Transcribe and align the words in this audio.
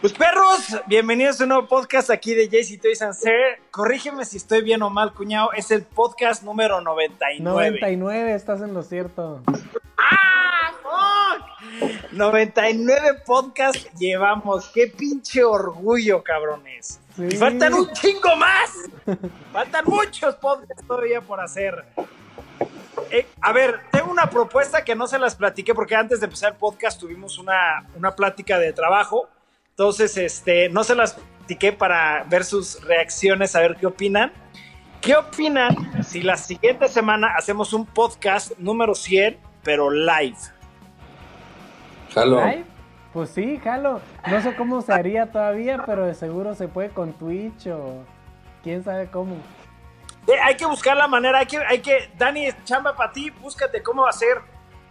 Pues 0.00 0.12
perros, 0.12 0.76
bienvenidos 0.86 1.40
a 1.40 1.42
un 1.42 1.48
nuevo 1.48 1.66
podcast 1.66 2.08
aquí 2.10 2.32
de 2.32 2.48
JC 2.48 2.80
Toys 2.80 3.02
and 3.02 3.14
Sir. 3.14 3.32
Corrígeme 3.72 4.24
si 4.24 4.36
estoy 4.36 4.62
bien 4.62 4.80
o 4.82 4.90
mal, 4.90 5.12
cuñado. 5.12 5.52
Es 5.52 5.72
el 5.72 5.82
podcast 5.82 6.44
número 6.44 6.80
99. 6.80 7.42
99, 7.42 8.32
estás 8.32 8.60
en 8.60 8.74
lo 8.74 8.84
cierto. 8.84 9.42
¡Ah, 9.96 10.72
fuck! 10.84 12.12
99 12.12 13.22
podcasts 13.26 13.88
llevamos. 13.98 14.70
¡Qué 14.72 14.86
pinche 14.86 15.42
orgullo, 15.42 16.22
cabrones! 16.22 17.00
Sí. 17.16 17.24
Y 17.32 17.36
faltan 17.36 17.74
un 17.74 17.92
chingo 17.92 18.36
más. 18.36 18.70
faltan 19.52 19.84
muchos 19.84 20.36
podcasts 20.36 20.86
todavía 20.86 21.22
por 21.22 21.40
hacer. 21.40 21.84
Eh, 23.10 23.26
a 23.40 23.52
ver, 23.52 23.80
tengo 23.90 24.12
una 24.12 24.30
propuesta 24.30 24.84
que 24.84 24.94
no 24.94 25.08
se 25.08 25.18
las 25.18 25.34
platiqué 25.34 25.74
porque 25.74 25.96
antes 25.96 26.20
de 26.20 26.26
empezar 26.26 26.52
el 26.52 26.58
podcast 26.58 27.00
tuvimos 27.00 27.36
una, 27.38 27.84
una 27.96 28.14
plática 28.14 28.60
de 28.60 28.72
trabajo. 28.72 29.28
Entonces, 29.78 30.16
este, 30.16 30.68
no 30.70 30.82
se 30.82 30.96
las 30.96 31.14
platiqué 31.14 31.72
para 31.72 32.24
ver 32.24 32.44
sus 32.44 32.82
reacciones, 32.82 33.54
a 33.54 33.60
ver 33.60 33.76
qué 33.76 33.86
opinan. 33.86 34.32
¿Qué 35.00 35.14
opinan 35.14 36.02
si 36.02 36.20
la 36.20 36.36
siguiente 36.36 36.88
semana 36.88 37.28
hacemos 37.36 37.72
un 37.72 37.86
podcast 37.86 38.58
número 38.58 38.96
100, 38.96 39.38
pero 39.62 39.88
live? 39.88 40.36
Jalo. 42.12 42.44
¿Live? 42.44 42.64
Pues 43.12 43.30
sí, 43.30 43.60
jalo. 43.62 44.00
No 44.28 44.42
sé 44.42 44.56
cómo 44.56 44.82
se 44.82 44.92
haría 44.92 45.30
todavía, 45.30 45.80
pero 45.86 46.06
de 46.06 46.16
seguro 46.16 46.56
se 46.56 46.66
puede 46.66 46.88
con 46.88 47.12
Twitch 47.12 47.68
o 47.68 48.02
quién 48.64 48.82
sabe 48.82 49.06
cómo. 49.06 49.36
Eh, 50.26 50.40
hay 50.42 50.56
que 50.56 50.66
buscar 50.66 50.96
la 50.96 51.06
manera, 51.06 51.38
hay 51.38 51.46
que, 51.46 51.58
hay 51.58 51.78
que, 51.78 52.10
Dani, 52.18 52.48
chamba 52.64 52.96
para 52.96 53.12
ti, 53.12 53.30
búscate 53.30 53.80
cómo 53.80 54.02
va 54.02 54.10
a 54.10 54.12
ser 54.12 54.38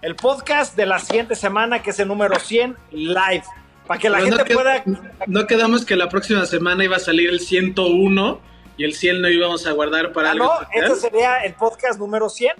el 0.01 0.15
podcast 0.15 0.77
de 0.77 0.85
la 0.85 0.97
siguiente 0.97 1.35
semana, 1.35 1.83
que 1.83 1.89
es 1.89 1.99
el 1.99 2.07
número 2.07 2.39
100, 2.39 2.77
live. 2.91 3.43
Para 3.87 3.99
que 3.99 4.09
la 4.09 4.17
Pero 4.19 4.35
gente 4.37 4.53
no, 4.53 4.59
pueda... 4.59 4.83
no 5.27 5.47
quedamos 5.47 5.85
que 5.85 5.95
la 5.95 6.09
próxima 6.09 6.45
semana 6.45 6.83
iba 6.83 6.97
a 6.97 6.99
salir 6.99 7.29
el 7.29 7.39
101 7.39 8.39
y 8.77 8.83
el 8.83 8.93
100 8.93 9.21
lo 9.21 9.29
íbamos 9.29 9.65
a 9.65 9.71
guardar 9.71 10.11
para 10.11 10.29
Ah, 10.29 10.31
algo 10.33 10.45
no, 10.45 10.61
especial. 10.61 10.91
este 10.91 11.09
sería 11.09 11.37
el 11.39 11.53
podcast 11.53 11.99
número 11.99 12.29
100, 12.29 12.53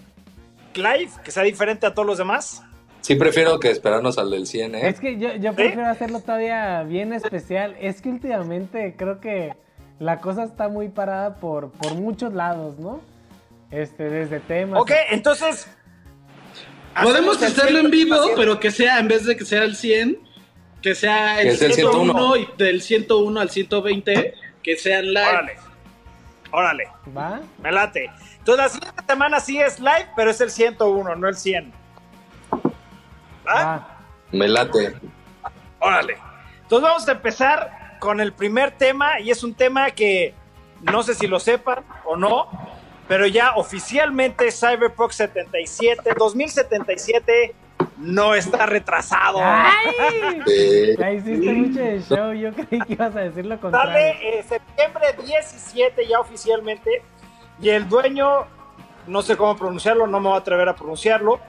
live, 0.75 1.09
que 1.23 1.31
sea 1.31 1.43
diferente 1.43 1.85
a 1.85 1.93
todos 1.93 2.05
los 2.07 2.17
demás. 2.17 2.63
Sí, 3.01 3.15
prefiero 3.15 3.59
que 3.59 3.69
esperarnos 3.69 4.17
al 4.17 4.31
del 4.31 4.47
100, 4.47 4.75
¿eh? 4.75 4.87
Es 4.89 4.99
que 4.99 5.17
yo, 5.17 5.35
yo 5.35 5.53
prefiero 5.53 5.85
hacerlo 5.87 6.19
todavía 6.21 6.83
bien 6.83 7.13
especial. 7.13 7.75
Es 7.79 8.01
que 8.01 8.09
últimamente 8.09 8.95
creo 8.97 9.19
que 9.21 9.53
la 9.99 10.19
cosa 10.19 10.43
está 10.43 10.67
muy 10.69 10.89
parada 10.89 11.35
por, 11.35 11.71
por 11.71 11.93
muchos 11.95 12.33
lados, 12.33 12.77
¿no? 12.79 12.99
Este, 13.71 14.09
desde 14.09 14.39
temas. 14.39 14.81
Ok, 14.81 14.91
entonces... 15.11 15.67
Podemos 17.01 17.41
hacerlo 17.43 17.79
en 17.79 17.91
100, 17.91 17.91
vivo, 17.91 18.23
100. 18.23 18.35
pero 18.35 18.59
que 18.59 18.71
sea, 18.71 18.99
en 18.99 19.07
vez 19.07 19.25
de 19.25 19.37
que 19.37 19.45
sea 19.45 19.63
el 19.63 19.75
100, 19.75 20.17
que 20.87 20.95
sea 20.95 21.41
el 21.41 21.49
Que 21.49 21.57
sea 21.57 21.67
el 21.67 21.73
101 21.73 22.13
101. 22.13 22.35
y 22.37 22.47
del 22.57 22.81
101 22.81 23.39
al 23.41 23.49
120, 23.49 24.33
que 24.63 24.77
sean 24.77 25.05
live. 25.13 25.27
Órale, 25.27 25.57
órale, 26.51 26.87
¿Va? 27.15 27.41
me 27.61 27.71
late. 27.71 28.09
Entonces 28.37 28.57
la 28.63 28.69
siguiente 28.69 29.03
semana 29.05 29.39
sí 29.41 29.59
es 29.59 29.79
live, 29.79 30.07
pero 30.15 30.31
es 30.31 30.39
el 30.39 30.49
101, 30.49 31.15
no 31.15 31.27
el 31.27 31.35
100. 31.35 31.73
¿Va? 33.45 33.53
Va. 33.53 33.97
Me 34.31 34.47
late. 34.47 34.95
Órale. 35.79 36.17
Entonces 36.61 36.89
vamos 36.89 37.07
a 37.07 37.11
empezar 37.11 37.97
con 37.99 38.21
el 38.21 38.31
primer 38.31 38.71
tema 38.71 39.19
y 39.19 39.31
es 39.31 39.43
un 39.43 39.53
tema 39.55 39.91
que 39.91 40.33
no 40.83 41.03
sé 41.03 41.15
si 41.15 41.27
lo 41.27 41.39
sepan 41.39 41.83
o 42.05 42.15
no, 42.15 42.47
pero 43.09 43.25
ya 43.25 43.55
oficialmente 43.55 44.51
Cyberpunk 44.51 45.11
77, 45.11 46.13
2077 46.17 47.55
no 47.97 48.35
está 48.35 48.65
retrasado. 48.65 49.39
¡Ay! 49.41 50.41
Eh, 50.47 50.95
Ya 50.97 51.11
hiciste 51.11 51.53
mucho 51.53 51.79
de 51.79 52.01
show. 52.01 52.33
Yo 52.33 52.53
creí 52.53 52.79
que 52.81 52.93
ibas 52.93 53.15
a 53.15 53.19
decir 53.21 53.45
lo 53.45 53.59
contrario. 53.59 53.91
Sale 53.93 54.39
eh, 54.39 54.43
septiembre 54.43 55.05
17 55.25 56.07
ya 56.07 56.19
oficialmente 56.19 57.01
y 57.59 57.69
el 57.69 57.89
dueño, 57.89 58.45
no 59.07 59.21
sé 59.21 59.35
cómo 59.35 59.55
pronunciarlo, 59.55 60.05
no 60.07 60.19
me 60.19 60.29
voy 60.29 60.37
a 60.37 60.41
atrever 60.41 60.69
a 60.69 60.75
pronunciarlo, 60.75 61.39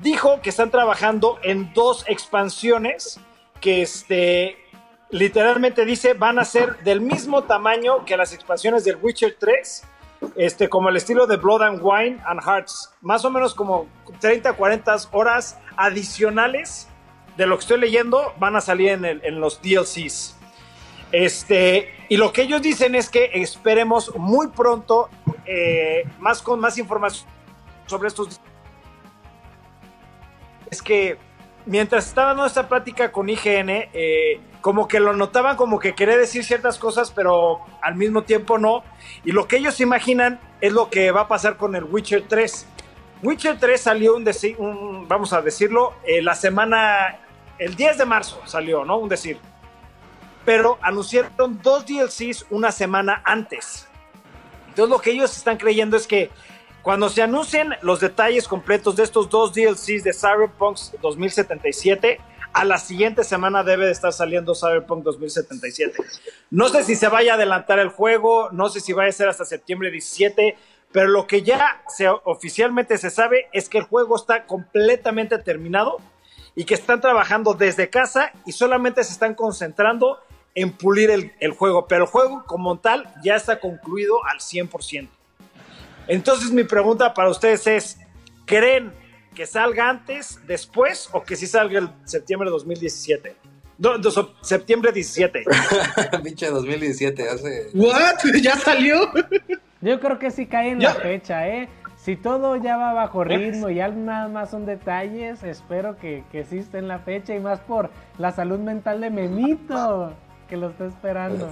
dijo 0.00 0.40
que 0.40 0.50
están 0.50 0.70
trabajando 0.70 1.38
en 1.42 1.72
dos 1.74 2.04
expansiones 2.08 3.18
que 3.60 3.82
este, 3.82 4.56
literalmente 5.10 5.84
dice 5.84 6.14
van 6.14 6.38
a 6.38 6.44
ser 6.44 6.76
del 6.84 7.00
mismo 7.00 7.44
tamaño 7.44 8.04
que 8.04 8.16
las 8.16 8.32
expansiones 8.32 8.84
del 8.84 8.96
Witcher 9.00 9.36
3, 9.40 9.84
este, 10.36 10.68
como 10.68 10.88
el 10.88 10.96
estilo 10.96 11.26
de 11.26 11.36
Blood 11.36 11.62
and 11.62 11.80
Wine 11.82 12.20
and 12.26 12.42
Hearts, 12.42 12.94
más 13.00 13.24
o 13.24 13.30
menos 13.30 13.54
como 13.54 13.86
30, 14.20 14.52
40 14.52 14.96
horas 15.12 15.58
adicionales 15.76 16.88
de 17.36 17.46
lo 17.46 17.56
que 17.56 17.60
estoy 17.62 17.80
leyendo 17.80 18.32
van 18.38 18.56
a 18.56 18.60
salir 18.60 18.90
en, 18.90 19.04
el- 19.04 19.34
los 19.40 19.60
DLCs. 19.62 20.36
Este, 21.12 21.94
y 22.08 22.16
lo 22.16 22.32
que 22.32 22.42
ellos 22.42 22.62
dicen 22.62 22.94
es 22.94 23.08
que 23.10 23.30
esperemos 23.34 24.12
muy 24.16 24.48
pronto 24.48 25.08
eh, 25.44 26.04
más 26.18 26.42
con 26.42 26.58
más 26.60 26.78
información 26.78 27.28
sobre 27.86 28.08
estos. 28.08 28.40
Es 30.70 30.82
que 30.82 31.16
mientras 31.64 32.06
estaba 32.08 32.28
dando 32.28 32.46
esta 32.46 32.68
plática 32.68 33.12
con 33.12 33.28
IGN, 33.28 33.68
eh, 33.92 34.40
como 34.60 34.88
que 34.88 34.98
lo 34.98 35.12
notaban 35.12 35.56
como 35.56 35.78
que 35.78 35.94
quería 35.94 36.16
decir 36.16 36.44
ciertas 36.44 36.76
cosas, 36.78 37.12
pero 37.12 37.60
al 37.82 37.94
mismo 37.94 38.22
tiempo 38.22 38.58
no. 38.58 38.82
Y 39.24 39.30
lo 39.30 39.46
que 39.46 39.58
ellos 39.58 39.80
imaginan 39.80 40.40
es 40.60 40.72
lo 40.72 40.90
que 40.90 41.12
va 41.12 41.22
a 41.22 41.28
pasar 41.28 41.56
con 41.56 41.76
el 41.76 41.84
Witcher 41.84 42.24
3. 42.28 42.66
Witcher 43.22 43.58
3 43.58 43.80
salió 43.80 44.14
un, 44.16 44.24
un- 44.58 45.08
vamos 45.08 45.32
a 45.32 45.40
decirlo, 45.42 45.94
eh, 46.04 46.22
la 46.22 46.34
semana, 46.34 47.18
el 47.58 47.74
10 47.74 47.98
de 47.98 48.04
marzo 48.04 48.40
salió, 48.46 48.84
¿no? 48.84 48.98
Un 48.98 49.08
decir 49.08 49.38
pero 50.44 50.78
anunciaron 50.80 51.60
dos 51.60 51.84
DLCs 51.86 52.46
una 52.50 52.70
semana 52.70 53.20
antes. 53.24 53.88
Entonces 54.68 54.90
lo 54.90 55.00
que 55.00 55.10
ellos 55.10 55.36
están 55.36 55.56
creyendo 55.56 55.96
es 55.96 56.06
que 56.06 56.30
cuando 56.82 57.08
se 57.08 57.20
anuncien 57.20 57.74
los 57.82 57.98
detalles 57.98 58.46
completos 58.46 58.94
de 58.94 59.02
estos 59.02 59.28
dos 59.28 59.52
DLCs 59.52 60.04
de 60.04 60.12
Cyberpunk 60.12 60.78
2077, 61.02 62.20
a 62.52 62.64
la 62.64 62.78
siguiente 62.78 63.24
semana 63.24 63.64
debe 63.64 63.86
de 63.86 63.90
estar 63.92 64.12
saliendo 64.12 64.54
Cyberpunk 64.54 65.02
2077. 65.02 66.00
No 66.50 66.68
sé 66.68 66.84
si 66.84 66.94
se 66.94 67.08
vaya 67.08 67.32
a 67.32 67.34
adelantar 67.34 67.80
el 67.80 67.88
juego, 67.88 68.48
no 68.52 68.68
sé 68.68 68.78
si 68.78 68.92
vaya 68.92 69.08
a 69.08 69.12
ser 69.12 69.28
hasta 69.28 69.44
septiembre 69.44 69.90
17, 69.90 70.56
pero 70.96 71.08
lo 71.10 71.26
que 71.26 71.42
ya 71.42 71.82
se, 71.88 72.08
oficialmente 72.08 72.96
se 72.96 73.10
sabe 73.10 73.48
es 73.52 73.68
que 73.68 73.76
el 73.76 73.84
juego 73.84 74.16
está 74.16 74.46
completamente 74.46 75.36
terminado 75.36 75.98
y 76.54 76.64
que 76.64 76.72
están 76.72 77.02
trabajando 77.02 77.52
desde 77.52 77.90
casa 77.90 78.32
y 78.46 78.52
solamente 78.52 79.04
se 79.04 79.12
están 79.12 79.34
concentrando 79.34 80.18
en 80.54 80.72
pulir 80.72 81.10
el, 81.10 81.32
el 81.38 81.50
juego, 81.50 81.86
pero 81.86 82.04
el 82.04 82.10
juego 82.10 82.44
como 82.46 82.78
tal 82.78 83.12
ya 83.22 83.36
está 83.36 83.60
concluido 83.60 84.24
al 84.24 84.38
100%. 84.38 85.06
Entonces 86.08 86.50
mi 86.50 86.64
pregunta 86.64 87.12
para 87.12 87.28
ustedes 87.28 87.66
es, 87.66 87.98
¿creen 88.46 88.90
que 89.34 89.44
salga 89.44 89.90
antes, 89.90 90.40
después 90.46 91.10
o 91.12 91.22
que 91.24 91.36
sí 91.36 91.46
salga 91.46 91.78
el 91.78 91.90
septiembre 92.06 92.48
de 92.48 92.52
2017? 92.52 93.36
No, 93.76 93.98
no, 93.98 94.10
so- 94.10 94.34
septiembre 94.40 94.92
17. 94.92 95.44
Pinche 96.24 96.46
2017, 96.48 97.28
hace. 97.28 97.68
¿What? 97.74 98.14
¿Ya 98.40 98.56
salió? 98.56 99.12
Yo 99.86 100.00
creo 100.00 100.18
que 100.18 100.32
sí 100.32 100.46
cae 100.46 100.70
en 100.70 100.82
la 100.82 100.94
fecha, 100.94 101.48
¿eh? 101.48 101.68
Si 101.96 102.16
todo 102.16 102.56
ya 102.56 102.76
va 102.76 102.92
bajo 102.92 103.22
ritmo 103.22 103.70
y 103.70 103.76
nada 103.76 104.26
más 104.26 104.50
son 104.50 104.66
detalles, 104.66 105.44
espero 105.44 105.96
que, 105.96 106.24
que 106.32 106.44
sí 106.44 106.58
esté 106.58 106.78
en 106.78 106.88
la 106.88 106.98
fecha 106.98 107.36
y 107.36 107.40
más 107.40 107.60
por 107.60 107.90
la 108.18 108.32
salud 108.32 108.58
mental 108.58 109.00
de 109.00 109.10
Memito, 109.10 110.12
que 110.48 110.56
lo 110.56 110.70
está 110.70 110.86
esperando. 110.86 111.48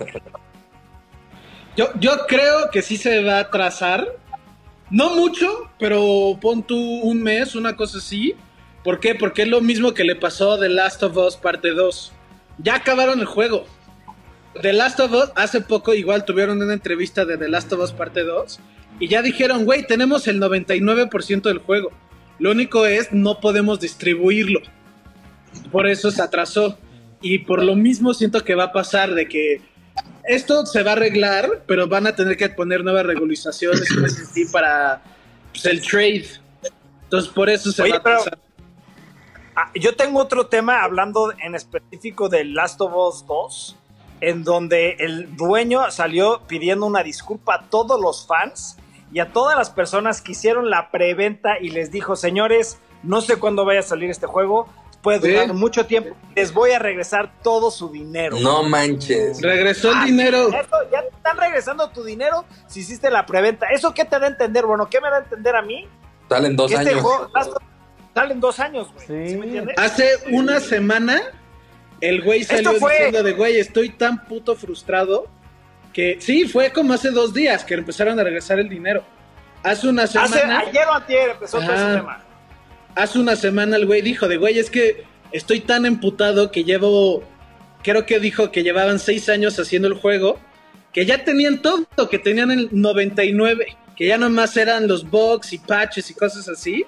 Yo, 1.76 1.90
yo 2.00 2.26
creo 2.26 2.70
que 2.72 2.82
sí 2.82 2.96
se 2.96 3.22
va 3.22 3.38
a 3.38 3.50
trazar. 3.50 4.04
No 4.90 5.14
mucho, 5.14 5.70
pero 5.78 6.36
pon 6.40 6.64
tú 6.64 6.76
un 6.76 7.22
mes, 7.22 7.54
una 7.54 7.76
cosa 7.76 7.98
así. 7.98 8.34
¿Por 8.82 8.98
qué? 8.98 9.14
Porque 9.14 9.42
es 9.42 9.48
lo 9.48 9.60
mismo 9.60 9.94
que 9.94 10.02
le 10.02 10.16
pasó 10.16 10.54
a 10.54 10.58
The 10.58 10.70
Last 10.70 11.04
of 11.04 11.16
Us 11.16 11.36
parte 11.36 11.70
2. 11.70 12.12
Ya 12.58 12.74
acabaron 12.74 13.20
el 13.20 13.26
juego. 13.26 13.64
The 14.60 14.72
Last 14.72 15.00
of 15.00 15.12
Us, 15.12 15.32
hace 15.34 15.60
poco 15.60 15.94
igual 15.94 16.24
tuvieron 16.24 16.62
una 16.62 16.72
entrevista 16.72 17.24
de 17.24 17.36
The 17.36 17.48
Last 17.48 17.72
of 17.72 17.80
Us 17.80 17.92
parte 17.92 18.22
2 18.22 18.60
y 19.00 19.08
ya 19.08 19.22
dijeron, 19.22 19.64
güey, 19.64 19.86
tenemos 19.86 20.26
el 20.28 20.40
99% 20.40 21.42
del 21.42 21.58
juego. 21.58 21.90
Lo 22.38 22.50
único 22.50 22.86
es, 22.86 23.12
no 23.12 23.40
podemos 23.40 23.80
distribuirlo. 23.80 24.60
Por 25.72 25.86
eso 25.86 26.10
se 26.10 26.22
atrasó. 26.22 26.78
Y 27.20 27.38
por 27.38 27.64
lo 27.64 27.74
mismo 27.74 28.12
siento 28.14 28.44
que 28.44 28.54
va 28.54 28.64
a 28.64 28.72
pasar 28.72 29.14
de 29.14 29.26
que 29.28 29.62
esto 30.24 30.66
se 30.66 30.82
va 30.82 30.90
a 30.90 30.94
arreglar, 30.94 31.64
pero 31.66 31.88
van 31.88 32.06
a 32.06 32.14
tener 32.14 32.36
que 32.36 32.48
poner 32.48 32.84
nuevas 32.84 33.06
regularizaciones 33.06 33.88
así 34.22 34.44
para 34.46 35.02
pues, 35.52 35.64
el 35.66 35.80
trade. 35.80 36.26
Entonces 37.04 37.32
por 37.32 37.48
eso 37.48 37.72
se 37.72 37.82
Oye, 37.82 37.92
va 37.92 37.96
a 37.96 38.00
atrasar. 38.00 38.38
Ah, 39.56 39.70
yo 39.74 39.94
tengo 39.94 40.20
otro 40.20 40.46
tema 40.46 40.82
hablando 40.82 41.32
en 41.42 41.54
específico 41.54 42.28
de 42.28 42.44
Last 42.44 42.80
of 42.80 42.92
Us 42.94 43.26
2, 43.26 43.76
en 44.30 44.44
donde 44.44 44.96
el 45.00 45.36
dueño 45.36 45.90
salió 45.90 46.42
pidiendo 46.46 46.86
una 46.86 47.02
disculpa 47.02 47.54
a 47.56 47.62
todos 47.70 48.00
los 48.00 48.26
fans 48.26 48.76
y 49.12 49.20
a 49.20 49.32
todas 49.32 49.56
las 49.56 49.70
personas 49.70 50.20
que 50.22 50.32
hicieron 50.32 50.70
la 50.70 50.90
preventa 50.90 51.58
y 51.60 51.70
les 51.70 51.90
dijo, 51.90 52.16
señores, 52.16 52.78
no 53.02 53.20
sé 53.20 53.36
cuándo 53.36 53.64
vaya 53.64 53.80
a 53.80 53.82
salir 53.84 54.10
este 54.10 54.26
juego, 54.26 54.66
puede 55.02 55.18
durar 55.18 55.46
Sí. 55.48 55.52
mucho 55.52 55.84
tiempo. 55.86 56.16
Les 56.34 56.52
voy 56.54 56.70
a 56.72 56.78
regresar 56.78 57.30
todo 57.42 57.70
su 57.70 57.90
dinero. 57.90 58.38
No 58.40 58.62
manches. 58.62 59.40
Regresó 59.42 59.90
el 59.90 59.98
Ah, 59.98 60.04
dinero. 60.06 60.48
Eso, 60.48 60.76
ya 60.90 61.02
te 61.02 61.08
están 61.14 61.36
regresando 61.36 61.90
tu 61.90 62.02
dinero 62.02 62.44
si 62.66 62.80
hiciste 62.80 63.10
la 63.10 63.26
preventa. 63.26 63.66
¿Eso 63.66 63.92
qué 63.92 64.04
te 64.06 64.18
da 64.18 64.26
a 64.26 64.30
entender? 64.30 64.64
Bueno, 64.64 64.88
¿qué 64.88 65.00
me 65.00 65.10
da 65.10 65.16
a 65.16 65.20
entender 65.20 65.54
a 65.54 65.62
mí? 65.62 65.86
Salen 66.28 66.56
dos 66.56 66.70
que 66.70 66.78
este 66.78 66.90
años. 66.90 67.02
juego 67.02 67.30
Last 67.34 67.50
of- 67.50 67.62
salen 68.14 68.40
dos 68.40 68.58
años, 68.60 68.88
güey. 68.94 69.06
Sí. 69.06 69.28
¿Sí 69.32 69.36
me 69.36 69.44
entiendes? 69.46 69.76
Hace 69.78 70.08
una 70.32 70.58
semana, 70.58 71.20
el 72.08 72.22
güey 72.22 72.44
salió 72.44 72.70
Esto 72.70 72.80
fue- 72.80 72.92
diciendo 72.92 73.22
de, 73.22 73.32
güey, 73.32 73.58
estoy 73.58 73.90
tan 73.90 74.24
puto 74.26 74.54
frustrado 74.56 75.26
que 75.92 76.16
sí, 76.20 76.46
fue 76.48 76.70
como 76.72 76.92
hace 76.92 77.10
dos 77.10 77.32
días 77.32 77.64
que 77.64 77.74
empezaron 77.74 78.18
a 78.18 78.24
regresar 78.24 78.58
el 78.58 78.68
dinero. 78.68 79.04
Hace 79.62 79.88
una 79.88 80.02
Hace, 80.02 80.18
semana, 80.18 80.58
ayer 80.60 80.86
o 80.88 80.92
antier 80.92 81.30
empezó 81.30 81.58
todo 81.60 81.72
ese 81.72 81.84
tema. 81.96 82.22
hace 82.94 83.18
una 83.18 83.36
semana 83.36 83.76
el 83.76 83.86
güey 83.86 84.02
dijo 84.02 84.28
de, 84.28 84.36
güey, 84.36 84.58
es 84.58 84.70
que 84.70 85.04
estoy 85.32 85.60
tan 85.60 85.86
emputado 85.86 86.50
que 86.50 86.64
llevo, 86.64 87.22
creo 87.82 88.04
que 88.06 88.18
dijo 88.20 88.50
que 88.50 88.62
llevaban 88.62 88.98
seis 88.98 89.28
años 89.28 89.58
haciendo 89.58 89.88
el 89.88 89.94
juego, 89.94 90.38
que 90.92 91.06
ya 91.06 91.24
tenían 91.24 91.62
todo, 91.62 91.86
que 92.10 92.18
tenían 92.18 92.50
el 92.50 92.68
99, 92.72 93.66
que 93.96 94.06
ya 94.06 94.18
nomás 94.18 94.56
eran 94.56 94.86
los 94.88 95.08
bugs 95.08 95.52
y 95.52 95.58
patches 95.58 96.10
y 96.10 96.14
cosas 96.14 96.48
así, 96.48 96.84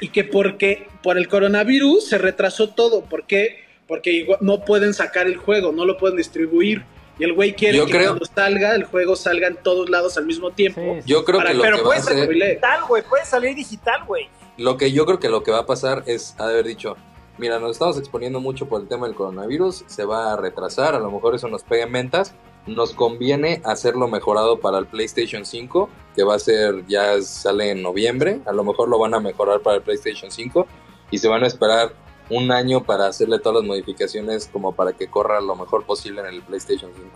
y 0.00 0.08
que 0.08 0.22
porque 0.24 0.86
por 1.02 1.18
el 1.18 1.28
coronavirus 1.28 2.08
se 2.08 2.18
retrasó 2.18 2.68
todo, 2.70 3.04
¿por 3.04 3.26
qué? 3.26 3.63
Porque 3.86 4.12
igual 4.12 4.38
no 4.40 4.64
pueden 4.64 4.94
sacar 4.94 5.26
el 5.26 5.36
juego, 5.36 5.72
no 5.72 5.84
lo 5.84 5.96
pueden 5.98 6.16
distribuir. 6.16 6.84
Y 7.18 7.24
el 7.24 7.32
güey 7.32 7.54
quiere 7.54 7.78
Yo 7.78 7.86
que 7.86 7.92
creo- 7.92 8.08
cuando 8.10 8.24
salga, 8.26 8.74
el 8.74 8.84
juego 8.84 9.14
salga 9.14 9.46
en 9.46 9.56
todos 9.56 9.88
lados 9.88 10.16
al 10.16 10.26
mismo 10.26 10.50
tiempo. 10.50 10.80
Sí, 10.80 11.00
sí. 11.02 11.08
Yo 11.10 11.24
creo 11.24 11.38
Para- 11.38 11.50
que 11.50 11.56
lo 11.56 11.62
Pero 11.62 11.76
que 11.76 11.82
puede 11.84 12.00
salir 12.00 12.28
digital, 12.28 12.80
güey. 12.88 13.02
Puede 13.02 13.24
salir 13.24 13.54
digital, 13.54 14.04
güey. 14.06 14.28
lo 14.56 14.76
que 14.76 14.92
yo 14.92 15.04
creo 15.04 15.18
que 15.18 15.28
lo 15.28 15.42
que 15.42 15.50
va 15.50 15.58
a 15.60 15.66
pasar 15.66 16.02
es 16.06 16.34
haber 16.38 16.64
dicho, 16.64 16.96
mira, 17.38 17.58
nos 17.58 17.72
estamos 17.72 17.98
exponiendo 17.98 18.38
mucho 18.40 18.66
por 18.68 18.80
el 18.80 18.86
tema 18.88 19.06
del 19.06 19.16
coronavirus, 19.16 19.82
se 19.88 20.04
va 20.04 20.32
a 20.32 20.36
retrasar, 20.36 20.94
a 20.94 21.00
lo 21.00 21.10
mejor 21.10 21.34
eso 21.34 21.48
nos 21.48 21.64
pega 21.64 21.82
en 21.84 21.92
ventas, 21.92 22.34
nos 22.66 22.92
conviene 22.94 23.60
hacerlo 23.64 24.06
mejorado 24.06 24.60
para 24.60 24.78
el 24.78 24.86
PlayStation 24.86 25.44
5, 25.44 25.88
que 26.14 26.22
va 26.22 26.36
a 26.36 26.38
ser, 26.38 26.86
ya 26.86 27.20
sale 27.20 27.70
en 27.70 27.82
noviembre, 27.82 28.40
a 28.46 28.52
lo 28.52 28.62
mejor 28.62 28.88
lo 28.88 28.96
van 28.98 29.12
a 29.14 29.18
mejorar 29.20 29.58
para 29.60 29.76
el 29.78 29.82
PlayStation 29.82 30.30
5 30.30 30.66
y 31.10 31.18
se 31.18 31.26
van 31.28 31.42
a 31.42 31.48
esperar 31.48 31.92
un 32.30 32.50
año 32.52 32.82
para 32.84 33.06
hacerle 33.06 33.38
todas 33.38 33.60
las 33.62 33.68
modificaciones 33.68 34.48
como 34.52 34.74
para 34.74 34.92
que 34.92 35.08
corra 35.08 35.40
lo 35.40 35.54
mejor 35.56 35.84
posible 35.84 36.20
en 36.22 36.26
el 36.28 36.42
PlayStation 36.42 36.90
5. 36.94 37.08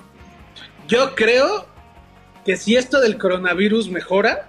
Yo 0.87 1.15
creo 1.15 1.67
que 2.45 2.57
si 2.57 2.77
esto 2.77 3.01
del 3.01 3.19
coronavirus 3.19 3.89
mejora, 3.91 4.49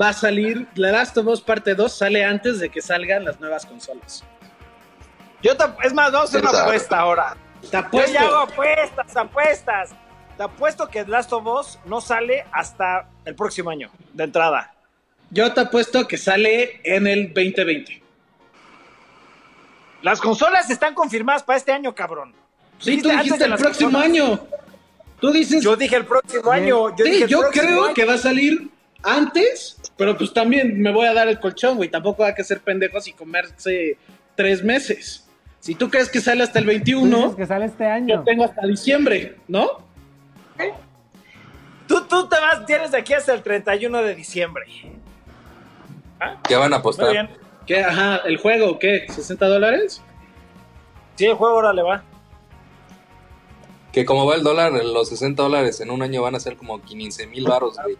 va 0.00 0.10
a 0.10 0.12
salir 0.12 0.66
The 0.74 0.80
Last 0.82 1.16
of 1.18 1.26
Us 1.26 1.40
parte 1.40 1.74
2 1.74 1.92
sale 1.92 2.24
antes 2.24 2.60
de 2.60 2.68
que 2.70 2.80
salgan 2.80 3.24
las 3.24 3.40
nuevas 3.40 3.66
consolas. 3.66 4.24
Yo 5.42 5.56
te- 5.56 5.64
es 5.84 5.92
más, 5.94 6.10
vamos 6.12 6.34
a 6.34 6.38
hacer 6.38 6.48
una 6.48 6.62
apuesta 6.62 6.98
ahora. 6.98 7.36
Te 7.70 7.76
Yo 7.92 8.06
ya 8.06 8.22
hago 8.22 8.36
apuestas, 8.36 9.16
apuestas. 9.16 9.90
Te 10.36 10.42
apuesto 10.44 10.88
que 10.88 11.04
Last 11.04 11.32
of 11.32 11.46
Us 11.46 11.78
no 11.84 12.00
sale 12.00 12.44
hasta 12.52 13.08
el 13.24 13.34
próximo 13.34 13.70
año, 13.70 13.90
de 14.12 14.24
entrada. 14.24 14.72
Yo 15.30 15.52
te 15.52 15.60
apuesto 15.60 16.06
que 16.06 16.16
sale 16.16 16.80
en 16.84 17.06
el 17.06 17.32
2020. 17.34 18.02
Las 20.02 20.20
consolas 20.20 20.70
están 20.70 20.94
confirmadas 20.94 21.42
para 21.42 21.56
este 21.56 21.72
año, 21.72 21.94
cabrón. 21.94 22.32
Sí, 22.78 23.00
tú 23.02 23.08
Dijiste 23.08 23.44
el 23.44 23.54
próximo 23.54 23.90
consolas. 23.90 24.04
año. 24.08 24.40
Tú 25.20 25.30
dices, 25.32 25.62
Yo 25.64 25.74
dije 25.76 25.96
el 25.96 26.04
próximo 26.06 26.50
año. 26.50 26.96
Yo 26.96 27.04
sí, 27.04 27.10
dije 27.10 27.26
yo 27.28 27.40
creo 27.50 27.86
año. 27.86 27.94
que 27.94 28.04
va 28.04 28.14
a 28.14 28.18
salir 28.18 28.70
antes, 29.02 29.76
pero 29.96 30.16
pues 30.16 30.32
también 30.32 30.80
me 30.80 30.92
voy 30.92 31.06
a 31.06 31.12
dar 31.14 31.26
el 31.28 31.40
colchón, 31.40 31.76
güey. 31.76 31.88
Tampoco 31.88 32.24
hay 32.24 32.34
que 32.34 32.44
ser 32.44 32.60
pendejos 32.60 33.08
y 33.08 33.12
comerse 33.12 33.96
tres 34.36 34.62
meses. 34.62 35.24
Si 35.58 35.74
tú 35.74 35.90
crees 35.90 36.08
que 36.08 36.20
sale 36.20 36.44
hasta 36.44 36.60
el 36.60 36.64
Tú 36.66 36.70
dices 36.70 36.84
21, 36.84 37.34
que 37.36 37.46
sale 37.46 37.64
este 37.66 37.82
yo 37.84 37.90
año. 37.90 38.22
tengo 38.24 38.44
hasta 38.44 38.64
diciembre, 38.64 39.36
¿no? 39.48 39.86
Tú, 41.88 42.02
tú 42.04 42.28
te 42.28 42.38
vas, 42.38 42.64
tienes 42.66 42.90
de 42.92 42.98
aquí 42.98 43.14
hasta 43.14 43.32
el 43.32 43.42
31 43.42 44.02
de 44.02 44.14
diciembre. 44.14 44.66
¿Qué 46.46 46.54
van 46.54 46.66
a 46.66 46.76
Muy 46.76 46.78
apostar? 46.78 47.10
bien. 47.10 47.30
¿Qué? 47.68 47.84
Ajá, 47.84 48.16
¿el 48.24 48.38
juego 48.38 48.78
qué? 48.80 49.06
¿60 49.08 49.36
dólares? 49.46 50.02
Sí, 51.16 51.26
el 51.26 51.34
juego 51.34 51.56
ahora 51.56 51.72
le 51.72 51.82
va. 51.82 52.02
Que 53.92 54.04
como 54.04 54.26
va 54.26 54.34
el 54.34 54.42
dólar, 54.42 54.72
los 54.72 55.08
60 55.08 55.42
dólares 55.42 55.80
en 55.80 55.90
un 55.90 56.02
año 56.02 56.22
van 56.22 56.34
a 56.34 56.40
ser 56.40 56.56
como 56.56 56.80
15 56.82 57.26
mil 57.28 57.44
baros, 57.46 57.76
güey. 57.82 57.96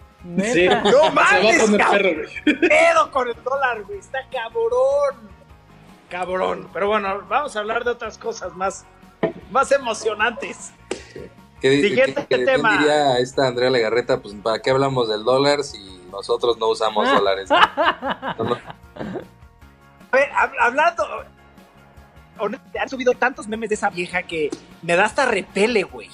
Sí. 0.53 0.67
¡No 0.69 0.91
Se 0.91 0.93
va 0.99 1.07
a 1.09 1.11
mames, 1.13 1.63
perro, 1.71 2.11
güey. 2.15 2.61
pedo 2.61 3.11
con 3.13 3.29
el 3.29 3.35
dólar, 3.45 3.83
güey. 3.85 3.99
Está 3.99 4.19
cabrón. 4.33 5.29
Cabrón. 6.09 6.69
Pero 6.73 6.89
bueno, 6.89 7.23
vamos 7.29 7.55
a 7.55 7.59
hablar 7.61 7.85
de 7.85 7.91
otras 7.91 8.17
cosas 8.19 8.55
más, 8.55 8.85
más 9.51 9.71
emocionantes. 9.73 10.73
¿Qué, 11.61 11.83
Siguiente 11.83 12.27
qué- 12.29 12.39
qué- 12.39 12.45
tema. 12.45 12.69
¿quién 12.71 12.81
diría 12.81 13.19
esta 13.19 13.47
Andrea 13.49 13.69
Legarreta? 13.71 14.21
Pues, 14.21 14.35
¿para 14.35 14.61
qué 14.61 14.71
hablamos 14.71 15.09
del 15.09 15.25
dólar 15.25 15.65
si 15.65 15.79
nosotros 16.11 16.57
no 16.59 16.69
usamos 16.69 17.09
dólares? 17.13 17.51
No, 17.51 18.45
no. 18.45 18.59
A 20.13 20.17
ver, 20.17 20.29
hab- 20.31 20.53
hablando. 20.61 21.05
honestamente, 22.39 22.79
Han 22.79 22.89
subido 22.89 23.13
tantos 23.15 23.47
memes 23.49 23.69
de 23.69 23.75
esa 23.75 23.91
vieja 23.91 24.23
que 24.23 24.51
me 24.83 24.95
da 24.97 25.05
hasta 25.05 25.27
repele, 25.27 25.83
güey. 25.83 26.09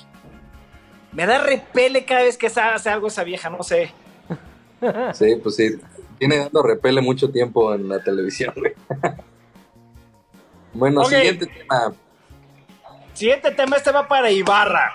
Me 1.12 1.26
da 1.26 1.38
repele 1.38 2.04
cada 2.04 2.22
vez 2.22 2.36
que 2.36 2.46
hace 2.48 2.90
algo 2.90 3.06
esa 3.08 3.22
vieja, 3.24 3.48
no 3.50 3.62
sé. 3.62 3.92
Sí, 5.12 5.36
pues 5.42 5.56
sí. 5.56 5.80
Tiene 6.18 6.38
dando 6.38 6.62
repele 6.62 7.00
mucho 7.00 7.30
tiempo 7.30 7.72
en 7.74 7.88
la 7.88 8.02
televisión, 8.02 8.52
güey. 8.56 8.72
Bueno, 10.72 11.04
siguiente 11.04 11.46
tema. 11.46 11.92
Siguiente 13.12 13.50
tema, 13.52 13.76
este 13.76 13.92
va 13.92 14.08
para 14.08 14.28
Ibarra. 14.30 14.90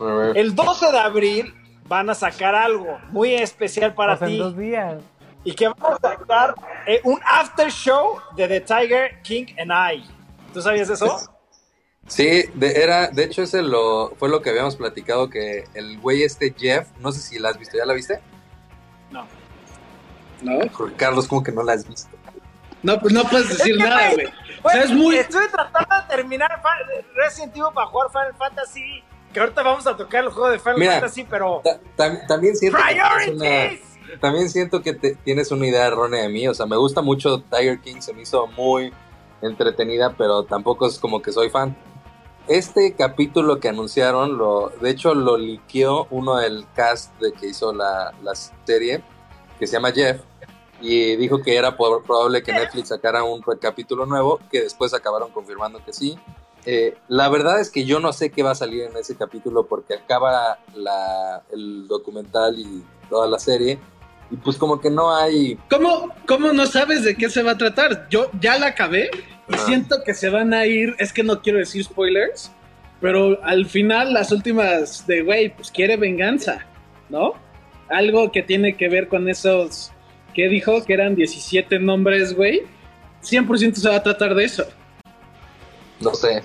A 0.00 0.04
ver. 0.04 0.38
El 0.38 0.54
12 0.54 0.90
de 0.92 0.98
abril 0.98 1.54
van 1.86 2.08
a 2.08 2.14
sacar 2.14 2.54
algo 2.54 2.98
muy 3.10 3.34
especial 3.34 3.92
para 3.94 4.18
ti. 4.18 4.38
dos 4.38 4.56
días. 4.56 5.02
Y 5.44 5.54
que 5.54 5.68
vamos 5.68 5.98
a 6.04 6.54
eh, 6.86 7.00
un 7.04 7.18
after 7.24 7.70
show 7.70 8.18
de 8.36 8.46
The 8.46 8.60
Tiger, 8.60 9.22
King 9.22 9.46
and 9.58 9.70
I. 9.72 10.04
¿Tú 10.52 10.60
sabías 10.60 10.90
eso? 10.90 11.18
Sí, 12.06 12.44
de, 12.54 12.82
era, 12.82 13.08
de 13.08 13.24
hecho 13.24 13.42
ese 13.42 13.62
lo, 13.62 14.14
fue 14.18 14.28
lo 14.28 14.42
que 14.42 14.50
habíamos 14.50 14.76
platicado, 14.76 15.30
que 15.30 15.64
el 15.74 15.98
güey 16.00 16.22
este 16.24 16.54
Jeff, 16.58 16.88
no 16.98 17.12
sé 17.12 17.20
si 17.20 17.38
la 17.38 17.50
has 17.50 17.58
visto, 17.58 17.76
¿ya 17.78 17.86
la 17.86 17.94
viste? 17.94 18.20
No. 19.10 19.26
¿No? 20.42 20.58
Carlos, 20.96 21.28
como 21.28 21.42
que 21.42 21.52
no 21.52 21.62
la 21.62 21.74
has 21.74 21.86
visto. 21.86 22.10
No, 22.82 22.98
pues 22.98 23.12
no 23.12 23.24
puedes 23.24 23.48
decir 23.50 23.76
Es 23.76 23.82
que, 23.82 23.88
nada, 23.88 24.10
güey. 24.12 24.26
O 24.62 24.70
sea, 24.70 24.82
es 24.82 24.90
muy... 24.90 25.16
Estoy 25.16 25.46
tratando 25.48 25.94
de 25.96 26.16
terminar 26.16 26.62
Resident 27.14 27.54
Evil 27.56 27.68
para 27.74 27.86
jugar 27.86 28.08
Final 28.10 28.34
Fantasy. 28.36 29.04
Que 29.32 29.40
ahorita 29.40 29.62
vamos 29.62 29.86
a 29.86 29.96
tocar 29.96 30.24
el 30.24 30.30
juego 30.30 30.50
de 30.50 30.58
Final 30.58 30.78
Mira, 30.78 30.92
Fantasy, 30.94 31.24
pero. 31.24 31.60
Ta- 31.62 31.78
tam- 31.96 32.26
también 32.26 32.56
siento 32.56 32.78
que 32.78 32.84
tienes 32.84 33.28
una, 33.28 33.44
¡Priorities! 33.44 33.80
También 34.20 34.48
siento 34.50 34.82
que 34.82 34.92
te- 34.94 35.14
tienes 35.16 35.50
una 35.50 35.66
idea 35.66 35.86
errónea 35.86 36.22
de 36.22 36.28
mí. 36.28 36.48
O 36.48 36.54
sea, 36.54 36.66
me 36.66 36.76
gusta 36.76 37.02
mucho 37.02 37.42
Tiger 37.42 37.80
King, 37.80 38.00
se 38.00 38.12
me 38.12 38.22
hizo 38.22 38.46
muy 38.48 38.92
entretenida, 39.42 40.14
pero 40.16 40.44
tampoco 40.44 40.86
es 40.86 40.98
como 40.98 41.22
que 41.22 41.32
soy 41.32 41.50
fan. 41.50 41.76
Este 42.48 42.94
capítulo 42.94 43.60
que 43.60 43.68
anunciaron, 43.68 44.36
lo, 44.36 44.70
de 44.80 44.90
hecho 44.90 45.14
lo 45.14 45.36
liqueó 45.36 46.06
uno 46.10 46.36
del 46.36 46.66
cast 46.74 47.16
de 47.20 47.32
que 47.32 47.48
hizo 47.48 47.72
la, 47.72 48.12
la 48.22 48.34
serie, 48.34 49.02
que 49.58 49.66
se 49.66 49.74
llama 49.74 49.92
Jeff, 49.92 50.20
y 50.80 51.14
dijo 51.16 51.42
que 51.42 51.56
era 51.56 51.76
por- 51.76 52.02
probable 52.02 52.42
que 52.42 52.52
Netflix 52.52 52.88
sacara 52.88 53.22
un 53.22 53.42
capítulo 53.60 54.06
nuevo, 54.06 54.40
que 54.50 54.62
después 54.62 54.94
acabaron 54.94 55.30
confirmando 55.30 55.84
que 55.84 55.92
sí. 55.92 56.18
Eh, 56.66 56.96
la 57.08 57.28
verdad 57.28 57.60
es 57.60 57.70
que 57.70 57.84
yo 57.84 58.00
no 58.00 58.12
sé 58.12 58.30
qué 58.30 58.42
va 58.42 58.50
a 58.50 58.54
salir 58.54 58.82
en 58.82 58.96
ese 58.96 59.14
capítulo 59.16 59.64
porque 59.66 59.94
acaba 59.94 60.58
la, 60.74 61.42
el 61.52 61.86
documental 61.88 62.58
y 62.58 62.84
toda 63.08 63.28
la 63.28 63.38
serie, 63.38 63.78
y 64.30 64.36
pues 64.36 64.56
como 64.56 64.80
que 64.80 64.90
no 64.90 65.14
hay... 65.14 65.58
¿Cómo, 65.68 66.14
¿Cómo 66.26 66.52
no 66.52 66.66
sabes 66.66 67.04
de 67.04 67.16
qué 67.16 67.28
se 67.28 67.42
va 67.42 67.52
a 67.52 67.58
tratar? 67.58 68.08
Yo 68.10 68.30
ya 68.40 68.58
la 68.58 68.68
acabé 68.68 69.10
y 69.48 69.58
siento 69.58 70.02
que 70.04 70.14
se 70.14 70.28
van 70.30 70.54
a 70.54 70.66
ir, 70.66 70.94
es 70.98 71.12
que 71.12 71.22
no 71.22 71.42
quiero 71.42 71.58
decir 71.58 71.84
spoilers, 71.84 72.52
pero 73.00 73.42
al 73.42 73.66
final 73.66 74.12
las 74.12 74.30
últimas 74.30 75.06
de, 75.06 75.22
güey, 75.22 75.54
pues 75.54 75.70
quiere 75.70 75.96
venganza, 75.96 76.66
¿no? 77.08 77.34
Algo 77.88 78.30
que 78.30 78.42
tiene 78.42 78.76
que 78.76 78.88
ver 78.88 79.08
con 79.08 79.28
esos, 79.28 79.90
¿qué 80.34 80.48
dijo? 80.48 80.84
Que 80.84 80.92
eran 80.92 81.16
17 81.16 81.78
nombres, 81.80 82.34
güey. 82.34 82.62
100% 83.22 83.74
se 83.74 83.88
va 83.88 83.96
a 83.96 84.02
tratar 84.02 84.34
de 84.34 84.44
eso. 84.44 84.64
No 86.00 86.14
sé, 86.14 86.42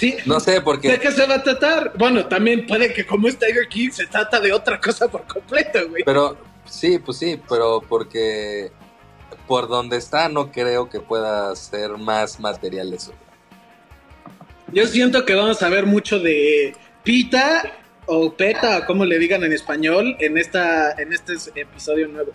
Sí, 0.00 0.16
no 0.24 0.40
sé 0.40 0.52
¿De 0.52 0.60
porque... 0.62 0.98
qué 0.98 1.12
se 1.12 1.26
va 1.26 1.34
a 1.34 1.42
tratar? 1.42 1.92
Bueno, 1.98 2.24
también 2.24 2.66
puede 2.66 2.90
que 2.94 3.04
como 3.04 3.28
es 3.28 3.38
Tiger 3.38 3.68
King 3.68 3.90
se 3.90 4.06
trata 4.06 4.40
de 4.40 4.50
otra 4.50 4.80
cosa 4.80 5.08
por 5.08 5.26
completo, 5.26 5.78
güey. 5.90 6.04
Pero 6.04 6.38
sí, 6.70 6.98
pues 6.98 7.18
sí, 7.18 7.40
pero 7.48 7.82
porque 7.86 8.70
por 9.46 9.68
donde 9.68 9.96
está 9.96 10.28
no 10.28 10.50
creo 10.52 10.88
que 10.88 11.00
pueda 11.00 11.54
ser 11.56 11.98
más 11.98 12.40
material 12.40 12.92
eso. 12.94 13.12
Yo 14.72 14.86
siento 14.86 15.24
que 15.24 15.34
vamos 15.34 15.62
a 15.62 15.68
ver 15.68 15.84
mucho 15.86 16.18
de 16.20 16.74
Pita 17.02 17.62
o 18.06 18.32
Peta, 18.32 18.78
o 18.78 18.86
como 18.86 19.04
le 19.04 19.18
digan 19.18 19.42
en 19.44 19.52
español, 19.52 20.16
en 20.20 20.38
esta 20.38 20.92
en 20.92 21.12
este 21.12 21.34
episodio 21.56 22.08
nuevo. 22.08 22.32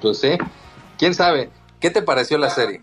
Pues 0.00 0.18
sí. 0.18 0.30
¿Quién 0.98 1.14
sabe? 1.14 1.50
¿Qué 1.80 1.90
te 1.90 2.02
pareció 2.02 2.38
la 2.38 2.50
serie? 2.50 2.82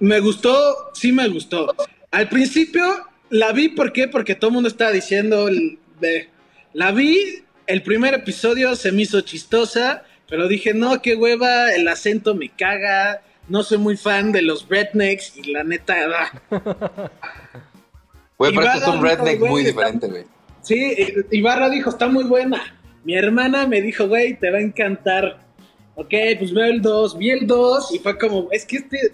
me 0.00 0.18
gustó, 0.18 0.90
sí 0.94 1.12
me 1.12 1.28
gustó. 1.28 1.72
Al 2.10 2.28
principio 2.28 2.82
la 3.30 3.52
vi, 3.52 3.68
¿por 3.68 3.92
qué? 3.92 4.08
Porque 4.08 4.34
todo 4.34 4.48
el 4.48 4.54
mundo 4.54 4.68
estaba 4.68 4.90
diciendo, 4.90 5.46
el- 5.46 5.78
de- 6.00 6.28
la 6.72 6.90
vi, 6.90 7.44
el 7.66 7.82
primer 7.82 8.14
episodio 8.14 8.76
se 8.76 8.92
me 8.92 9.02
hizo 9.02 9.20
chistosa, 9.20 10.04
pero 10.28 10.48
dije, 10.48 10.74
no, 10.74 11.02
qué 11.02 11.14
hueva, 11.14 11.72
el 11.72 11.86
acento 11.88 12.34
me 12.34 12.48
caga, 12.48 13.22
no 13.48 13.62
soy 13.62 13.78
muy 13.78 13.96
fan 13.96 14.32
de 14.32 14.42
los 14.42 14.68
rednecks 14.68 15.36
y 15.36 15.52
la 15.52 15.64
neta, 15.64 15.96
ah. 16.50 17.10
Güey, 18.38 18.54
pero 18.54 18.66
este 18.66 18.78
es 18.78 18.88
un 18.88 19.02
redneck 19.02 19.40
muy 19.40 19.62
diferente, 19.62 20.08
güey. 20.08 20.24
Sí, 20.62 20.96
Ibarra 21.30 21.70
dijo, 21.70 21.90
está 21.90 22.08
muy 22.08 22.24
buena. 22.24 22.60
Mi 23.04 23.14
hermana 23.14 23.66
me 23.66 23.80
dijo, 23.80 24.08
güey, 24.08 24.38
te 24.38 24.50
va 24.50 24.58
a 24.58 24.62
encantar. 24.62 25.38
Ok, 25.94 26.14
pues 26.38 26.52
veo 26.52 26.64
el 26.64 26.80
2, 26.80 27.18
vi 27.18 27.30
el 27.30 27.46
2 27.46 27.94
y 27.94 27.98
fue 27.98 28.18
como, 28.18 28.48
es 28.50 28.64
que 28.64 28.78
este... 28.78 29.12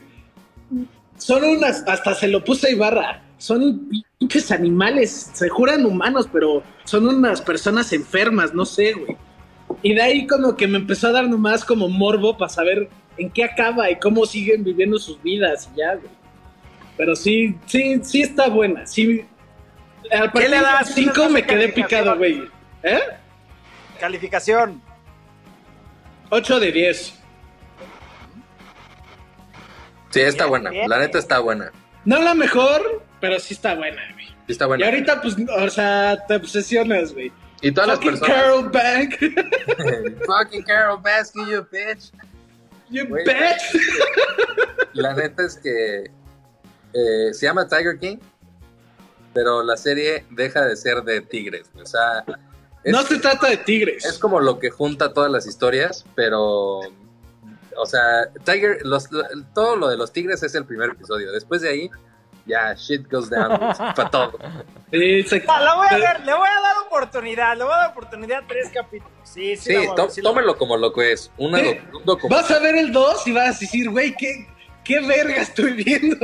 Son 1.17 1.43
unas, 1.43 1.83
hasta 1.87 2.15
se 2.15 2.29
lo 2.29 2.45
puse 2.45 2.69
a 2.69 2.71
Ibarra, 2.71 3.23
son 3.39 3.89
pinches 4.19 4.51
animales, 4.51 5.31
se 5.33 5.49
juran 5.49 5.87
humanos, 5.87 6.29
pero 6.33 6.63
son 6.85 7.09
unas 7.09 7.41
personas 7.41 7.93
enfermas, 7.93 8.53
no 8.53 8.65
sé, 8.65 8.93
güey. 8.93 9.17
Y 9.83 9.95
de 9.95 10.03
ahí 10.03 10.27
como 10.27 10.57
que 10.57 10.67
me 10.67 10.79
empezó 10.79 11.09
a 11.09 11.13
dar 11.13 11.29
nomás 11.29 11.65
como 11.65 11.89
morbo 11.89 12.37
para 12.37 12.49
saber 12.49 12.89
en 13.17 13.31
qué 13.31 13.45
acaba 13.45 13.91
y 13.91 13.97
cómo 13.99 14.27
siguen 14.27 14.65
viviendo 14.65 14.99
sus 14.99 15.23
vidas 15.23 15.69
y 15.73 15.79
ya, 15.79 15.95
güey. 15.95 16.11
Pero 16.97 17.15
sí, 17.15 17.57
sí, 17.67 18.01
sí 18.03 18.23
está 18.23 18.49
buena, 18.49 18.87
sí... 18.87 19.25
Al 20.11 20.33
¿Qué 20.33 20.49
le 20.49 20.61
das? 20.61 20.95
¿Qué 20.95 21.03
le 21.03 21.07
5 21.09 21.21
das 21.21 21.31
me 21.31 21.43
quedé 21.45 21.69
picado, 21.69 22.17
güey. 22.17 22.49
¿Eh? 22.83 23.01
Calificación. 24.01 24.81
8 26.31 26.61
de 26.61 26.73
10. 26.73 27.15
Sí, 30.11 30.21
está 30.21 30.45
Bien, 30.45 30.49
buena. 30.51 30.71
bien. 30.71 30.89
La 30.89 30.99
neta 30.99 31.19
está 31.19 31.41
buena. 31.41 31.73
No 32.05 32.21
la 32.23 32.35
mejor, 32.35 33.03
pero 33.21 33.39
sí 33.39 33.55
está 33.55 33.75
buena, 33.75 34.01
güey. 34.13 34.27
Sí 34.27 34.53
está 34.53 34.65
Y 34.65 34.69
buena. 34.69 34.87
ahorita, 34.87 35.21
pues, 35.23 35.37
o 35.59 35.69
sea, 35.71 36.25
te 36.27 36.37
obsesionas, 36.37 37.13
güey. 37.13 37.33
Y 37.61 37.73
todas 37.73 37.89
las 37.89 37.97
Fucking 37.99 38.11
personas. 38.21 38.37
Carol 38.43 38.69
Bank. 38.71 39.15
Fucking 40.27 40.63
Carol 40.63 41.01
Baskin, 41.03 41.47
you 41.49 41.67
bitch. 41.71 42.13
you 42.91 43.07
Güey. 43.09 43.25
bitch. 43.25 43.81
La 44.95 45.15
neta 45.15 45.45
es 45.45 45.57
que 45.57 46.05
eh, 46.95 47.33
se 47.35 47.47
llama 47.47 47.69
Tiger 47.69 47.99
King, 47.99 48.19
pero 49.35 49.63
la 49.63 49.77
serie 49.77 50.25
deja 50.31 50.65
de 50.65 50.77
ser 50.77 51.03
de 51.03 51.21
tigres. 51.21 51.71
O 51.81 51.85
sea, 51.85 52.25
es, 52.85 52.93
No 52.93 53.03
se 53.03 53.19
trata 53.19 53.49
de 53.49 53.57
tigres. 53.59 54.05
es 54.05 54.19
como 54.19 54.41
lo 54.41 54.59
que 54.59 54.71
junta 54.71 55.13
todas 55.13 55.31
las 55.31 55.47
historias, 55.47 56.05
pero. 56.15 56.81
O 57.81 57.87
sea, 57.87 58.29
Tiger, 58.45 58.79
los, 58.85 59.11
lo- 59.13 59.25
todo 59.55 59.77
lo 59.77 59.89
de 59.89 59.97
los 59.97 60.13
tigres 60.13 60.43
es 60.43 60.55
el 60.55 60.65
primer 60.65 60.91
episodio. 60.91 61.31
Después 61.33 61.61
de 61.63 61.69
ahí, 61.69 61.91
ya, 62.49 62.75
shit 62.75 63.09
goes 63.11 63.29
down 63.31 63.59
para 63.95 64.11
todo. 64.11 64.39
Sí, 64.91 65.23
se- 65.25 65.45
la 65.45 65.75
voy 65.75 65.87
a 65.91 65.99
ver, 65.99 66.21
le 66.25 66.33
voy 66.33 66.49
a 66.49 66.61
dar 66.63 66.79
oportunidad, 66.87 67.55
le 67.59 67.65
voy 67.65 67.75
a 67.75 67.77
dar 67.77 67.91
oportunidad 67.91 68.39
a 68.43 68.47
tres 68.47 68.71
capítulos. 68.73 69.13
Sí, 69.23 69.55
sí, 69.55 69.75
Sí, 69.77 69.87
tó- 69.95 70.07
ver, 70.09 70.23
tómelo 70.23 70.57
como 70.57 70.79
lo 70.79 70.95
que 70.95 71.13
es. 71.13 71.31
Una 71.37 71.59
Sí. 71.59 71.65
doc- 71.67 71.95
un 71.95 72.05
documental. 72.07 72.43
Vas 72.43 72.51
a 72.51 72.59
ver 72.61 72.75
el 72.77 72.91
2 72.91 73.27
y 73.27 73.33
vas 73.33 73.57
a 73.57 73.61
decir, 73.61 73.91
güey, 73.91 74.15
¿qué, 74.17 74.49
qué 74.85 75.01
verga 75.01 75.37
estoy 75.43 75.73
viendo. 75.85 76.17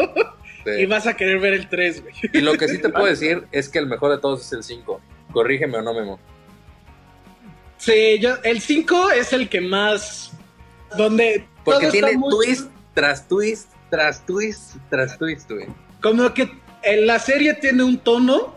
Y 0.79 0.87
vas 0.87 1.07
a 1.07 1.15
querer 1.15 1.41
ver 1.41 1.53
el 1.53 1.69
3, 1.69 2.01
güey. 2.03 2.15
Y 2.33 2.41
lo 2.41 2.55
que 2.55 2.67
sí 2.69 2.81
te 2.81 2.89
puedo 2.89 3.05
decir 3.05 3.47
es 3.53 3.69
que 3.69 3.79
el 3.79 3.87
mejor 3.87 4.13
de 4.13 4.19
todos 4.19 4.41
es 4.41 4.51
el 4.55 4.65
5. 4.65 4.99
Corrígeme 5.35 5.77
o 5.77 5.83
no, 5.83 5.93
Memo. 5.93 6.19
Sí, 7.77 8.19
yo, 8.19 8.37
el 8.45 8.63
5 8.63 9.11
es 9.11 9.33
el 9.35 9.51
que 9.51 9.61
más. 9.61 10.33
Donde. 10.97 11.47
Porque 11.65 11.89
tiene 11.91 12.17
muy- 12.17 12.31
twist 12.31 12.71
tras 12.95 13.29
twist, 13.29 13.71
tras 13.91 14.25
twist, 14.25 14.77
tras 14.89 15.19
twist, 15.19 15.51
güey. 15.51 15.67
Como 16.05 16.35
que 16.35 16.51
la 16.99 17.19
serie 17.19 17.55
tiene 17.55 17.83
un 17.83 17.97
tono 17.97 18.53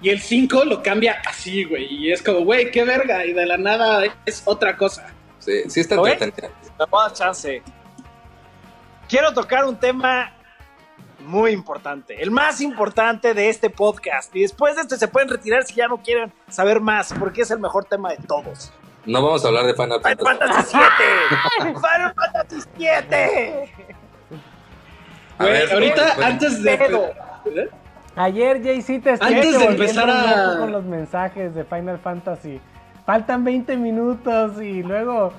y 0.00 0.10
el 0.10 0.20
5 0.20 0.64
lo 0.66 0.84
cambia 0.84 1.20
así, 1.28 1.64
güey. 1.64 1.92
Y 1.92 2.12
es 2.12 2.22
como, 2.22 2.44
güey, 2.44 2.70
qué 2.70 2.84
verga. 2.84 3.26
Y 3.26 3.32
de 3.32 3.44
la 3.44 3.56
nada 3.56 4.04
es 4.24 4.42
otra 4.44 4.76
cosa. 4.76 5.08
Sí, 5.40 5.68
sí 5.68 5.80
está 5.80 5.96
entretenida. 5.96 6.48
No 6.78 6.86
más 6.86 7.12
chance. 7.14 7.60
Quiero 9.08 9.34
tocar 9.34 9.64
un 9.64 9.74
tema 9.74 10.32
muy 11.18 11.50
importante, 11.50 12.22
el 12.22 12.30
más 12.30 12.60
importante 12.60 13.34
de 13.34 13.48
este 13.48 13.68
podcast. 13.68 14.34
Y 14.36 14.42
después 14.42 14.76
de 14.76 14.82
este 14.82 14.96
se 14.96 15.08
pueden 15.08 15.28
retirar 15.28 15.64
si 15.64 15.74
ya 15.74 15.88
no 15.88 16.00
quieren 16.00 16.32
saber 16.48 16.80
más, 16.80 17.12
porque 17.18 17.42
es 17.42 17.50
el 17.50 17.58
mejor 17.58 17.84
tema 17.84 18.10
de 18.10 18.18
todos. 18.18 18.72
No 19.06 19.24
vamos 19.24 19.44
a 19.44 19.48
hablar 19.48 19.66
de 19.66 19.74
Final 19.74 20.00
Fantasy. 20.00 20.24
Final 20.24 20.38
Fantasy 20.38 20.78
7. 21.58 21.74
Final 21.80 22.14
Fantasy 22.14 22.68
7. 22.76 23.91
Güey, 25.42 25.52
ver, 25.52 25.72
ahorita, 25.72 26.16
antes 26.26 26.62
de. 26.62 26.74
¿Eh? 26.74 27.68
Ayer, 28.16 28.60
JC, 28.62 29.00
te 29.02 29.12
estoy 29.12 29.34
Antes 29.34 29.58
de 29.58 29.64
empezar 29.64 30.08
a- 30.10 30.58
con 30.58 30.72
los 30.72 30.84
mensajes 30.84 31.54
de 31.54 31.64
Final 31.64 31.98
Fantasy. 31.98 32.60
Faltan 33.06 33.42
20 33.44 33.76
minutos 33.76 34.60
y 34.62 34.82
luego 34.82 35.32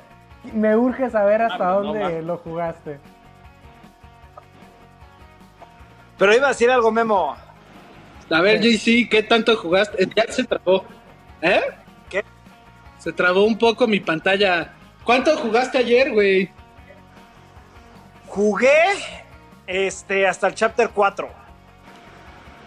me 0.53 0.75
urge 0.75 1.09
saber 1.09 1.41
hasta 1.43 1.69
Ah, 1.69 1.73
no, 1.75 1.83
dónde 1.93 2.21
lo 2.21 2.37
jugaste. 2.37 2.99
Pero 6.17 6.33
iba 6.35 6.47
a 6.47 6.49
decir 6.49 6.69
algo, 6.69 6.91
Memo. 6.91 7.35
A 8.29 8.41
ver, 8.41 8.59
JC, 8.61 9.07
¿qué 9.09 9.23
tanto 9.23 9.55
jugaste? 9.55 10.03
Eh, 10.03 10.09
Ya 10.15 10.25
se 10.31 10.43
trabó. 10.43 10.83
¿Eh? 11.41 11.61
¿Qué? 12.09 12.23
Se 12.97 13.11
trabó 13.11 13.43
un 13.43 13.57
poco 13.57 13.87
mi 13.87 13.99
pantalla. 13.99 14.73
¿Cuánto 15.03 15.35
jugaste 15.37 15.77
ayer, 15.77 16.11
güey? 16.11 16.49
Jugué 18.27 18.71
este, 19.67 20.27
hasta 20.27 20.47
el 20.47 20.55
chapter 20.55 20.89
4. 20.89 21.29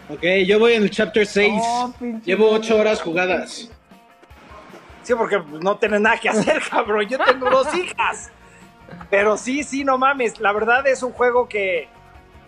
Ok, 0.08 0.22
yo 0.46 0.58
voy 0.58 0.74
en 0.74 0.84
el 0.84 0.90
chapter 0.90 1.26
6. 1.26 1.52
Oh, 1.56 1.94
pinche 1.98 2.26
Llevo 2.26 2.52
madre. 2.52 2.58
8 2.58 2.76
horas 2.76 3.02
jugadas. 3.02 3.70
Sí, 5.02 5.14
porque 5.14 5.40
no 5.60 5.76
tienes 5.78 6.00
nada 6.00 6.18
que 6.18 6.28
hacer, 6.28 6.62
cabrón. 6.70 7.06
Yo 7.08 7.18
tengo 7.18 7.50
dos 7.50 7.74
hijas. 7.74 8.30
Pero 9.10 9.36
sí, 9.36 9.62
sí, 9.64 9.84
no 9.84 9.98
mames. 9.98 10.40
La 10.40 10.52
verdad 10.52 10.86
es 10.86 11.02
un 11.02 11.12
juego 11.12 11.48
que 11.48 11.88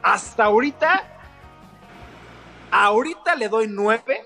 hasta 0.03 0.45
ahorita, 0.45 1.05
ahorita 2.71 3.35
le 3.35 3.49
doy 3.49 3.67
nueve 3.69 4.25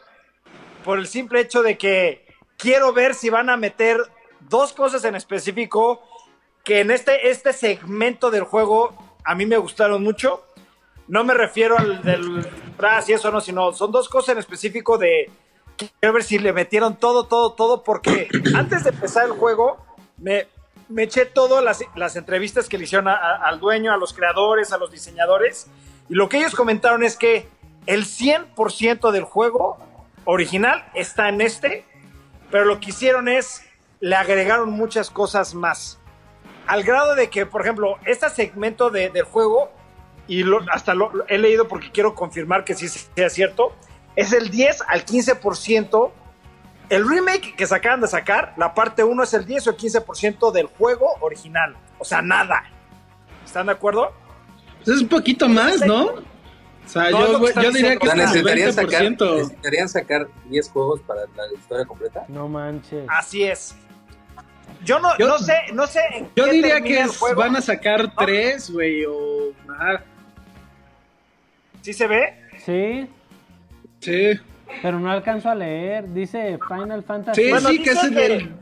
por 0.85 0.99
el 0.99 1.07
simple 1.07 1.41
hecho 1.41 1.63
de 1.63 1.79
que 1.79 2.27
quiero 2.59 2.93
ver 2.93 3.15
si 3.15 3.31
van 3.31 3.49
a 3.51 3.57
meter 3.57 3.99
dos 4.41 4.73
cosas 4.73 5.05
en 5.05 5.15
específico 5.15 6.03
que 6.65 6.81
en 6.81 6.91
este, 6.91 7.31
este 7.31 7.53
segmento 7.53 8.31
del 8.31 8.45
juego 8.45 8.95
a 9.25 9.35
mí 9.35 9.47
me 9.47 9.57
gustaron 9.57 10.03
mucho. 10.03 10.45
No 11.09 11.25
me 11.25 11.35
refiero 11.35 11.77
al 11.79 12.03
del 12.03 12.47
tras 12.77 13.09
y 13.09 13.13
eso 13.13 13.31
no, 13.31 13.41
sino 13.41 13.73
son 13.73 13.93
dos 13.93 14.09
cosas 14.09 14.31
en 14.31 14.39
específico 14.39 14.99
de 14.99 15.31
quiero 15.77 16.13
ver 16.15 16.23
si 16.23 16.39
le 16.39 16.53
metieron 16.53 16.97
todo, 16.97 17.25
todo, 17.27 17.53
todo, 17.53 17.83
porque 17.83 18.29
antes 18.55 18.85
de 18.85 18.91
empezar 18.91 19.25
el 19.27 19.33
juego 19.33 19.85
me, 20.19 20.47
me 20.89 21.03
eché 21.05 21.27
todas 21.27 21.63
las, 21.65 21.81
las 21.97 22.17
entrevistas 22.17 22.69
que 22.69 22.79
le 22.79 22.85
hicieron 22.85 23.09
a- 23.09 23.15
a- 23.17 23.49
al 23.49 23.59
dueño, 23.61 23.93
a 23.93 23.97
los 23.97 24.13
creadores, 24.13 24.73
a 24.73 24.79
los 24.79 24.91
diseñadores, 24.93 25.67
y 26.09 26.15
lo 26.15 26.29
que 26.29 26.39
ellos 26.39 26.55
comentaron 26.55 27.03
es 27.03 27.17
que 27.17 27.49
el 27.87 28.05
100% 28.05 29.11
del 29.11 29.25
juego 29.25 29.79
original 30.25 30.85
está 30.95 31.29
en 31.29 31.41
este, 31.41 31.85
pero 32.51 32.65
lo 32.65 32.79
que 32.81 32.91
hicieron 32.91 33.29
es, 33.29 33.63
le 34.01 34.15
agregaron 34.15 34.71
muchas 34.71 35.11
cosas 35.11 35.55
más. 35.55 35.99
Al 36.67 36.83
grado 36.85 37.15
de 37.15 37.29
que, 37.29 37.47
por 37.47 37.63
ejemplo, 37.63 37.97
este 38.07 38.29
segmento 38.31 38.91
de- 38.91 39.11
del 39.11 39.25
juego, 39.25 39.71
y 40.29 40.43
lo- 40.45 40.61
hasta 40.73 40.95
lo, 40.95 41.13
lo 41.13 41.27
he 41.29 41.39
leído 41.39 41.67
porque 41.69 41.91
quiero 41.91 42.15
confirmar 42.15 42.65
que 42.65 42.75
sí 42.75 42.89
sea 42.89 43.29
cierto, 43.29 43.73
es 44.17 44.33
el 44.33 44.51
10 44.51 44.83
al 44.89 45.05
15%. 45.05 46.13
El 46.89 47.09
remake 47.09 47.55
que 47.57 47.67
se 47.67 47.75
acaban 47.75 48.01
de 48.03 48.07
sacar, 48.07 48.53
la 48.57 48.75
parte 48.75 49.03
1 49.03 49.23
es 49.23 49.33
el 49.35 49.47
10 49.47 49.67
o 49.67 49.71
el 49.71 49.77
15% 49.77 50.53
del 50.53 50.67
juego 50.67 51.07
original. 51.21 51.75
O 51.99 52.05
sea, 52.05 52.21
nada. 52.23 52.65
¿Están 53.45 53.67
de 53.67 53.73
acuerdo? 53.73 54.13
Pues 54.85 54.97
es 54.97 55.03
un 55.03 55.09
poquito 55.09 55.49
más, 55.49 55.81
¿no? 55.87 56.07
O 56.07 56.89
sea, 56.89 57.11
No, 57.11 57.49
yo, 57.49 57.71
diría 57.71 57.97
que 57.97 58.09
O 58.09 58.11
sea, 58.11 58.25
es 58.25 58.31
necesitarían 58.31 58.73
sacar, 58.73 59.03
20%. 59.03 59.37
necesitarían 59.37 59.89
sacar 59.89 60.27
10 60.47 60.71
juegos 60.71 61.01
para 61.03 61.21
la 61.23 61.53
historia 61.57 61.85
completa. 61.87 62.25
No 62.29 62.49
manches. 62.49 63.07
Así 63.09 63.45
es. 63.45 63.75
Yo 64.85 64.99
no, 64.99 65.17
Yo- 65.19 65.29
no 65.29 65.39
sé, 65.39 65.55
no 65.73 65.87
sé. 65.87 66.01
en 66.13 66.29
Yo 66.35 66.45
qué 66.45 66.53
diría 66.53 66.81
que 66.81 67.01
el 67.01 67.09
es- 67.09 67.17
juego. 67.19 67.37
van 67.41 67.57
a 67.57 67.61
sacar 67.61 68.13
3, 68.17 68.71
güey, 68.71 69.05
o... 69.05 69.53
Ajá, 69.73 70.03
¿Sí 71.83 71.93
se 71.93 72.07
ve? 72.07 72.35
Sí, 72.65 73.09
sí. 74.01 74.39
pero 74.83 75.01
no 75.01 75.11
alcanzo 75.11 75.51
a 75.51 75.55
leer. 75.55 76.13
Dice 76.13 76.59
Final 76.69 77.03
Fantasy. 77.03 77.43
Sí, 77.45 77.51
Bueno, 77.51 77.69
sí, 77.71 77.83
que 77.83 77.91
es 77.91 78.05
el 78.05 78.53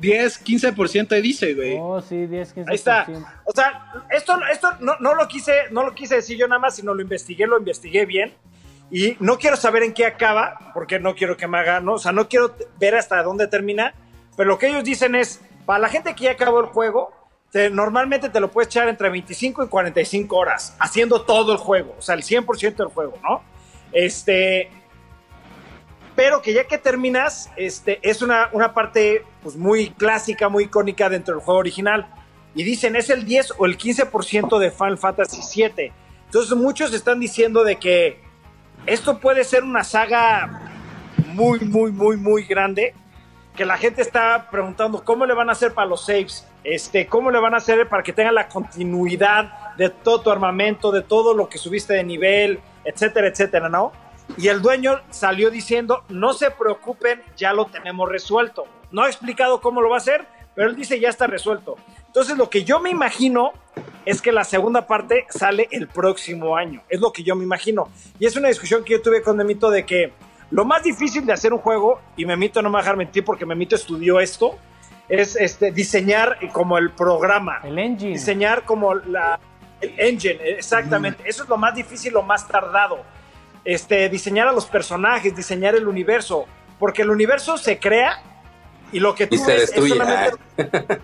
10, 0.00 0.44
15% 0.44 1.20
dice, 1.20 1.54
güey. 1.54 1.76
Oh, 1.78 2.00
sí, 2.00 2.26
10, 2.26 2.54
15%. 2.54 2.68
Ahí 2.68 2.74
está. 2.74 3.06
O 3.44 3.52
sea, 3.52 3.92
esto, 4.10 4.38
esto 4.50 4.68
no, 4.80 4.94
no 5.00 5.14
lo 5.14 5.28
quise, 5.28 5.52
no 5.70 5.84
lo 5.84 5.94
quise 5.94 6.16
decir 6.16 6.36
yo 6.38 6.48
nada 6.48 6.58
más, 6.58 6.76
sino 6.76 6.94
lo 6.94 7.02
investigué, 7.02 7.46
lo 7.46 7.58
investigué 7.58 8.06
bien. 8.06 8.32
Y 8.90 9.16
no 9.20 9.38
quiero 9.38 9.56
saber 9.56 9.82
en 9.82 9.92
qué 9.94 10.06
acaba, 10.06 10.72
porque 10.74 10.98
no 10.98 11.14
quiero 11.14 11.36
que 11.36 11.46
me 11.46 11.58
hagan, 11.58 11.84
¿no? 11.84 11.94
O 11.94 11.98
sea, 11.98 12.12
no 12.12 12.28
quiero 12.28 12.54
ver 12.78 12.94
hasta 12.96 13.22
dónde 13.22 13.46
termina. 13.46 13.94
Pero 14.36 14.48
lo 14.48 14.58
que 14.58 14.68
ellos 14.68 14.84
dicen 14.84 15.14
es, 15.14 15.40
para 15.66 15.78
la 15.80 15.88
gente 15.88 16.14
que 16.14 16.24
ya 16.24 16.32
acabó 16.32 16.60
el 16.60 16.66
juego, 16.66 17.12
te- 17.50 17.70
normalmente 17.70 18.28
te 18.28 18.40
lo 18.40 18.50
puedes 18.50 18.68
echar 18.68 18.88
entre 18.88 19.08
25 19.10 19.64
y 19.64 19.68
45 19.68 20.36
horas, 20.36 20.76
haciendo 20.78 21.22
todo 21.22 21.52
el 21.52 21.58
juego, 21.58 21.94
o 21.98 22.02
sea, 22.02 22.14
el 22.14 22.22
100% 22.22 22.76
del 22.76 22.88
juego, 22.88 23.14
¿no? 23.22 23.42
Este, 23.92 24.70
pero 26.16 26.42
que 26.42 26.52
ya 26.52 26.64
que 26.64 26.78
terminas, 26.78 27.50
este, 27.56 27.98
es 28.08 28.22
una, 28.22 28.48
una 28.52 28.72
parte 28.72 29.24
pues, 29.42 29.56
muy 29.56 29.90
clásica, 29.90 30.48
muy 30.48 30.64
icónica 30.64 31.08
dentro 31.08 31.34
del 31.34 31.44
juego 31.44 31.60
original. 31.60 32.06
Y 32.54 32.62
dicen, 32.62 32.94
es 32.94 33.10
el 33.10 33.24
10 33.24 33.54
o 33.58 33.66
el 33.66 33.76
15% 33.76 34.58
de 34.60 34.70
Final 34.70 34.96
Fantasy 34.98 35.40
VII. 35.54 35.92
Entonces 36.26 36.56
muchos 36.56 36.94
están 36.94 37.18
diciendo 37.18 37.64
de 37.64 37.76
que 37.76 38.20
esto 38.86 39.18
puede 39.18 39.42
ser 39.42 39.64
una 39.64 39.82
saga 39.82 40.70
muy, 41.26 41.58
muy, 41.60 41.90
muy, 41.90 42.16
muy 42.16 42.44
grande. 42.44 42.94
Que 43.56 43.64
la 43.64 43.76
gente 43.76 44.02
está 44.02 44.48
preguntando 44.50 45.04
cómo 45.04 45.26
le 45.26 45.34
van 45.34 45.48
a 45.48 45.52
hacer 45.52 45.74
para 45.74 45.86
los 45.86 46.06
saves, 46.06 46.46
este, 46.64 47.06
cómo 47.06 47.30
le 47.30 47.38
van 47.38 47.54
a 47.54 47.58
hacer 47.58 47.88
para 47.88 48.02
que 48.02 48.12
tenga 48.12 48.32
la 48.32 48.48
continuidad 48.48 49.74
de 49.76 49.90
todo 49.90 50.22
tu 50.22 50.30
armamento, 50.30 50.90
de 50.90 51.02
todo 51.02 51.34
lo 51.34 51.48
que 51.48 51.58
subiste 51.58 51.94
de 51.94 52.04
nivel, 52.04 52.60
etcétera, 52.84 53.28
etcétera, 53.28 53.68
¿no? 53.68 53.92
Y 54.36 54.48
el 54.48 54.62
dueño 54.62 55.00
salió 55.10 55.50
diciendo, 55.50 56.02
no 56.08 56.32
se 56.32 56.50
preocupen, 56.50 57.22
ya 57.36 57.52
lo 57.52 57.66
tenemos 57.66 58.08
resuelto. 58.08 58.64
No 58.90 59.02
ha 59.02 59.06
explicado 59.06 59.60
cómo 59.60 59.80
lo 59.80 59.90
va 59.90 59.96
a 59.96 59.98
hacer, 59.98 60.26
pero 60.54 60.70
él 60.70 60.76
dice 60.76 60.98
ya 60.98 61.08
está 61.08 61.26
resuelto. 61.26 61.76
Entonces 62.06 62.36
lo 62.36 62.48
que 62.48 62.64
yo 62.64 62.80
me 62.80 62.90
imagino 62.90 63.52
es 64.04 64.20
que 64.20 64.32
la 64.32 64.44
segunda 64.44 64.86
parte 64.86 65.26
sale 65.30 65.68
el 65.70 65.88
próximo 65.88 66.56
año. 66.56 66.82
Es 66.88 67.00
lo 67.00 67.12
que 67.12 67.22
yo 67.22 67.34
me 67.36 67.44
imagino. 67.44 67.88
Y 68.18 68.26
es 68.26 68.36
una 68.36 68.48
discusión 68.48 68.84
que 68.84 68.94
yo 68.94 69.02
tuve 69.02 69.22
con 69.22 69.36
Memito 69.36 69.70
de 69.70 69.84
que 69.84 70.12
lo 70.54 70.64
más 70.64 70.84
difícil 70.84 71.26
de 71.26 71.32
hacer 71.32 71.52
un 71.52 71.58
juego, 71.58 72.00
y 72.16 72.24
Memito 72.26 72.62
no 72.62 72.68
me 72.70 72.74
va 72.74 72.78
a 72.78 72.82
dejar 72.82 72.96
mentir 72.96 73.24
porque 73.24 73.44
Memito 73.44 73.74
estudió 73.74 74.20
esto, 74.20 74.56
es 75.08 75.34
este, 75.34 75.72
diseñar 75.72 76.38
como 76.52 76.78
el 76.78 76.90
programa. 76.92 77.58
El 77.64 77.76
engine. 77.78 78.12
Diseñar 78.12 78.62
como 78.64 78.94
la, 78.94 79.40
el 79.80 79.98
engine, 79.98 80.38
exactamente. 80.44 81.24
Eso 81.28 81.42
es 81.42 81.48
lo 81.48 81.56
más 81.56 81.74
difícil, 81.74 82.12
lo 82.12 82.22
más 82.22 82.46
tardado. 82.46 83.02
Este, 83.64 84.08
diseñar 84.08 84.46
a 84.46 84.52
los 84.52 84.66
personajes, 84.66 85.34
diseñar 85.34 85.74
el 85.74 85.88
universo. 85.88 86.46
Porque 86.78 87.02
el 87.02 87.10
universo 87.10 87.58
se 87.58 87.78
crea 87.80 88.22
y 88.92 89.00
lo 89.00 89.14
que 89.14 89.26
tú 89.26 89.34
Y 89.34 89.38
se 89.38 89.46
ves 89.46 89.62
es 89.62 89.70
destruye. 89.70 89.94
solamente- 89.94 90.38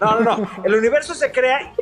No, 0.00 0.20
no, 0.20 0.36
no. 0.38 0.50
El 0.64 0.74
universo 0.74 1.14
se 1.14 1.30
crea 1.32 1.72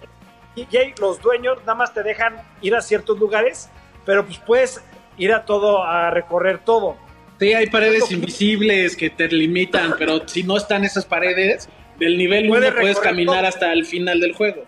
y, 0.54 0.62
y 0.62 0.94
los 1.00 1.20
dueños 1.20 1.58
nada 1.60 1.74
más 1.74 1.92
te 1.92 2.02
dejan 2.02 2.36
ir 2.60 2.76
a 2.76 2.80
ciertos 2.82 3.18
lugares, 3.18 3.68
pero 4.04 4.24
pues 4.24 4.38
puedes 4.38 4.80
ir 5.18 5.32
a 5.32 5.44
todo, 5.44 5.82
a 5.82 6.10
recorrer 6.10 6.58
todo. 6.58 6.96
Sí, 7.38 7.52
hay 7.52 7.66
paredes 7.66 8.10
invisibles 8.12 8.96
que 8.96 9.10
te 9.10 9.28
limitan, 9.28 9.94
pero 9.98 10.26
si 10.28 10.42
no 10.42 10.56
están 10.56 10.84
esas 10.84 11.04
paredes, 11.04 11.68
del 11.98 12.16
nivel 12.16 12.50
1 12.50 12.74
Puedes 12.74 12.98
caminar 12.98 13.38
todo. 13.38 13.48
hasta 13.48 13.72
el 13.72 13.84
final 13.84 14.20
del 14.20 14.34
juego. 14.34 14.64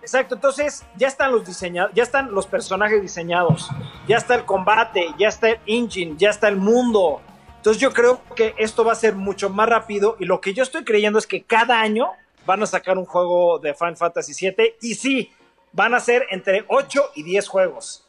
Exacto, 0.00 0.34
entonces 0.34 0.84
ya 0.96 1.08
están 1.08 1.32
los 1.32 1.46
diseñados, 1.46 1.90
ya 1.94 2.02
están 2.02 2.32
los 2.32 2.46
personajes 2.46 3.00
diseñados, 3.00 3.70
ya 4.06 4.18
está 4.18 4.34
el 4.34 4.44
combate, 4.44 5.06
ya 5.18 5.28
está 5.28 5.48
el 5.48 5.58
engine, 5.66 6.16
ya 6.18 6.28
está 6.28 6.48
el 6.48 6.56
mundo. 6.56 7.22
Entonces 7.56 7.80
yo 7.80 7.90
creo 7.94 8.20
que 8.36 8.54
esto 8.58 8.84
va 8.84 8.92
a 8.92 8.96
ser 8.96 9.14
mucho 9.14 9.48
más 9.48 9.66
rápido 9.66 10.16
y 10.20 10.26
lo 10.26 10.42
que 10.42 10.52
yo 10.52 10.62
estoy 10.62 10.84
creyendo 10.84 11.18
es 11.18 11.26
que 11.26 11.42
cada 11.42 11.80
año 11.80 12.10
van 12.44 12.62
a 12.62 12.66
sacar 12.66 12.98
un 12.98 13.06
juego 13.06 13.58
de 13.58 13.72
Final 13.72 13.96
Fantasy 13.96 14.34
VII 14.38 14.74
y 14.82 14.94
sí, 14.94 15.32
van 15.72 15.94
a 15.94 16.00
ser 16.00 16.26
entre 16.30 16.64
8 16.68 17.12
y 17.14 17.22
10 17.22 17.48
juegos. 17.48 18.03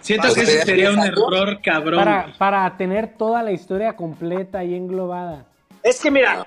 Siento 0.00 0.32
que 0.34 0.42
ese 0.42 0.62
¿sería 0.62 0.90
un 0.90 1.00
error 1.00 1.60
cabrón. 1.62 1.98
Para, 2.04 2.32
para 2.38 2.76
tener 2.76 3.16
toda 3.16 3.42
la 3.42 3.52
historia 3.52 3.96
completa 3.96 4.64
y 4.64 4.74
englobada. 4.74 5.46
Es 5.82 6.00
que 6.00 6.10
mira, 6.10 6.46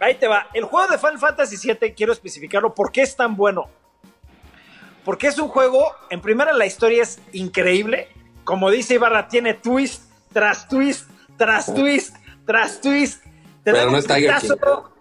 ahí 0.00 0.14
te 0.14 0.28
va. 0.28 0.48
El 0.54 0.64
juego 0.64 0.90
de 0.90 0.98
Final 0.98 1.18
Fantasy 1.18 1.56
VII, 1.56 1.92
quiero 1.92 2.12
especificarlo, 2.12 2.74
¿por 2.74 2.92
qué 2.92 3.02
es 3.02 3.16
tan 3.16 3.36
bueno? 3.36 3.66
Porque 5.04 5.26
es 5.26 5.38
un 5.38 5.48
juego, 5.48 5.92
en 6.10 6.20
primera 6.20 6.52
la 6.52 6.66
historia 6.66 7.02
es 7.02 7.20
increíble. 7.32 8.08
Como 8.44 8.70
dice 8.70 8.94
Ibarra, 8.94 9.28
tiene 9.28 9.54
twist 9.54 10.04
tras 10.32 10.68
twist, 10.68 11.10
tras 11.36 11.74
twist, 11.74 12.16
tras 12.44 12.80
twist. 12.80 13.24
Te 13.64 13.72
Pero 13.72 13.90
no 13.90 13.98
es 13.98 14.06
Tiger 14.06 14.34
putazo. 14.34 14.92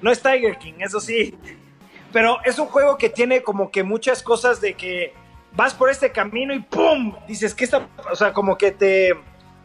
No 0.00 0.10
es 0.10 0.20
Tiger 0.22 0.58
King, 0.58 0.74
eso 0.80 1.00
sí. 1.00 1.36
Pero 2.12 2.38
es 2.44 2.58
un 2.58 2.66
juego 2.66 2.96
que 2.96 3.08
tiene 3.08 3.42
como 3.42 3.70
que 3.70 3.82
muchas 3.82 4.22
cosas 4.22 4.60
de 4.60 4.74
que 4.74 5.14
vas 5.54 5.74
por 5.74 5.90
este 5.90 6.12
camino 6.12 6.54
y 6.54 6.60
¡pum! 6.60 7.14
Dices 7.26 7.54
que 7.54 7.64
está, 7.64 7.88
o 8.10 8.16
sea, 8.16 8.32
como 8.32 8.56
que 8.56 8.72
te, 8.72 9.12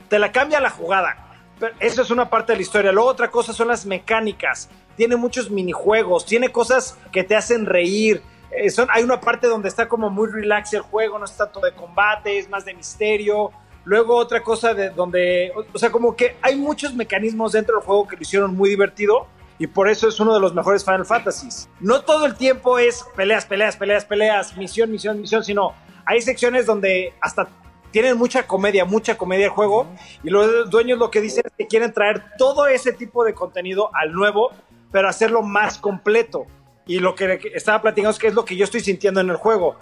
te 0.09 0.19
la 0.19 0.31
cambia 0.31 0.59
la 0.59 0.69
jugada. 0.69 1.27
Pero 1.59 1.73
eso 1.79 2.01
es 2.01 2.11
una 2.11 2.29
parte 2.29 2.53
de 2.53 2.57
la 2.57 2.61
historia. 2.61 2.91
Luego 2.91 3.09
otra 3.09 3.31
cosa 3.31 3.53
son 3.53 3.69
las 3.69 3.85
mecánicas. 3.85 4.69
Tiene 4.95 5.15
muchos 5.15 5.49
minijuegos, 5.49 6.25
tiene 6.25 6.49
cosas 6.49 6.97
que 7.11 7.23
te 7.23 7.35
hacen 7.35 7.65
reír. 7.65 8.21
Eh, 8.51 8.69
son, 8.69 8.87
hay 8.91 9.03
una 9.03 9.19
parte 9.19 9.47
donde 9.47 9.67
está 9.67 9.87
como 9.87 10.09
muy 10.09 10.29
relax 10.29 10.73
el 10.73 10.81
juego, 10.81 11.19
no 11.19 11.25
es 11.25 11.35
tanto 11.35 11.59
de 11.59 11.73
combate, 11.73 12.37
es 12.37 12.49
más 12.49 12.65
de 12.65 12.73
misterio. 12.73 13.51
Luego 13.85 14.15
otra 14.15 14.43
cosa 14.43 14.73
de 14.73 14.89
donde, 14.89 15.51
o, 15.73 15.79
sea, 15.79 15.91
como 15.91 16.15
que 16.15 16.35
hay 16.41 16.55
muchos 16.57 16.93
mecanismos 16.93 17.53
dentro 17.53 17.77
del 17.77 17.85
juego 17.85 18.07
que 18.07 18.17
lo 18.17 18.21
hicieron 18.21 18.55
muy 18.55 18.69
divertido 18.69 19.27
y 19.59 19.67
por 19.67 19.89
eso 19.89 20.07
es 20.07 20.19
uno 20.19 20.33
de 20.33 20.39
los 20.39 20.53
mejores 20.53 20.83
Final 20.83 21.05
Fantasies. 21.05 21.69
No 21.79 22.01
todo 22.01 22.25
el 22.25 22.35
tiempo 22.35 22.77
es 22.77 23.05
peleas, 23.15 23.45
peleas, 23.45 23.75
peleas, 23.75 24.05
peleas, 24.05 24.55
misión, 24.57 24.91
misión, 24.91 25.21
misión, 25.21 25.43
sino 25.43 25.73
hay 26.05 26.21
secciones 26.21 26.65
donde 26.65 27.13
hasta 27.21 27.47
tienen 27.91 28.17
mucha 28.17 28.45
comedia, 28.45 28.85
mucha 28.85 29.17
comedia 29.17 29.45
el 29.45 29.51
juego 29.51 29.87
y 30.23 30.29
los 30.29 30.69
dueños 30.69 30.99
lo 30.99 31.09
que 31.09 31.21
dicen 31.21 31.43
es 31.45 31.53
que 31.57 31.67
quieren 31.67 31.93
traer 31.93 32.23
todo 32.37 32.67
ese 32.67 32.93
tipo 32.93 33.23
de 33.23 33.33
contenido 33.33 33.89
al 33.95 34.13
nuevo, 34.13 34.51
pero 34.91 35.09
hacerlo 35.09 35.41
más 35.41 35.77
completo. 35.79 36.45
Y 36.85 36.99
lo 36.99 37.15
que 37.15 37.39
estaba 37.53 37.81
platicando 37.81 38.11
es 38.11 38.19
que 38.19 38.27
es 38.27 38.33
lo 38.33 38.45
que 38.45 38.55
yo 38.55 38.63
estoy 38.63 38.81
sintiendo 38.81 39.19
en 39.19 39.29
el 39.29 39.35
juego. 39.35 39.75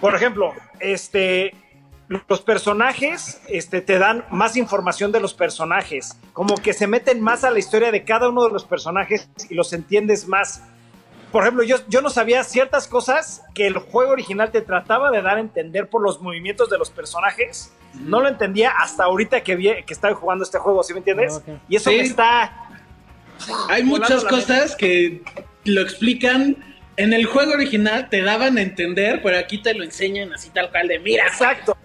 Por 0.00 0.14
ejemplo, 0.14 0.52
este, 0.80 1.54
los 2.28 2.42
personajes 2.42 3.40
este, 3.48 3.80
te 3.80 3.98
dan 3.98 4.24
más 4.30 4.56
información 4.56 5.10
de 5.12 5.20
los 5.20 5.34
personajes, 5.34 6.16
como 6.32 6.56
que 6.56 6.72
se 6.72 6.86
meten 6.86 7.20
más 7.20 7.44
a 7.44 7.50
la 7.50 7.58
historia 7.58 7.90
de 7.90 8.04
cada 8.04 8.28
uno 8.28 8.44
de 8.44 8.52
los 8.52 8.64
personajes 8.64 9.28
y 9.48 9.54
los 9.54 9.72
entiendes 9.72 10.28
más. 10.28 10.62
Por 11.32 11.42
ejemplo, 11.42 11.64
yo, 11.64 11.76
yo 11.88 12.00
no 12.00 12.10
sabía 12.10 12.44
ciertas 12.44 12.86
cosas 12.86 13.42
que 13.54 13.66
el 13.66 13.78
juego 13.78 14.12
original 14.12 14.52
te 14.52 14.60
trataba 14.60 15.10
de 15.10 15.20
dar 15.20 15.38
a 15.38 15.40
entender 15.40 15.88
por 15.88 16.02
los 16.02 16.20
movimientos 16.20 16.70
de 16.70 16.78
los 16.78 16.90
personajes. 16.90 17.72
No 17.94 18.20
lo 18.20 18.28
entendía 18.28 18.70
hasta 18.70 19.04
ahorita 19.04 19.42
que, 19.42 19.56
vi, 19.56 19.70
que 19.84 19.94
estaba 19.94 20.14
jugando 20.14 20.44
este 20.44 20.58
juego, 20.58 20.82
¿sí 20.84 20.92
me 20.92 20.98
entiendes? 21.00 21.34
Ok. 21.36 21.48
Y 21.68 21.76
eso 21.76 21.90
Sí. 21.90 21.96
me 21.96 22.02
está... 22.02 22.68
Hay 23.68 23.82
muchas 23.82 24.24
cosas 24.24 24.76
que 24.76 25.22
lo 25.64 25.80
explican 25.80 26.56
en 26.96 27.12
el 27.12 27.26
juego 27.26 27.52
original, 27.54 28.08
te 28.08 28.22
daban 28.22 28.56
a 28.58 28.62
entender, 28.62 29.20
pero 29.20 29.36
aquí 29.36 29.58
te 29.58 29.74
lo 29.74 29.82
enseñan 29.82 30.32
así 30.32 30.50
tal 30.50 30.70
cual 30.70 30.86
de 30.86 31.00
mira. 31.00 31.26
Exacto. 31.26 31.76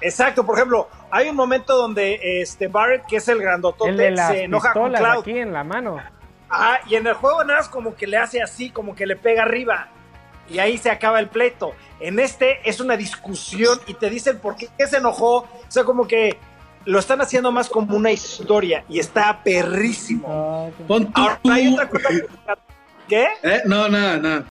Exacto, 0.00 0.44
por 0.44 0.56
ejemplo, 0.56 0.88
hay 1.10 1.28
un 1.28 1.36
momento 1.36 1.76
donde 1.76 2.40
este 2.40 2.68
Barrett, 2.68 3.06
que 3.06 3.16
es 3.16 3.28
el 3.28 3.40
grandotote, 3.40 3.90
El 3.90 3.96
de 3.96 4.10
las 4.12 4.28
se 4.28 4.42
enoja 4.44 4.72
con 4.72 4.92
Cloud. 4.92 5.20
aquí 5.20 5.38
en 5.38 5.52
la 5.52 5.64
mano. 5.64 6.00
Ah, 6.50 6.78
y 6.86 6.94
en 6.94 7.06
el 7.06 7.14
juego 7.14 7.44
nada 7.44 7.60
más 7.60 7.68
como 7.68 7.94
que 7.94 8.06
le 8.06 8.16
hace 8.16 8.40
así, 8.42 8.70
como 8.70 8.94
que 8.94 9.06
le 9.06 9.16
pega 9.16 9.42
arriba. 9.42 9.88
Y 10.50 10.60
ahí 10.60 10.78
se 10.78 10.90
acaba 10.90 11.20
el 11.20 11.28
pleito. 11.28 11.74
En 12.00 12.18
este 12.18 12.60
es 12.68 12.80
una 12.80 12.96
discusión 12.96 13.78
y 13.86 13.94
te 13.94 14.08
dicen 14.08 14.38
por 14.38 14.56
qué 14.56 14.86
se 14.86 14.96
enojó. 14.96 15.40
O 15.40 15.48
sea, 15.68 15.84
como 15.84 16.06
que 16.06 16.38
lo 16.86 16.98
están 16.98 17.20
haciendo 17.20 17.52
más 17.52 17.68
como 17.68 17.94
una 17.94 18.10
historia 18.10 18.82
y 18.88 18.98
está 18.98 19.42
perrísimo. 19.42 20.26
Ah. 20.26 20.84
Pon 20.86 21.10
Ahora, 21.14 21.38
hay 21.50 21.68
otra 21.74 21.88
cosa 21.88 22.08
que... 22.08 22.26
¿Qué? 23.08 23.28
¿Eh? 23.42 23.62
No, 23.66 23.88
no, 23.88 24.16
no. 24.16 24.44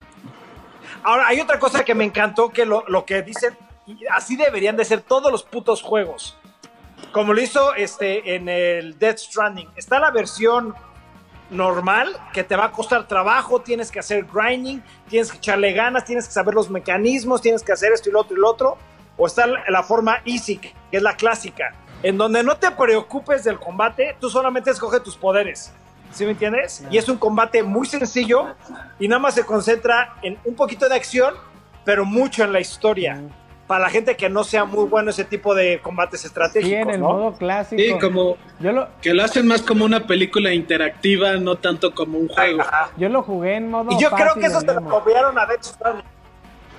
Ahora, 1.03 1.29
hay 1.29 1.41
otra 1.41 1.59
cosa 1.59 1.85
que 1.85 1.95
me 1.95 2.05
encantó, 2.05 2.51
que 2.51 2.67
lo, 2.67 2.85
lo 2.89 3.07
que 3.07 3.23
dicen, 3.23 3.57
y 3.87 4.05
así 4.11 4.37
deberían 4.37 4.77
de 4.77 4.85
ser 4.85 5.01
todos 5.01 5.31
los 5.31 5.43
putos 5.43 5.83
juegos. 5.83 6.37
Como 7.13 7.33
lo 7.33 7.41
hizo 7.41 7.75
este, 7.75 8.35
en 8.35 8.49
el 8.49 8.99
Death 8.99 9.19
Stranding. 9.19 9.69
Está 9.77 9.99
la 9.99 10.11
versión 10.11 10.75
normal, 11.51 12.17
que 12.33 12.43
te 12.43 12.57
va 12.57 12.67
a 12.67 12.73
costar 12.73 13.07
trabajo, 13.07 13.61
tienes 13.61 13.91
que 13.91 14.01
hacer 14.01 14.25
grinding, 14.25 14.83
tienes 15.09 15.31
que 15.31 15.39
echarle 15.39 15.73
ganas, 15.73 16.05
tienes 16.05 16.27
que 16.27 16.33
saber 16.33 16.55
los 16.55 16.69
mecanismos, 16.69 17.41
tienes 17.41 17.63
que 17.63 17.73
hacer 17.73 17.93
esto 17.93 18.09
y 18.09 18.13
lo 18.13 18.21
otro 18.21 18.37
y 18.37 18.41
lo 18.41 18.51
otro. 18.51 18.79
O 19.17 19.27
está 19.27 19.47
la, 19.47 19.63
la 19.69 19.83
forma 19.83 20.21
easy, 20.25 20.59
que 20.59 20.75
es 20.91 21.03
la 21.03 21.17
clásica, 21.17 21.73
en 22.03 22.19
donde 22.19 22.43
no 22.43 22.57
te 22.57 22.71
preocupes 22.71 23.45
del 23.45 23.59
combate, 23.59 24.17
tú 24.21 24.29
solamente 24.29 24.71
escoge 24.71 25.01
tus 25.01 25.17
poderes. 25.17 25.73
¿Sí 26.13 26.25
me 26.25 26.33
entiendes? 26.33 26.85
Y 26.91 26.99
es 26.99 27.09
un 27.09 27.19
combate 27.19 27.63
muy 27.63 27.87
sencillo 27.87 28.55
y 28.99 29.09
nada 29.09 29.21
más 29.21 29.35
se 29.35 29.45
concentra 29.45 30.17
en 30.23 30.39
un 30.45 30.55
poquito 30.55 30.89
de 30.89 30.95
acción, 30.95 31.35
pero 31.85 32.05
mucho 32.05 32.45
en 32.45 32.53
la 32.53 32.61
historia. 32.61 33.21
Para 33.67 33.85
la 33.85 33.91
gente 33.91 34.17
que 34.17 34.29
no 34.29 34.45
sea 34.45 34.65
muy 34.65 34.85
bueno 34.85 35.11
ese 35.11 35.25
tipo 35.25 35.55
de 35.55 35.81
combates 35.83 36.21
Sí, 36.21 36.29
estratégicos, 36.29 36.83
en 36.83 36.91
el 36.91 37.01
¿no? 37.01 37.09
modo 37.09 37.33
clásico. 37.33 37.83
Sí, 37.83 37.95
como 38.01 38.37
Yo 38.61 38.73
lo, 38.73 38.89
que 39.03 39.13
lo 39.13 39.25
hacen 39.25 39.47
más 39.47 39.63
como 39.63 39.85
una 39.85 40.07
película 40.07 40.55
interactiva, 40.55 41.33
no 41.37 41.57
tanto 41.57 41.93
como 41.95 42.19
un 42.19 42.29
juego. 42.29 42.61
Ajá. 42.61 42.91
yo 42.97 43.09
lo 43.09 43.23
jugué 43.23 43.57
en 43.57 43.71
modo 43.71 43.91
Y 43.91 44.01
yo 44.01 44.11
creo 44.11 44.35
que 44.35 44.47
eso 44.47 44.61
se 44.61 44.67
lo 44.73 44.85
copiaron 44.85 45.39
a 45.39 45.47
Death 45.47 45.65
Stranding. 45.65 46.05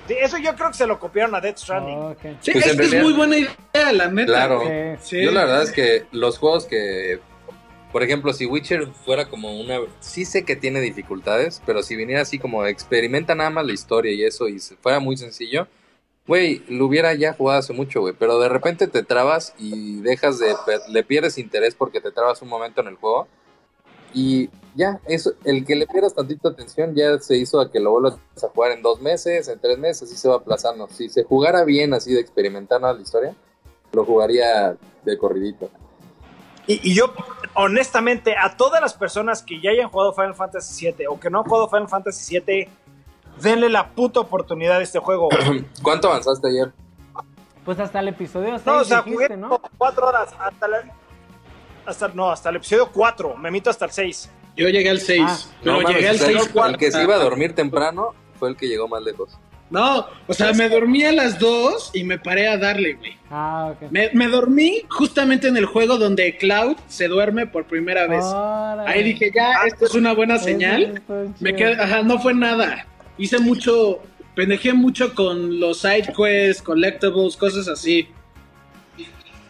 Sí, 0.06 0.14
eso 0.18 0.38
yo 0.38 0.54
creo 0.54 0.68
que 0.68 0.74
se 0.74 0.86
lo 0.86 0.98
copiaron 0.98 1.34
a 1.34 1.40
Death 1.40 1.58
Stranding. 1.58 2.16
Sí, 2.40 2.52
Pues 2.52 2.66
esta 2.66 2.82
es 2.82 3.02
muy 3.02 3.12
buena 3.12 3.36
idea, 3.36 3.92
la 3.92 4.08
neta. 4.08 4.32
Claro. 4.32 4.62
Sí. 4.62 5.16
Sí. 5.18 5.22
Yo 5.22 5.30
la 5.30 5.44
verdad 5.44 5.64
es 5.64 5.72
que 5.72 6.06
los 6.12 6.38
juegos 6.38 6.64
que 6.64 7.20
por 7.92 8.02
ejemplo, 8.02 8.32
si 8.32 8.44
Witcher 8.46 8.86
fuera 9.04 9.28
como 9.28 9.58
una... 9.58 9.78
Sí 10.00 10.24
sé 10.24 10.44
que 10.44 10.56
tiene 10.56 10.80
dificultades, 10.80 11.62
pero 11.64 11.82
si 11.82 11.96
viniera 11.96 12.22
así 12.22 12.38
como 12.38 12.66
experimenta 12.66 13.34
nada 13.34 13.50
más 13.50 13.64
la 13.64 13.72
historia 13.72 14.12
y 14.12 14.24
eso 14.24 14.48
y 14.48 14.58
fuera 14.58 15.00
muy 15.00 15.16
sencillo, 15.16 15.66
güey, 16.28 16.62
lo 16.68 16.86
hubiera 16.86 17.14
ya 17.14 17.32
jugado 17.32 17.58
hace 17.58 17.72
mucho, 17.72 18.00
güey. 18.00 18.14
Pero 18.16 18.38
de 18.38 18.48
repente 18.48 18.86
te 18.86 19.02
trabas 19.02 19.54
y 19.58 20.00
dejas 20.02 20.38
de... 20.38 20.54
le 20.88 21.02
pierdes 21.02 21.38
interés 21.38 21.74
porque 21.74 22.00
te 22.00 22.12
trabas 22.12 22.42
un 22.42 22.48
momento 22.48 22.82
en 22.82 22.88
el 22.88 22.94
juego. 22.94 23.26
Y 24.14 24.50
ya, 24.74 25.00
eso, 25.06 25.32
el 25.44 25.64
que 25.64 25.74
le 25.74 25.86
pierdas 25.86 26.14
tantito 26.14 26.48
atención 26.48 26.94
ya 26.94 27.18
se 27.18 27.36
hizo 27.36 27.60
a 27.60 27.70
que 27.70 27.80
lo 27.80 27.90
vuelvas 27.90 28.18
a 28.42 28.48
jugar 28.48 28.72
en 28.72 28.82
dos 28.82 29.00
meses, 29.00 29.48
en 29.48 29.58
tres 29.58 29.78
meses, 29.78 30.04
así 30.04 30.16
se 30.16 30.28
va 30.28 30.36
aplazando. 30.36 30.88
Si 30.88 31.08
se 31.08 31.24
jugara 31.24 31.64
bien 31.64 31.92
así 31.94 32.14
de 32.14 32.20
experimentar 32.20 32.80
la 32.80 32.92
historia, 33.00 33.34
lo 33.92 34.04
jugaría 34.04 34.76
de 35.04 35.18
corridito. 35.18 35.70
Y, 36.66 36.94
yo, 36.94 37.14
honestamente, 37.54 38.36
a 38.36 38.58
todas 38.58 38.82
las 38.82 38.92
personas 38.92 39.42
que 39.42 39.58
ya 39.58 39.70
hayan 39.70 39.88
jugado 39.88 40.12
Final 40.12 40.34
Fantasy 40.34 40.92
VII 40.92 41.06
o 41.06 41.18
que 41.18 41.30
no 41.30 41.38
han 41.38 41.44
jugado 41.44 41.68
Final 41.68 41.88
Fantasy 41.88 42.38
VII, 42.38 42.68
denle 43.42 43.68
la 43.68 43.90
puta 43.90 44.20
oportunidad 44.20 44.78
a 44.78 44.82
este 44.82 44.98
juego. 44.98 45.28
¿Cuánto 45.82 46.08
avanzaste 46.08 46.48
ayer? 46.48 46.72
Pues 47.64 47.78
hasta 47.80 48.00
el 48.00 48.08
episodio 48.08 48.52
6 48.52 48.66
No, 48.66 48.78
o 48.78 48.84
sea, 48.84 49.02
jugué 49.02 49.28
cuatro 49.76 50.06
horas. 50.06 50.34
Hasta, 50.38 50.68
la, 50.68 50.84
hasta, 51.84 52.08
no, 52.08 52.30
hasta 52.30 52.48
el 52.50 52.56
episodio 52.56 52.90
4. 52.92 53.36
Me 53.36 53.50
mito 53.50 53.68
hasta 53.68 53.84
el 53.84 53.90
6. 53.90 54.30
Yo 54.56 54.68
llegué 54.68 54.90
al 54.90 55.00
6. 55.00 55.22
Ah. 55.26 55.38
pero 55.62 55.80
llegué 55.82 56.08
al 56.08 56.18
6. 56.18 56.50
El 56.66 56.76
que 56.78 56.90
se 56.90 57.02
iba 57.02 57.14
a 57.14 57.18
dormir 57.18 57.54
temprano 57.54 58.14
fue 58.38 58.48
el 58.48 58.56
que 58.56 58.68
llegó 58.68 58.88
más 58.88 59.02
lejos. 59.02 59.38
No, 59.70 60.06
o 60.26 60.32
sea, 60.32 60.52
me 60.54 60.68
dormí 60.68 61.04
a 61.04 61.12
las 61.12 61.38
2 61.38 61.90
y 61.92 62.04
me 62.04 62.18
paré 62.18 62.48
a 62.48 62.56
darle, 62.56 62.94
güey. 62.94 63.16
Ah, 63.30 63.74
ok. 63.74 63.90
Me, 63.90 64.28
dormí 64.28 64.82
justamente 64.88 65.48
en 65.48 65.58
el 65.58 65.66
juego 65.66 65.98
donde 65.98 66.38
Cloud 66.38 66.76
se 66.86 67.06
duerme 67.08 67.46
por 67.46 67.66
primera 67.66 68.06
vez. 68.06 68.24
Ahí 68.86 69.02
dije, 69.02 69.30
ya, 69.34 69.66
esto 69.66 69.84
es 69.84 69.94
una 69.94 70.14
buena 70.14 70.38
señal. 70.38 71.02
Me 71.40 71.54
quedé, 71.54 71.74
ajá, 71.74 72.02
no 72.02 72.18
fue 72.18 72.32
nada. 72.32 72.86
Hice 73.18 73.38
mucho, 73.38 74.00
pendejé 74.34 74.72
mucho 74.72 75.14
con 75.14 75.60
los 75.60 75.80
side 75.80 76.12
quests, 76.16 76.62
collectibles, 76.62 77.36
cosas 77.36 77.68
así. 77.68 78.08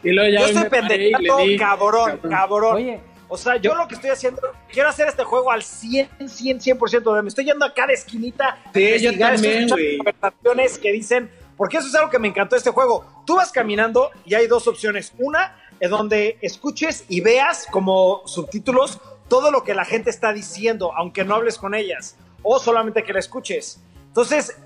Y 0.03 0.11
luego 0.11 0.31
ya 0.31 0.41
Yo 0.41 0.47
estoy 0.47 0.71
pendejando, 0.71 1.37
cabrón, 1.59 2.21
cabrón. 2.29 2.77
Oye, 2.77 3.01
o 3.29 3.37
sea, 3.37 3.57
yo 3.57 3.75
lo 3.75 3.87
que 3.87 3.95
estoy 3.95 4.11
haciendo, 4.11 4.41
quiero 4.73 4.89
hacer 4.89 5.07
este 5.07 5.23
juego 5.23 5.51
al 5.51 5.63
100, 5.63 6.29
100, 6.29 6.61
100%. 6.61 7.15
De, 7.15 7.23
me 7.23 7.29
estoy 7.29 7.45
yendo 7.45 7.67
a 7.67 7.75
cada 7.75 7.93
esquinita. 7.93 8.59
Sí, 8.73 8.99
yo 9.01 9.17
también, 9.19 9.69
güey. 9.69 9.99
conversaciones 9.99 10.79
que 10.79 10.93
dicen, 10.93 11.31
porque 11.57 11.77
eso 11.77 11.89
es 11.89 11.95
algo 11.95 12.09
que 12.11 12.19
me 12.19 12.29
encantó 12.29 12.55
de 12.55 12.59
este 12.59 12.71
juego. 12.71 13.23
Tú 13.27 13.37
vas 13.37 13.53
caminando 13.53 14.11
y 14.25 14.35
hay 14.35 14.47
dos 14.47 14.67
opciones. 14.67 15.13
Una 15.19 15.57
es 15.79 15.91
donde 15.91 16.39
escuches 16.41 17.05
y 17.09 17.21
veas 17.21 17.67
como 17.71 18.23
subtítulos 18.27 18.99
todo 19.29 19.51
lo 19.51 19.63
que 19.63 19.75
la 19.75 19.85
gente 19.85 20.09
está 20.09 20.33
diciendo, 20.33 20.93
aunque 20.97 21.25
no 21.25 21.35
hables 21.35 21.59
con 21.59 21.75
ellas, 21.75 22.17
o 22.43 22.59
solamente 22.59 23.03
que 23.03 23.13
la 23.13 23.19
escuches. 23.19 23.81
Entonces, 24.07 24.57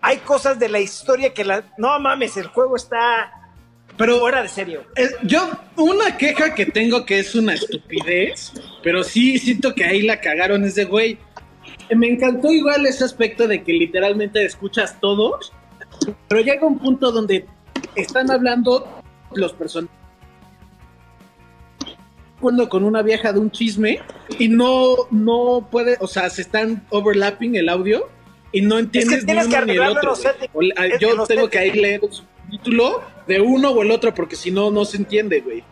hay 0.00 0.18
cosas 0.18 0.58
de 0.58 0.68
la 0.68 0.80
historia 0.80 1.32
que 1.32 1.44
la... 1.44 1.64
No 1.76 1.98
mames, 1.98 2.36
el 2.36 2.48
juego 2.48 2.76
está 2.76 3.32
pero 3.98 4.20
fuera 4.20 4.42
de 4.42 4.48
serio. 4.48 4.84
yo, 5.24 5.50
una 5.76 6.16
queja 6.16 6.54
que 6.54 6.66
tengo 6.66 7.04
que 7.04 7.18
es 7.18 7.34
una 7.34 7.54
estupidez, 7.54 8.52
pero 8.82 9.02
sí 9.02 9.38
siento 9.38 9.74
que 9.74 9.84
ahí 9.84 10.02
la 10.02 10.20
cagaron, 10.20 10.64
es 10.64 10.76
de 10.76 10.84
güey. 10.84 11.18
Me 11.94 12.06
encantó 12.06 12.52
igual 12.52 12.86
ese 12.86 13.04
aspecto 13.04 13.48
de 13.48 13.64
que 13.64 13.72
literalmente 13.72 14.44
escuchas 14.44 15.00
todos, 15.00 15.52
pero 16.28 16.40
llega 16.40 16.64
un 16.64 16.78
punto 16.78 17.10
donde 17.10 17.44
están 17.96 18.30
hablando 18.30 18.86
los 19.34 19.52
personajes 19.52 19.97
con 22.68 22.84
una 22.84 23.02
vieja 23.02 23.32
de 23.32 23.38
un 23.38 23.50
chisme 23.50 24.00
y 24.38 24.48
no, 24.48 24.96
no 25.10 25.68
puede, 25.70 25.96
o 26.00 26.06
sea, 26.06 26.30
se 26.30 26.42
están 26.42 26.84
overlapping 26.90 27.56
el 27.56 27.68
audio 27.68 28.08
y 28.52 28.62
no 28.62 28.78
entiendes 28.78 29.24
ni 29.24 29.32
uno 29.32 29.64
ni 29.64 29.72
el 29.72 29.80
otro. 29.80 30.14
yo 31.00 31.26
tengo 31.26 31.50
que 31.50 31.58
ahí 31.58 31.72
leer 31.72 32.00
título 32.50 33.02
de 33.26 33.40
uno 33.40 33.70
o 33.70 33.82
el 33.82 33.90
otro, 33.90 34.14
porque 34.14 34.36
si 34.36 34.50
no, 34.50 34.70
no 34.70 34.84
se 34.84 34.96
entiende, 34.96 35.40
güey. 35.40 35.62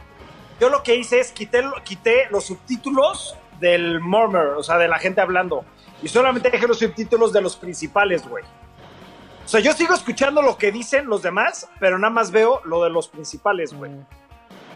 Yo 0.61 0.69
lo 0.69 0.83
que 0.83 0.97
hice 0.97 1.21
es 1.21 1.33
quité, 1.33 1.63
quité 1.85 2.27
los 2.31 2.45
subtítulos 2.45 3.37
del 3.61 4.01
murmur, 4.01 4.55
o 4.59 4.63
sea, 4.63 4.79
de 4.79 4.89
la 4.89 4.99
gente 4.99 5.21
hablando. 5.21 5.65
Y 6.03 6.09
solamente 6.09 6.51
dejé 6.51 6.67
los 6.67 6.79
subtítulos 6.79 7.33
de 7.33 7.41
los 7.41 7.57
principales, 7.57 8.27
güey. 8.27 8.45
O 9.45 9.49
sea, 9.49 9.61
yo 9.61 9.73
sigo 9.73 9.95
escuchando 9.95 10.43
lo 10.43 10.59
que 10.59 10.73
dicen 10.73 11.07
los 11.07 11.23
demás, 11.23 11.69
pero 11.79 11.99
nada 11.99 12.13
más 12.13 12.31
veo 12.31 12.61
lo 12.65 12.83
de 12.83 12.91
los 12.91 13.09
principales, 13.09 13.73
güey. 13.73 13.93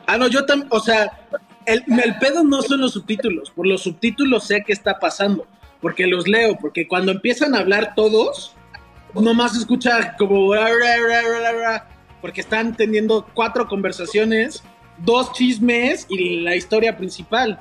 Ah, 0.07 0.17
no, 0.17 0.29
yo 0.29 0.47
también, 0.47 0.69
o 0.71 0.81
sea, 0.81 1.29
el, 1.67 1.85
el, 2.05 2.19
pedo 2.19 2.45
no 2.45 2.63
son 2.63 2.81
los 2.81 2.93
subtítulos. 2.93 3.51
Por 3.51 3.67
los 3.67 3.83
subtítulos 3.83 4.45
sé 4.45 4.63
qué 4.67 4.73
está 4.73 4.99
pasando, 4.99 5.47
porque 5.81 6.07
los 6.07 6.27
leo, 6.27 6.57
porque 6.61 6.87
cuando 6.89 7.13
empiezan 7.13 7.55
a 7.55 7.59
hablar 7.59 7.95
todos, 7.95 8.55
nomás 9.15 9.57
escucha 9.57 10.17
como 10.17 10.53
porque 12.21 12.41
están 12.41 12.77
teniendo 12.77 13.27
cuatro 13.35 13.67
conversaciones, 13.67 14.63
dos 14.99 15.33
chismes 15.33 16.07
y 16.09 16.41
la 16.41 16.55
historia 16.55 16.97
principal. 16.97 17.61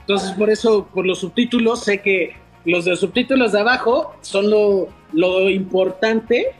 Entonces, 0.00 0.32
por 0.32 0.50
eso, 0.50 0.88
por 0.92 1.06
los 1.06 1.20
subtítulos, 1.20 1.84
sé 1.84 2.00
que 2.00 2.34
los 2.64 2.84
de 2.84 2.96
subtítulos 2.96 3.52
de 3.52 3.60
abajo 3.60 4.14
son 4.20 4.50
lo, 4.50 4.88
lo 5.12 5.48
importante 5.48 6.54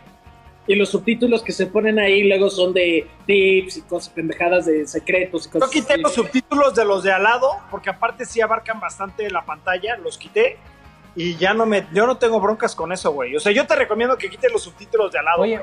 y 0.66 0.76
los 0.76 0.90
subtítulos 0.90 1.42
que 1.42 1.52
se 1.52 1.66
ponen 1.66 1.98
ahí 1.98 2.22
luego 2.22 2.48
son 2.48 2.72
de 2.72 3.08
tips 3.26 3.78
y 3.78 3.82
cosas 3.82 4.12
pendejadas 4.12 4.66
de 4.66 4.86
secretos 4.86 5.46
y 5.46 5.50
cosas 5.50 5.70
Yo 5.70 5.80
quité 5.80 5.98
los 5.98 6.14
subtítulos 6.14 6.74
de 6.74 6.84
los 6.84 7.02
de 7.02 7.12
al 7.12 7.24
lado, 7.24 7.50
porque 7.70 7.90
aparte 7.90 8.24
sí 8.24 8.40
abarcan 8.40 8.78
bastante 8.78 9.28
la 9.30 9.44
pantalla, 9.44 9.96
los 9.96 10.18
quité 10.18 10.58
y 11.14 11.36
ya 11.36 11.52
no 11.52 11.66
me, 11.66 11.86
yo 11.92 12.06
no 12.06 12.16
tengo 12.16 12.40
broncas 12.40 12.74
con 12.74 12.92
eso, 12.92 13.12
güey. 13.12 13.36
O 13.36 13.40
sea, 13.40 13.52
yo 13.52 13.66
te 13.66 13.76
recomiendo 13.76 14.16
que 14.16 14.30
quites 14.30 14.50
los 14.50 14.62
subtítulos 14.62 15.12
de 15.12 15.18
al 15.18 15.24
lado. 15.26 15.42
Oye, 15.42 15.60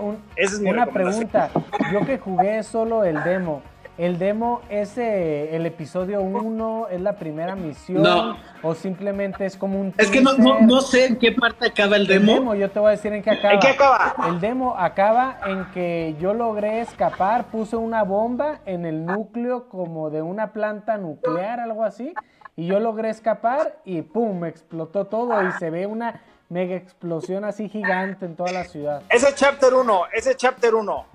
una 0.62 0.86
pregunta. 0.86 1.50
Yo 1.92 2.06
que 2.06 2.20
jugué 2.20 2.62
solo 2.64 3.04
el 3.04 3.24
demo. 3.24 3.64
¿El 4.00 4.18
demo 4.18 4.62
es 4.70 4.98
eh, 4.98 5.54
el 5.58 5.66
episodio 5.66 6.22
1? 6.22 6.88
¿Es 6.90 7.02
la 7.02 7.18
primera 7.18 7.58
misión? 7.58 8.02
No. 8.02 8.38
¿O 8.64 8.74
simplemente 8.74 9.46
es 9.46 9.58
como 9.58 9.78
un... 9.78 9.94
Es 9.98 10.10
que 10.10 10.22
no, 10.22 10.38
no, 10.38 10.80
sé 10.80 11.08
en 11.08 11.18
qué 11.18 11.34
parte 11.34 11.68
acaba 11.68 11.98
el 11.98 12.08
demo. 12.08 12.32
el 12.32 12.38
demo. 12.40 12.56
Yo 12.56 12.72
te 12.72 12.80
voy 12.80 12.88
a 12.88 12.92
decir 12.92 13.12
en 13.12 13.22
qué 13.22 13.32
acaba. 13.32 13.56
¿En 13.56 13.60
qué 13.60 13.68
acaba? 13.68 14.16
El 14.30 14.40
demo 14.40 14.74
acaba 14.78 15.40
en 15.46 15.66
que 15.74 16.16
yo 16.18 16.34
logré 16.34 16.80
escapar, 16.80 17.48
puse 17.48 17.76
una 17.76 18.04
bomba 18.04 18.62
en 18.66 18.86
el 18.86 19.06
núcleo 19.06 19.68
como 19.68 20.10
de 20.10 20.22
una 20.22 20.54
planta 20.54 20.96
nuclear, 20.96 21.60
algo 21.60 21.84
así. 21.84 22.14
Y 22.56 22.68
yo 22.68 22.80
logré 22.80 23.10
escapar 23.10 23.82
y 23.84 24.02
¡pum! 24.02 24.40
Me 24.40 24.48
explotó 24.48 25.08
todo 25.08 25.46
y 25.46 25.52
se 25.60 25.72
ve 25.72 25.88
una 25.88 26.22
mega 26.48 26.78
explosión 26.78 27.44
así 27.44 27.68
gigante 27.68 28.26
en 28.26 28.38
toda 28.38 28.54
la 28.54 28.64
ciudad. 28.64 29.02
Ese 29.10 29.36
chapter 29.36 29.74
1, 29.74 30.02
ese 30.14 30.36
chapter 30.38 30.74
1. 30.74 31.06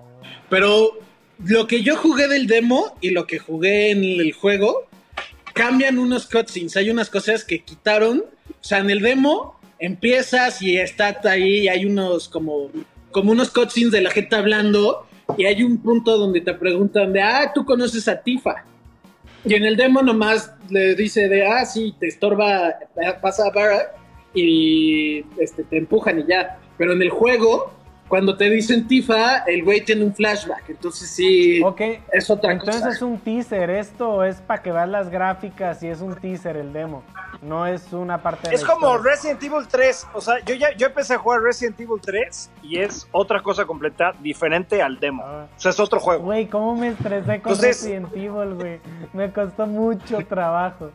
Pero 0.49 0.91
lo 1.43 1.67
que 1.67 1.81
yo 1.81 1.97
jugué 1.97 2.27
del 2.27 2.47
demo 2.47 2.95
y 3.01 3.11
lo 3.11 3.27
que 3.27 3.39
jugué 3.39 3.91
en 3.91 4.03
el 4.03 4.33
juego 4.33 4.87
cambian 5.53 5.97
unos 5.97 6.27
cutscenes. 6.27 6.75
Hay 6.77 6.89
unas 6.89 7.09
cosas 7.09 7.43
que 7.43 7.63
quitaron. 7.63 8.23
O 8.49 8.63
sea, 8.63 8.79
en 8.79 8.89
el 8.89 9.01
demo 9.01 9.59
empiezas 9.79 10.61
y 10.61 10.77
está 10.77 11.19
ahí 11.23 11.59
y 11.59 11.67
hay 11.67 11.85
unos 11.85 12.29
como, 12.29 12.69
como 13.11 13.31
unos 13.31 13.49
cutscenes 13.51 13.91
de 13.91 14.01
la 14.01 14.11
gente 14.11 14.35
hablando 14.35 15.07
y 15.37 15.45
hay 15.45 15.63
un 15.63 15.77
punto 15.79 16.17
donde 16.17 16.41
te 16.41 16.53
preguntan 16.53 17.13
de, 17.13 17.21
ah, 17.21 17.51
tú 17.53 17.65
conoces 17.65 18.07
a 18.07 18.21
Tifa. 18.21 18.65
Y 19.43 19.53
en 19.53 19.63
el 19.63 19.75
demo 19.75 20.01
nomás 20.01 20.51
le 20.69 20.95
dice 20.95 21.27
de, 21.27 21.45
ah, 21.45 21.65
sí, 21.65 21.93
te 21.99 22.07
estorba, 22.07 22.75
pasa 23.21 23.47
a 23.47 23.51
Barra 23.51 23.93
y 24.33 25.23
este, 25.39 25.63
te 25.63 25.77
empujan 25.77 26.19
y 26.19 26.25
ya. 26.27 26.59
Pero 26.77 26.93
en 26.93 27.01
el 27.01 27.09
juego, 27.09 27.71
cuando 28.07 28.37
te 28.37 28.49
dicen 28.49 28.87
Tifa, 28.87 29.39
el 29.39 29.63
güey 29.63 29.81
tiene 29.81 30.03
un 30.03 30.13
flashback. 30.13 30.69
Entonces 30.69 31.09
sí, 31.09 31.61
es 32.11 32.29
otra 32.29 32.53
Entonces 32.53 32.85
es 32.85 33.01
un 33.01 33.17
teaser. 33.19 33.69
Esto 33.69 34.23
es 34.23 34.37
para 34.41 34.61
que 34.61 34.71
veas 34.71 34.89
las 34.89 35.09
gráficas 35.09 35.81
y 35.81 35.87
es 35.87 36.01
un 36.01 36.15
teaser 36.15 36.57
el 36.57 36.71
demo. 36.71 37.03
No 37.41 37.65
es 37.67 37.93
una 37.93 38.21
parte 38.21 38.49
de 38.49 38.55
Es 38.55 38.63
como 38.63 38.97
Resident 38.97 39.41
Evil 39.43 39.67
3. 39.67 40.07
O 40.13 40.21
sea, 40.21 40.39
yo 40.45 40.55
ya 40.55 40.75
yo 40.75 40.87
empecé 40.87 41.15
a 41.15 41.17
jugar 41.17 41.41
Resident 41.41 41.79
Evil 41.79 41.99
3 42.01 42.51
y 42.63 42.79
es 42.79 43.07
otra 43.11 43.41
cosa 43.41 43.65
completa 43.65 44.13
diferente 44.19 44.81
al 44.81 44.99
demo. 44.99 45.23
Ah. 45.25 45.47
O 45.55 45.59
sea, 45.59 45.71
es 45.71 45.79
otro 45.79 45.99
juego. 45.99 46.23
Güey, 46.23 46.47
¿cómo 46.47 46.75
me 46.75 46.89
estresé 46.89 47.41
con 47.41 47.59
Resident 47.59 48.07
Evil, 48.15 48.53
güey? 48.53 48.79
Me 49.13 49.31
costó 49.31 49.65
mucho 49.65 50.19
trabajo. 50.27 50.91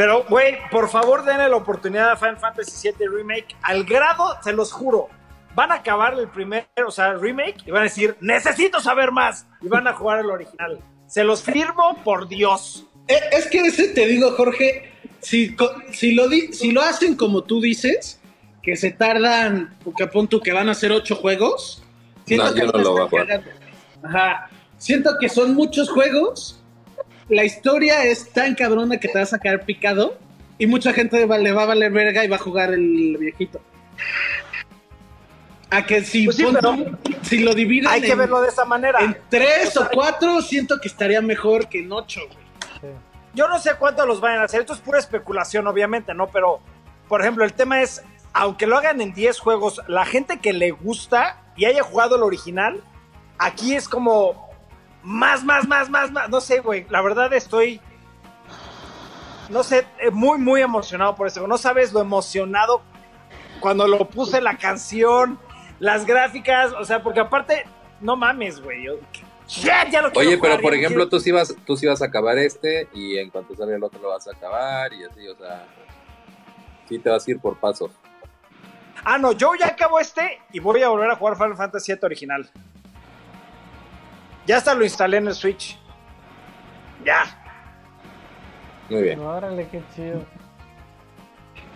Pero, 0.00 0.24
güey, 0.30 0.56
por 0.70 0.88
favor 0.88 1.26
denle 1.26 1.46
la 1.50 1.56
oportunidad 1.56 2.12
a 2.12 2.16
Final 2.16 2.38
Fantasy 2.38 2.88
VII 2.88 3.06
Remake. 3.06 3.54
Al 3.60 3.84
grado, 3.84 4.34
se 4.42 4.54
los 4.54 4.72
juro, 4.72 5.10
van 5.54 5.72
a 5.72 5.74
acabar 5.74 6.18
el 6.18 6.26
primer, 6.26 6.66
o 6.86 6.90
sea, 6.90 7.12
remake 7.12 7.58
y 7.66 7.70
van 7.70 7.82
a 7.82 7.84
decir, 7.84 8.16
necesito 8.22 8.80
saber 8.80 9.12
más. 9.12 9.46
Y 9.60 9.68
van 9.68 9.86
a 9.86 9.92
jugar 9.92 10.20
el 10.20 10.30
original. 10.30 10.80
Se 11.06 11.22
los 11.22 11.42
firmo 11.42 11.98
por 12.02 12.28
Dios. 12.28 12.86
Eh, 13.08 13.20
es 13.32 13.46
que 13.48 13.58
ese 13.58 13.88
te 13.88 14.06
digo, 14.06 14.30
Jorge, 14.38 14.90
si, 15.20 15.54
si, 15.92 16.14
lo, 16.14 16.30
si 16.30 16.72
lo 16.72 16.80
hacen 16.80 17.14
como 17.14 17.44
tú 17.44 17.60
dices, 17.60 18.22
que 18.62 18.76
se 18.76 18.92
tardan, 18.92 19.76
porque 19.84 20.04
apunto 20.04 20.40
que 20.40 20.54
van 20.54 20.70
a 20.70 20.74
ser 20.74 20.92
ocho 20.92 21.14
juegos. 21.14 21.82
Siento 22.24 22.54
que 22.54 22.62
no 22.64 22.72
lo 22.72 22.94
va 22.94 23.04
a 23.04 23.08
jugar. 23.10 23.44
Ajá. 24.02 24.50
Siento 24.78 25.18
que 25.20 25.28
son 25.28 25.54
muchos 25.54 25.90
juegos 25.90 26.59
la 27.30 27.44
historia 27.44 28.04
es 28.04 28.30
tan 28.32 28.54
cabrona 28.54 28.98
que 28.98 29.08
te 29.08 29.14
va 29.18 29.22
a 29.22 29.26
sacar 29.26 29.64
picado 29.64 30.18
y 30.58 30.66
mucha 30.66 30.92
gente 30.92 31.24
va- 31.24 31.38
le 31.38 31.52
va 31.52 31.62
a 31.62 31.66
valer 31.66 31.90
verga 31.90 32.22
y 32.24 32.28
va 32.28 32.36
a 32.36 32.40
jugar 32.40 32.72
el 32.74 33.16
viejito. 33.18 33.60
A 35.70 35.86
que 35.86 36.02
si, 36.04 36.24
Pues 36.24 36.36
sí, 36.36 36.42
pon 36.42 36.54
pero 36.54 36.74
tú- 36.74 37.14
si 37.22 37.38
lo 37.38 37.54
dividen 37.54 37.88
Hay 37.88 38.00
que 38.00 38.10
en, 38.12 38.18
verlo 38.18 38.40
de 38.40 38.48
esa 38.48 38.64
manera. 38.64 38.98
en 39.00 39.16
tres 39.28 39.76
o 39.76 39.88
cuatro, 39.92 40.42
siento 40.42 40.80
que 40.80 40.88
estaría 40.88 41.20
mejor 41.22 41.68
que 41.68 41.78
en 41.78 41.92
ocho, 41.92 42.20
güey. 42.26 42.38
Sí. 42.80 42.98
Yo 43.34 43.46
no 43.48 43.60
sé 43.60 43.70
cuántos 43.78 44.04
los 44.08 44.20
vayan 44.20 44.40
a 44.40 44.44
hacer. 44.46 44.60
Esto 44.60 44.72
es 44.72 44.80
pura 44.80 44.98
especulación, 44.98 45.68
obviamente, 45.68 46.12
¿no? 46.12 46.26
Pero, 46.28 46.58
por 47.08 47.20
ejemplo, 47.20 47.44
el 47.44 47.52
tema 47.52 47.80
es, 47.82 48.02
aunque 48.32 48.66
lo 48.66 48.76
hagan 48.76 49.00
en 49.00 49.14
10 49.14 49.38
juegos, 49.38 49.80
la 49.86 50.04
gente 50.04 50.40
que 50.40 50.52
le 50.52 50.72
gusta 50.72 51.40
y 51.56 51.66
haya 51.66 51.84
jugado 51.84 52.16
el 52.16 52.24
original, 52.24 52.82
aquí 53.38 53.76
es 53.76 53.88
como 53.88 54.49
más, 55.02 55.44
más, 55.44 55.66
más, 55.66 55.88
más, 55.90 56.10
más. 56.10 56.28
No 56.28 56.40
sé, 56.40 56.60
güey. 56.60 56.86
La 56.90 57.00
verdad 57.02 57.32
estoy, 57.32 57.80
no 59.48 59.62
sé, 59.62 59.86
eh, 59.98 60.10
muy, 60.10 60.38
muy 60.38 60.60
emocionado 60.62 61.14
por 61.16 61.26
eso. 61.26 61.46
No 61.46 61.58
sabes 61.58 61.92
lo 61.92 62.00
emocionado 62.00 62.82
cuando 63.60 63.86
lo 63.86 64.08
puse 64.08 64.40
la 64.40 64.56
canción, 64.56 65.38
las 65.78 66.06
gráficas, 66.06 66.72
o 66.72 66.84
sea, 66.84 67.02
porque 67.02 67.20
aparte, 67.20 67.64
no 68.00 68.16
mames, 68.16 68.60
güey. 68.60 68.84
yo- 68.84 68.94
Ya, 69.62 69.84
lo 70.00 70.08
Oye, 70.14 70.38
pero 70.38 70.54
jugar, 70.54 70.60
por 70.60 70.74
ejemplo, 70.74 70.98
quiero- 70.98 71.08
tú 71.08 71.18
sí, 71.18 71.32
vas, 71.32 71.54
tú 71.66 71.76
sí 71.76 71.84
vas 71.86 72.00
a 72.02 72.04
acabar 72.04 72.38
este 72.38 72.88
y 72.94 73.18
en 73.18 73.30
cuanto 73.30 73.56
salga 73.56 73.74
el 73.74 73.82
otro 73.82 74.00
lo 74.00 74.10
vas 74.10 74.28
a 74.28 74.30
acabar 74.30 74.92
y 74.92 75.02
así, 75.02 75.26
o 75.26 75.34
sea, 75.36 75.66
sí 76.88 77.00
te 77.00 77.10
vas 77.10 77.26
a 77.26 77.30
ir 77.32 77.40
por 77.40 77.56
pasos. 77.58 77.90
Ah, 79.04 79.18
no, 79.18 79.32
yo 79.32 79.54
ya 79.58 79.66
acabo 79.66 79.98
este 79.98 80.40
y 80.52 80.60
voy 80.60 80.82
a 80.82 80.88
volver 80.88 81.10
a 81.10 81.16
jugar 81.16 81.34
Final 81.36 81.56
Fantasy 81.56 81.92
VII 81.92 82.00
original. 82.04 82.48
Ya 84.46 84.56
hasta 84.56 84.74
lo 84.74 84.84
instalé 84.84 85.18
en 85.18 85.28
el 85.28 85.34
Switch. 85.34 85.78
Ya. 87.04 87.36
Muy 88.88 89.02
bien. 89.02 89.20
Órale, 89.20 89.68
qué 89.70 89.82
chido. 89.94 90.24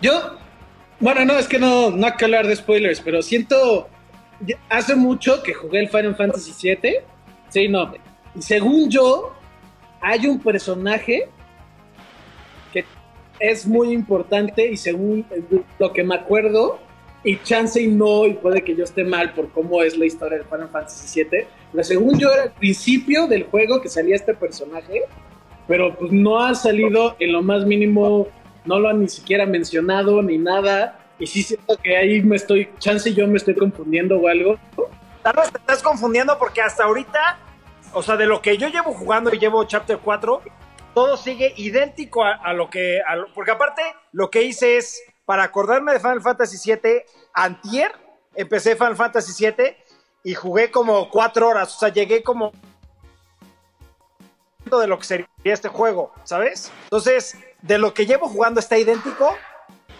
Yo, 0.01 0.37
bueno, 0.99 1.25
no, 1.25 1.37
es 1.37 1.47
que 1.47 1.57
no, 1.57 1.91
no 1.91 2.05
hay 2.05 2.13
que 2.13 2.25
hablar 2.25 2.45
de 2.47 2.55
spoilers, 2.55 2.99
pero 2.99 3.21
siento, 3.21 3.89
hace 4.69 4.95
mucho 4.95 5.41
que 5.41 5.53
jugué 5.53 5.79
el 5.79 5.89
Final 5.89 6.15
Fantasy 6.15 6.51
VII, 6.61 6.97
sí, 7.49 7.67
no, 7.67 7.93
y 8.35 8.41
según 8.41 8.89
yo, 8.89 9.33
hay 10.01 10.27
un 10.27 10.39
personaje 10.39 11.29
que 12.73 12.85
es 13.39 13.65
muy 13.65 13.91
importante 13.91 14.69
y 14.69 14.77
según 14.77 15.25
lo 15.79 15.93
que 15.93 16.03
me 16.03 16.15
acuerdo, 16.15 16.79
y 17.23 17.37
chance 17.37 17.81
y 17.81 17.87
no, 17.87 18.27
y 18.27 18.33
puede 18.33 18.63
que 18.63 18.75
yo 18.75 18.83
esté 18.83 19.03
mal 19.03 19.33
por 19.33 19.49
cómo 19.51 19.81
es 19.81 19.97
la 19.97 20.05
historia 20.05 20.37
del 20.37 20.47
Final 20.47 20.69
Fantasy 20.69 21.23
VII, 21.23 21.47
según 21.83 22.17
yo 22.19 22.31
era 22.31 22.43
el 22.45 22.51
principio 22.51 23.27
del 23.27 23.43
juego 23.45 23.81
que 23.81 23.89
salía 23.89 24.15
este 24.15 24.33
personaje, 24.33 25.03
pero 25.67 25.95
pues 25.95 26.11
no 26.11 26.43
ha 26.43 26.53
salido 26.55 27.15
en 27.19 27.31
lo 27.31 27.41
más 27.41 27.65
mínimo 27.65 28.27
no 28.65 28.79
lo 28.79 28.89
han 28.89 29.01
ni 29.01 29.07
siquiera 29.09 29.45
mencionado 29.45 30.21
ni 30.23 30.37
nada. 30.37 30.99
Y 31.19 31.27
sí 31.27 31.43
siento 31.43 31.77
que 31.81 31.95
ahí 31.95 32.21
me 32.21 32.35
estoy, 32.35 32.69
chance 32.79 33.13
yo 33.13 33.27
me 33.27 33.37
estoy 33.37 33.55
confundiendo 33.55 34.17
o 34.17 34.27
algo. 34.27 34.57
Tal 35.23 35.35
vez 35.35 35.51
te 35.51 35.57
estás 35.59 35.81
confundiendo 35.81 36.37
porque 36.37 36.61
hasta 36.61 36.83
ahorita, 36.83 37.37
o 37.93 38.03
sea, 38.03 38.17
de 38.17 38.25
lo 38.25 38.41
que 38.41 38.57
yo 38.57 38.67
llevo 38.67 38.91
jugando 38.93 39.33
y 39.33 39.39
llevo 39.39 39.63
Chapter 39.63 39.99
4, 40.03 40.41
todo 40.93 41.15
sigue 41.17 41.53
idéntico 41.57 42.23
a, 42.23 42.33
a 42.33 42.53
lo 42.53 42.69
que... 42.69 42.99
a 43.05 43.15
lo- 43.15 43.33
porque 43.33 43.51
aparte, 43.51 43.81
lo 44.11 44.29
que 44.29 44.43
hice 44.43 44.77
es, 44.77 45.01
para 45.25 45.43
acordarme 45.43 45.93
de 45.93 45.99
Final 45.99 46.21
Fantasy 46.21 46.57
VII, 46.71 47.01
antier, 47.33 47.91
empecé 48.35 48.75
Final 48.75 48.95
Fantasy 48.95 49.45
VII 49.45 49.75
y 50.25 50.33
jugué 50.33 50.71
como 50.71 51.09
cuatro 51.09 51.47
horas. 51.47 51.73
O 51.75 51.79
sea, 51.79 51.89
llegué 51.89 52.23
como 52.23 52.51
de 54.65 54.87
lo 54.87 54.97
que 54.97 55.05
sería 55.05 55.27
este 55.43 55.69
juego, 55.69 56.11
¿sabes? 56.23 56.71
Entonces, 56.85 57.37
de 57.61 57.77
lo 57.77 57.93
que 57.93 58.07
llevo 58.07 58.27
jugando 58.27 58.59
está 58.59 58.77
idéntico, 58.77 59.29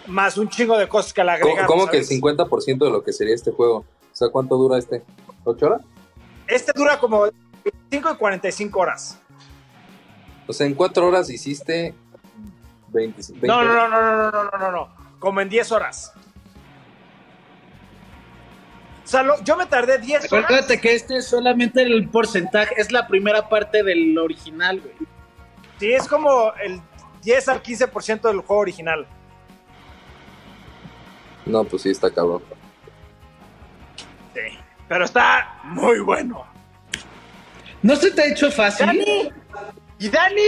más 0.08 0.38
un 0.38 0.50
chingo 0.50 0.78
de 0.78 0.90
cosas 0.90 1.14
que 1.14 1.24
le 1.24 1.40
¿Cómo, 1.40 1.52
agregaron. 1.54 1.68
cómo 1.68 1.88
que 1.88 2.00
el 2.00 2.06
¿sabes? 2.06 2.22
50% 2.22 2.84
de 2.84 2.90
lo 2.90 3.04
que 3.04 3.14
sería 3.14 3.36
este 3.36 3.52
juego? 3.52 3.78
O 3.78 4.16
sea, 4.16 4.30
¿cuánto 4.30 4.58
dura 4.58 4.80
este? 4.80 5.04
¿Ocho 5.44 5.68
horas? 5.68 5.82
Este 6.48 6.72
dura 6.76 7.00
como 7.00 7.22
25 7.64 8.12
y 8.12 8.16
45 8.16 8.80
horas. 8.80 9.20
O 10.48 10.54
sea, 10.54 10.66
en 10.66 10.74
cuatro 10.74 11.08
horas 11.08 11.30
hiciste 11.30 11.94
20. 12.90 13.22
20 13.34 13.48
No, 13.48 13.64
no, 13.64 13.74
no, 13.74 13.88
no, 13.88 14.02
no, 14.02 14.32
no, 14.32 14.44
no, 14.44 14.58
no, 14.58 14.72
no. 14.72 14.90
Como 15.20 15.42
en 15.42 15.50
10 15.50 15.72
horas. 15.72 16.14
O 19.06 19.08
sea, 19.08 19.22
lo- 19.24 19.42
yo 19.44 19.56
me 19.56 19.68
tardé 19.68 20.00
10 20.00 20.32
horas. 20.32 20.46
Acuérdate 20.46 20.82
que 20.82 20.96
este 20.96 21.18
es 21.18 21.28
solamente 21.28 21.84
el 21.84 22.10
porcentaje, 22.10 22.74
es 22.78 22.92
la 22.92 23.08
primera 23.08 23.48
parte 23.48 23.84
del 23.84 24.18
original, 24.18 24.82
güey. 24.82 24.96
Sí, 25.80 25.92
es 25.94 26.08
como 26.08 26.52
el 26.64 26.82
10 27.22 27.48
al 27.50 27.62
15% 27.62 28.22
del 28.30 28.40
juego 28.42 28.62
original. 28.62 29.06
No, 31.46 31.64
pues 31.64 31.84
sí, 31.84 31.92
está 31.92 32.10
cabrón. 32.12 32.42
Sí. 34.34 34.58
Pero 34.88 35.06
está 35.06 35.60
muy 35.64 36.00
bueno. 36.00 36.44
¿No 37.84 37.96
se 37.96 38.10
te 38.10 38.24
ha 38.24 38.26
hecho 38.32 38.50
fácil? 38.52 38.88
¡Dani! 38.88 39.30
¡Y 40.00 40.10
Dani! 40.10 40.42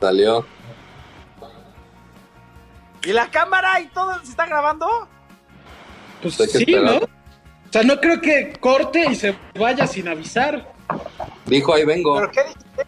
Salió. 0.00 0.46
¿Y 3.04 3.12
la 3.12 3.30
cámara 3.30 3.80
y 3.80 3.86
todo 3.88 4.18
se 4.20 4.30
está 4.30 4.46
grabando? 4.46 4.86
Pues 6.22 6.36
que 6.38 6.46
sí, 6.46 6.58
esperar. 6.74 7.02
¿no? 7.02 7.19
O 7.70 7.72
sea, 7.72 7.82
no 7.84 8.00
creo 8.00 8.20
que 8.20 8.52
corte 8.58 9.06
y 9.10 9.14
se 9.14 9.32
vaya 9.56 9.86
sin 9.86 10.08
avisar. 10.08 10.72
Dijo, 11.46 11.72
ahí 11.72 11.84
vengo. 11.84 12.16
¿Pero 12.16 12.32
qué 12.32 12.42
dijiste? 12.42 12.86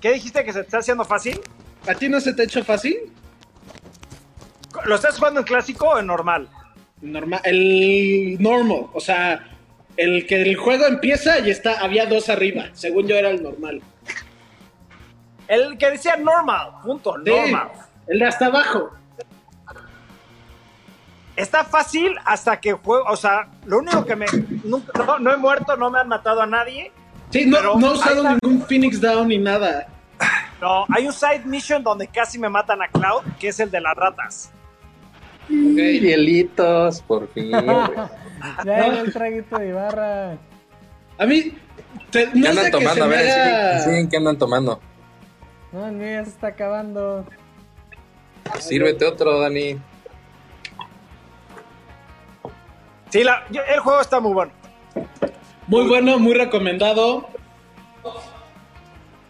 ¿Qué 0.00 0.12
dijiste 0.14 0.44
que 0.44 0.52
se 0.52 0.58
te 0.60 0.64
está 0.66 0.78
haciendo 0.78 1.04
fácil? 1.04 1.40
¿A 1.86 1.94
ti 1.94 2.08
no 2.08 2.20
se 2.20 2.32
te 2.34 2.42
ha 2.42 2.44
hecho 2.44 2.64
fácil? 2.64 2.96
¿Lo 4.84 4.96
estás 4.96 5.16
jugando 5.16 5.40
en 5.40 5.46
clásico 5.46 5.88
o 5.90 5.98
en 6.00 6.06
normal? 6.08 6.48
Normal, 7.00 7.40
el 7.44 8.36
normal, 8.40 8.86
o 8.92 9.00
sea, 9.00 9.48
el 9.96 10.26
que 10.26 10.42
el 10.42 10.56
juego 10.56 10.86
empieza 10.86 11.38
y 11.38 11.50
está, 11.50 11.78
había 11.80 12.06
dos 12.06 12.28
arriba, 12.28 12.64
según 12.72 13.06
yo 13.06 13.14
era 13.14 13.30
el 13.30 13.42
normal. 13.42 13.80
El 15.46 15.78
que 15.78 15.90
decía 15.90 16.16
normal, 16.16 16.70
punto, 16.82 17.14
Sí, 17.24 17.30
normal. 17.30 17.68
el 18.08 18.18
de 18.18 18.26
hasta 18.26 18.46
abajo. 18.46 18.90
Está 21.36 21.64
fácil 21.64 22.14
hasta 22.24 22.58
que 22.60 22.72
juego, 22.72 23.04
o 23.08 23.16
sea, 23.16 23.48
lo 23.66 23.78
único 23.78 24.04
que 24.06 24.16
me... 24.16 24.26
nunca- 24.64 24.92
no, 25.04 25.18
no 25.18 25.32
he 25.32 25.36
muerto, 25.36 25.76
no 25.76 25.90
me 25.90 26.00
han 26.00 26.08
matado 26.08 26.40
a 26.40 26.46
nadie. 26.46 26.90
Sí, 27.30 27.44
no, 27.46 27.58
Pero 27.58 27.78
no 27.78 27.88
he 27.88 27.92
usado 27.94 28.16
está. 28.22 28.38
ningún 28.42 28.66
Phoenix 28.66 29.00
Down 29.00 29.28
ni 29.28 29.38
nada. 29.38 29.86
No, 30.60 30.86
hay 30.88 31.06
un 31.06 31.12
side 31.12 31.42
mission 31.44 31.82
donde 31.82 32.08
casi 32.08 32.38
me 32.38 32.48
matan 32.48 32.80
a 32.80 32.88
Cloud, 32.88 33.22
que 33.38 33.48
es 33.48 33.60
el 33.60 33.70
de 33.70 33.80
las 33.82 33.94
ratas. 33.94 34.50
Hielitos, 35.48 37.02
por 37.02 37.28
fin. 37.32 37.50
güey. 37.50 37.64
Ya 38.64 38.78
era 38.86 39.00
el 39.00 39.12
traguito 39.12 39.58
de 39.58 39.68
Ibarra. 39.68 40.38
A 41.18 41.26
mí, 41.26 41.52
te- 42.10 42.30
¿Qué 42.30 42.38
no 42.38 42.48
andan 42.48 42.64
sé 42.64 42.70
que 42.70 42.78
tomando? 42.78 43.04
A 43.04 43.08
ver, 43.08 43.18
haga- 43.30 43.34
siguen, 43.80 43.84
siguen, 43.84 44.08
¿qué 44.08 44.16
andan 44.16 44.38
tomando? 44.38 44.80
No, 45.72 45.86
el 45.86 45.92
mío 45.92 46.06
ya 46.08 46.24
se 46.24 46.30
está 46.30 46.46
acabando. 46.48 47.26
Sírvete 48.58 49.04
otro, 49.04 49.40
Dani. 49.40 49.78
Sí, 53.10 53.22
la- 53.24 53.44
el 53.68 53.80
juego 53.80 54.00
está 54.00 54.20
muy 54.20 54.32
bueno. 54.32 54.52
Muy 55.66 55.86
bueno, 55.86 56.18
muy 56.18 56.34
recomendado. 56.34 57.28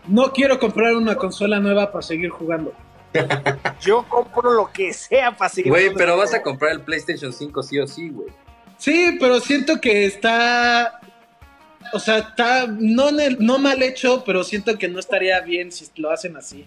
No 0.06 0.32
quiero 0.32 0.58
comprar 0.58 0.94
una 0.94 1.16
consola 1.16 1.58
nueva 1.58 1.90
para 1.90 2.02
seguir 2.02 2.30
jugando. 2.30 2.72
Yo 3.80 4.04
compro 4.08 4.52
lo 4.52 4.70
que 4.70 4.92
sea 4.92 5.36
para 5.36 5.48
seguir 5.48 5.70
Güey, 5.72 5.94
pero 5.94 6.16
vas 6.16 6.34
a 6.34 6.42
comprar 6.42 6.72
el 6.72 6.82
PlayStation 6.82 7.32
5 7.32 7.62
sí 7.62 7.78
o 7.78 7.86
sí, 7.86 8.10
güey. 8.10 8.28
Sí, 8.78 9.16
pero 9.18 9.40
siento 9.40 9.80
que 9.80 10.04
está. 10.04 11.00
O 11.92 11.98
sea, 11.98 12.18
está 12.18 12.66
no, 12.66 13.06
no 13.38 13.58
mal 13.58 13.82
hecho, 13.82 14.22
pero 14.24 14.44
siento 14.44 14.76
que 14.76 14.88
no 14.88 14.98
estaría 14.98 15.40
bien 15.40 15.72
si 15.72 15.86
lo 15.96 16.10
hacen 16.10 16.36
así. 16.36 16.66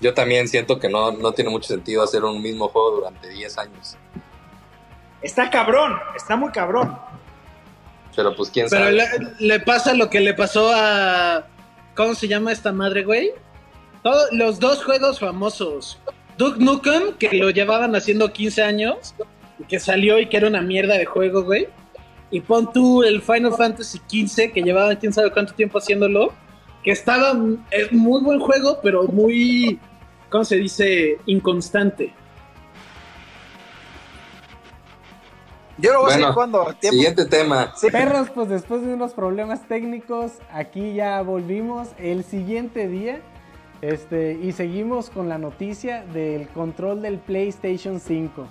Yo 0.00 0.12
también 0.14 0.48
siento 0.48 0.78
que 0.80 0.88
no, 0.88 1.12
no 1.12 1.32
tiene 1.32 1.50
mucho 1.50 1.68
sentido 1.68 2.02
hacer 2.02 2.24
un 2.24 2.40
mismo 2.42 2.68
juego 2.68 2.92
durante 2.96 3.28
10 3.28 3.58
años. 3.58 3.96
Está 5.22 5.50
cabrón, 5.50 5.98
está 6.16 6.36
muy 6.36 6.50
cabrón. 6.50 6.98
Pero 8.16 8.34
pues 8.34 8.50
quién 8.50 8.66
Pero 8.68 8.84
sabe. 8.84 8.92
le, 8.92 9.46
le 9.46 9.60
pasa 9.60 9.94
lo 9.94 10.10
que 10.10 10.20
le 10.20 10.34
pasó 10.34 10.70
a. 10.74 11.46
¿Cómo 11.94 12.14
se 12.14 12.28
llama 12.28 12.52
esta 12.52 12.72
madre, 12.72 13.04
güey? 13.04 13.30
Todos 14.02 14.32
los 14.32 14.58
dos 14.58 14.84
juegos 14.84 15.20
famosos. 15.20 15.98
Duke 16.38 16.58
Nukem, 16.58 17.14
que 17.18 17.30
lo 17.34 17.50
llevaban 17.50 17.94
haciendo 17.94 18.32
15 18.32 18.62
años, 18.62 19.14
y 19.58 19.64
que 19.64 19.78
salió 19.78 20.18
y 20.18 20.26
que 20.26 20.38
era 20.38 20.48
una 20.48 20.62
mierda 20.62 20.96
de 20.96 21.04
juego, 21.04 21.42
güey. 21.42 21.68
Y 22.30 22.40
pon 22.40 22.72
tú 22.72 23.02
el 23.02 23.20
Final 23.20 23.52
Fantasy 23.54 23.98
XV, 24.08 24.52
que 24.52 24.62
llevaban 24.62 24.96
quién 24.96 25.12
sabe 25.12 25.30
cuánto 25.30 25.52
tiempo 25.54 25.78
haciéndolo, 25.78 26.32
que 26.82 26.92
estaba. 26.92 27.34
Es 27.70 27.92
muy 27.92 28.22
buen 28.22 28.40
juego, 28.40 28.80
pero 28.82 29.04
muy. 29.04 29.78
¿Cómo 30.30 30.44
se 30.44 30.56
dice? 30.56 31.18
Inconstante. 31.26 32.14
Yo 35.80 35.92
lo 35.92 36.00
voy 36.02 36.12
a 36.12 36.16
Bueno, 36.16 36.32
jugando. 36.32 36.64
Tiempo. 36.80 36.96
Siguiente 36.96 37.24
tema. 37.26 37.72
Sí. 37.76 37.90
Perros, 37.90 38.28
pues 38.34 38.48
después 38.48 38.82
de 38.82 38.94
unos 38.94 39.12
problemas 39.14 39.66
técnicos, 39.68 40.32
aquí 40.52 40.94
ya 40.94 41.20
volvimos 41.22 41.88
el 41.98 42.24
siguiente 42.24 42.88
día. 42.88 43.20
Este, 43.82 44.32
y 44.42 44.52
seguimos 44.52 45.08
con 45.08 45.28
la 45.28 45.38
noticia 45.38 46.02
del 46.12 46.48
control 46.48 47.00
del 47.02 47.18
PlayStation 47.18 47.98
5. 48.00 48.46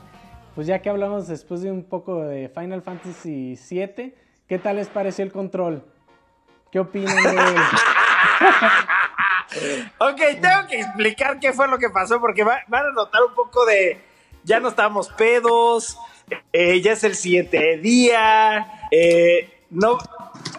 Pues 0.55 0.65
ya 0.67 0.81
que 0.81 0.89
hablamos 0.89 1.27
después 1.27 1.61
de 1.61 1.71
un 1.71 1.83
poco 1.83 2.23
de 2.23 2.49
Final 2.49 2.81
Fantasy 2.81 3.57
VII, 3.69 4.15
¿qué 4.47 4.57
tal 4.59 4.77
les 4.77 4.87
pareció 4.87 5.23
el 5.23 5.31
control? 5.31 5.83
¿Qué 6.71 6.79
opinan 6.79 7.15
de 7.23 7.29
él? 7.29 7.37
Ok, 9.97 10.17
tengo 10.41 10.67
que 10.69 10.79
explicar 10.79 11.39
qué 11.39 11.53
fue 11.53 11.67
lo 11.67 11.79
que 11.79 11.89
pasó 11.89 12.19
porque 12.19 12.43
va- 12.43 12.61
van 12.67 12.85
a 12.85 12.91
notar 12.91 13.21
un 13.27 13.33
poco 13.33 13.65
de. 13.65 13.99
Ya 14.43 14.59
no 14.59 14.69
estamos 14.69 15.09
pedos, 15.09 15.97
eh, 16.53 16.81
ya 16.81 16.93
es 16.93 17.03
el 17.03 17.15
siguiente 17.15 17.77
día. 17.77 18.87
eh, 18.91 19.49
no, 19.69 19.97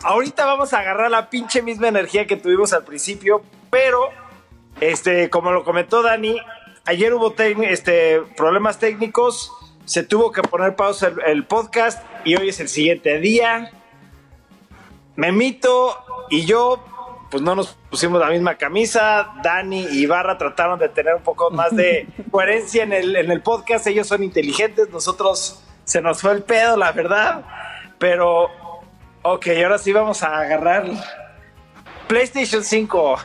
ahorita 0.03 0.47
vamos 0.47 0.73
a 0.73 0.79
agarrar 0.79 1.11
la 1.11 1.31
pinche 1.31 1.63
misma 1.63 1.89
energía 1.89 2.27
que 2.27 2.37
tuvimos 2.37 2.73
al 2.73 2.85
principio, 2.85 3.43
pero 3.71 4.11
este, 4.81 5.29
como 5.31 5.53
lo 5.53 5.65
comentó 5.65 6.03
Dani, 6.03 6.37
ayer 6.85 7.13
hubo 7.15 7.35
este, 7.37 8.21
problemas 8.37 8.79
técnicos, 8.79 9.53
se 9.85 10.05
tuvo 10.05 10.33
que 10.33 10.43
poner 10.43 10.77
pausa 10.77 11.09
el, 11.09 11.21
el 11.27 11.45
podcast 11.45 12.03
y 12.25 12.37
hoy 12.37 12.51
es 12.51 12.61
el 12.61 12.69
siguiente 12.69 13.19
día. 13.19 13.73
Memito 15.17 15.97
y 16.31 16.47
yo, 16.47 16.83
pues 17.31 17.43
no 17.43 17.55
nos 17.55 17.69
pusimos 17.89 18.21
la 18.21 18.29
misma 18.29 18.57
camisa. 18.57 19.35
Dani 19.43 19.87
y 19.93 20.03
Ibarra 20.03 20.37
trataron 20.37 20.79
de 20.79 20.89
tener 20.89 21.15
un 21.15 21.23
poco 21.23 21.51
más 21.51 21.75
de 21.75 22.09
coherencia 22.31 22.83
en 22.83 22.93
el, 22.93 23.17
en 23.17 23.31
el 23.31 23.41
podcast. 23.41 23.87
Ellos 23.87 24.09
son 24.09 24.23
inteligentes, 24.23 24.91
nosotros 24.91 25.63
se 25.85 26.01
nos 26.03 26.21
fue 26.21 26.33
el 26.33 26.43
pedo, 26.43 26.77
la 26.77 26.93
verdad. 26.93 27.45
Pero, 27.99 28.49
ok, 29.23 29.47
ahora 29.63 29.79
sí 29.79 29.93
vamos 29.93 30.23
a 30.23 30.39
agarrar 30.39 30.87
PlayStation 32.09 32.65
5. 32.65 33.17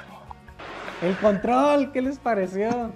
El 1.02 1.18
control, 1.18 1.92
¿qué 1.92 2.02
les 2.02 2.20
pareció? 2.20 2.92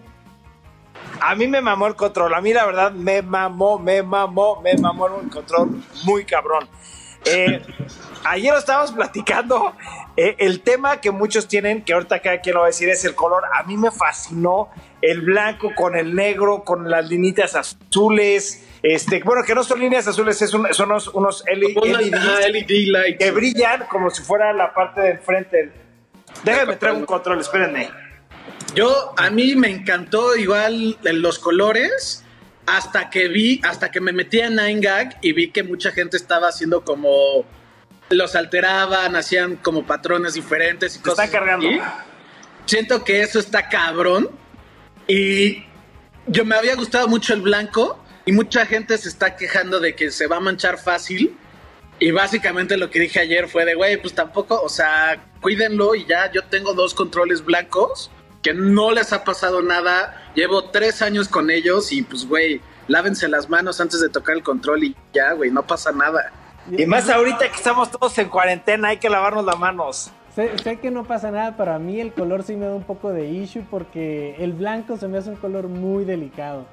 A 1.21 1.35
mí 1.35 1.47
me 1.47 1.61
mamó 1.61 1.87
el 1.87 1.95
control. 1.95 2.33
A 2.33 2.41
mí, 2.41 2.53
la 2.53 2.65
verdad, 2.65 2.91
me 2.91 3.21
mamó, 3.21 3.79
me 3.79 4.03
mamó, 4.03 4.61
me 4.61 4.75
mamó 4.77 5.07
el 5.07 5.29
control 5.29 5.83
muy 6.05 6.25
cabrón. 6.25 6.67
Eh, 7.25 7.61
ayer 8.25 8.53
lo 8.53 8.59
estábamos 8.59 8.91
platicando. 8.91 9.73
eh, 10.17 10.35
el 10.39 10.59
tema 10.61 10.99
que 10.99 11.11
muchos 11.11 11.47
tienen, 11.47 11.81
que 11.83 11.93
ahorita 11.93 12.19
cada 12.19 12.41
quien 12.41 12.53
lo 12.55 12.59
va 12.61 12.65
a 12.65 12.69
decir, 12.69 12.89
es 12.89 13.05
el 13.05 13.15
color. 13.15 13.43
A 13.53 13.63
mí 13.63 13.77
me 13.77 13.89
fascinó 13.89 14.69
el 15.01 15.21
blanco 15.21 15.71
con 15.75 15.95
el 15.95 16.13
negro, 16.13 16.63
con 16.65 16.89
las 16.89 17.07
linitas 17.07 17.55
azules. 17.55 18.65
Este, 18.83 19.21
bueno, 19.23 19.43
que 19.45 19.55
no 19.55 19.63
son 19.63 19.79
líneas 19.79 20.07
azules, 20.07 20.41
es 20.41 20.53
un- 20.53 20.67
son 20.73 20.91
unos, 20.91 21.07
unos 21.09 21.43
L- 21.47 21.73
Una- 21.81 22.01
LEDs 22.01 22.13
ajá, 22.13 22.47
LED 22.49 22.69
lights. 22.69 23.17
que 23.17 23.31
brillan 23.31 23.85
como 23.89 24.09
si 24.09 24.21
fuera 24.23 24.51
la 24.53 24.73
parte 24.73 24.99
de 25.01 25.11
enfrente. 25.11 25.71
Déjenme 26.43 26.75
traer 26.75 26.95
un 26.95 27.05
control, 27.05 27.39
espérenme. 27.39 27.89
Yo, 28.75 29.13
a 29.17 29.29
mí 29.29 29.55
me 29.55 29.69
encantó 29.69 30.35
igual 30.35 30.97
los 31.01 31.39
colores 31.39 32.23
hasta 32.65 33.09
que 33.09 33.27
vi, 33.29 33.61
hasta 33.63 33.89
que 33.89 33.99
me 34.01 34.11
metí 34.11 34.41
a 34.41 34.49
Nine 34.49 34.79
Gag 34.81 35.17
y 35.21 35.31
vi 35.33 35.51
que 35.51 35.63
mucha 35.63 35.91
gente 35.91 36.17
estaba 36.17 36.49
haciendo 36.49 36.83
como 36.83 37.45
los 38.09 38.35
alteraban, 38.35 39.15
hacían 39.15 39.55
como 39.57 39.85
patrones 39.85 40.33
diferentes 40.33 40.93
y 40.95 40.97
Se 40.97 41.03
cosas. 41.03 41.25
está 41.25 41.39
cargando. 41.39 41.67
así. 41.67 41.79
Siento 42.65 43.03
que 43.03 43.21
eso 43.21 43.39
está 43.39 43.67
cabrón 43.69 44.29
y 45.07 45.63
yo 46.27 46.45
me 46.45 46.55
había 46.55 46.75
gustado 46.75 47.07
mucho 47.07 47.33
el 47.33 47.41
blanco 47.41 48.03
y 48.25 48.31
mucha 48.31 48.65
gente 48.65 48.97
se 48.97 49.09
está 49.09 49.35
quejando 49.35 49.79
de 49.79 49.95
que 49.95 50.11
se 50.11 50.27
va 50.27 50.37
a 50.37 50.39
manchar 50.39 50.77
fácil. 50.77 51.35
Y 52.01 52.11
básicamente 52.11 52.77
lo 52.77 52.89
que 52.89 52.99
dije 52.99 53.19
ayer 53.19 53.49
fue 53.49 53.65
de, 53.65 53.75
güey, 53.75 53.99
pues 54.01 54.13
tampoco, 54.13 54.61
o 54.61 54.69
sea, 54.69 55.21
cuídenlo 55.41 55.95
y 55.95 56.05
ya, 56.05 56.31
yo 56.31 56.43
tengo 56.45 56.73
dos 56.73 56.93
controles 56.93 57.43
blancos 57.43 58.09
que 58.41 58.53
no 58.53 58.91
les 58.91 59.11
ha 59.11 59.23
pasado 59.25 59.61
nada. 59.61 60.31
Llevo 60.35 60.65
tres 60.69 61.01
años 61.01 61.27
con 61.27 61.49
ellos 61.49 61.91
y 61.91 62.03
pues, 62.03 62.25
güey, 62.25 62.61
lávense 62.87 63.27
las 63.27 63.49
manos 63.49 63.81
antes 63.81 63.99
de 63.99 64.09
tocar 64.09 64.35
el 64.35 64.43
control 64.43 64.83
y 64.83 64.95
ya, 65.13 65.33
güey, 65.33 65.51
no 65.51 65.65
pasa 65.67 65.91
nada. 65.91 66.31
Y 66.71 66.85
más 66.85 67.09
ahorita 67.09 67.39
que 67.39 67.55
estamos 67.55 67.89
todos 67.91 68.17
en 68.17 68.29
cuarentena, 68.29 68.89
hay 68.89 68.97
que 68.97 69.09
lavarnos 69.09 69.45
las 69.45 69.57
manos. 69.57 70.11
Sé, 70.33 70.57
sé 70.59 70.79
que 70.79 70.91
no 70.91 71.03
pasa 71.03 71.31
nada, 71.31 71.55
pero 71.57 71.73
a 71.73 71.79
mí 71.79 71.99
el 71.99 72.13
color 72.13 72.43
sí 72.43 72.55
me 72.55 72.67
da 72.67 72.75
un 72.75 72.83
poco 72.83 73.11
de 73.11 73.29
issue 73.29 73.63
porque 73.69 74.35
el 74.39 74.53
blanco 74.53 74.97
se 74.97 75.07
me 75.07 75.17
hace 75.17 75.29
un 75.29 75.35
color 75.35 75.67
muy 75.67 76.05
delicado. 76.05 76.65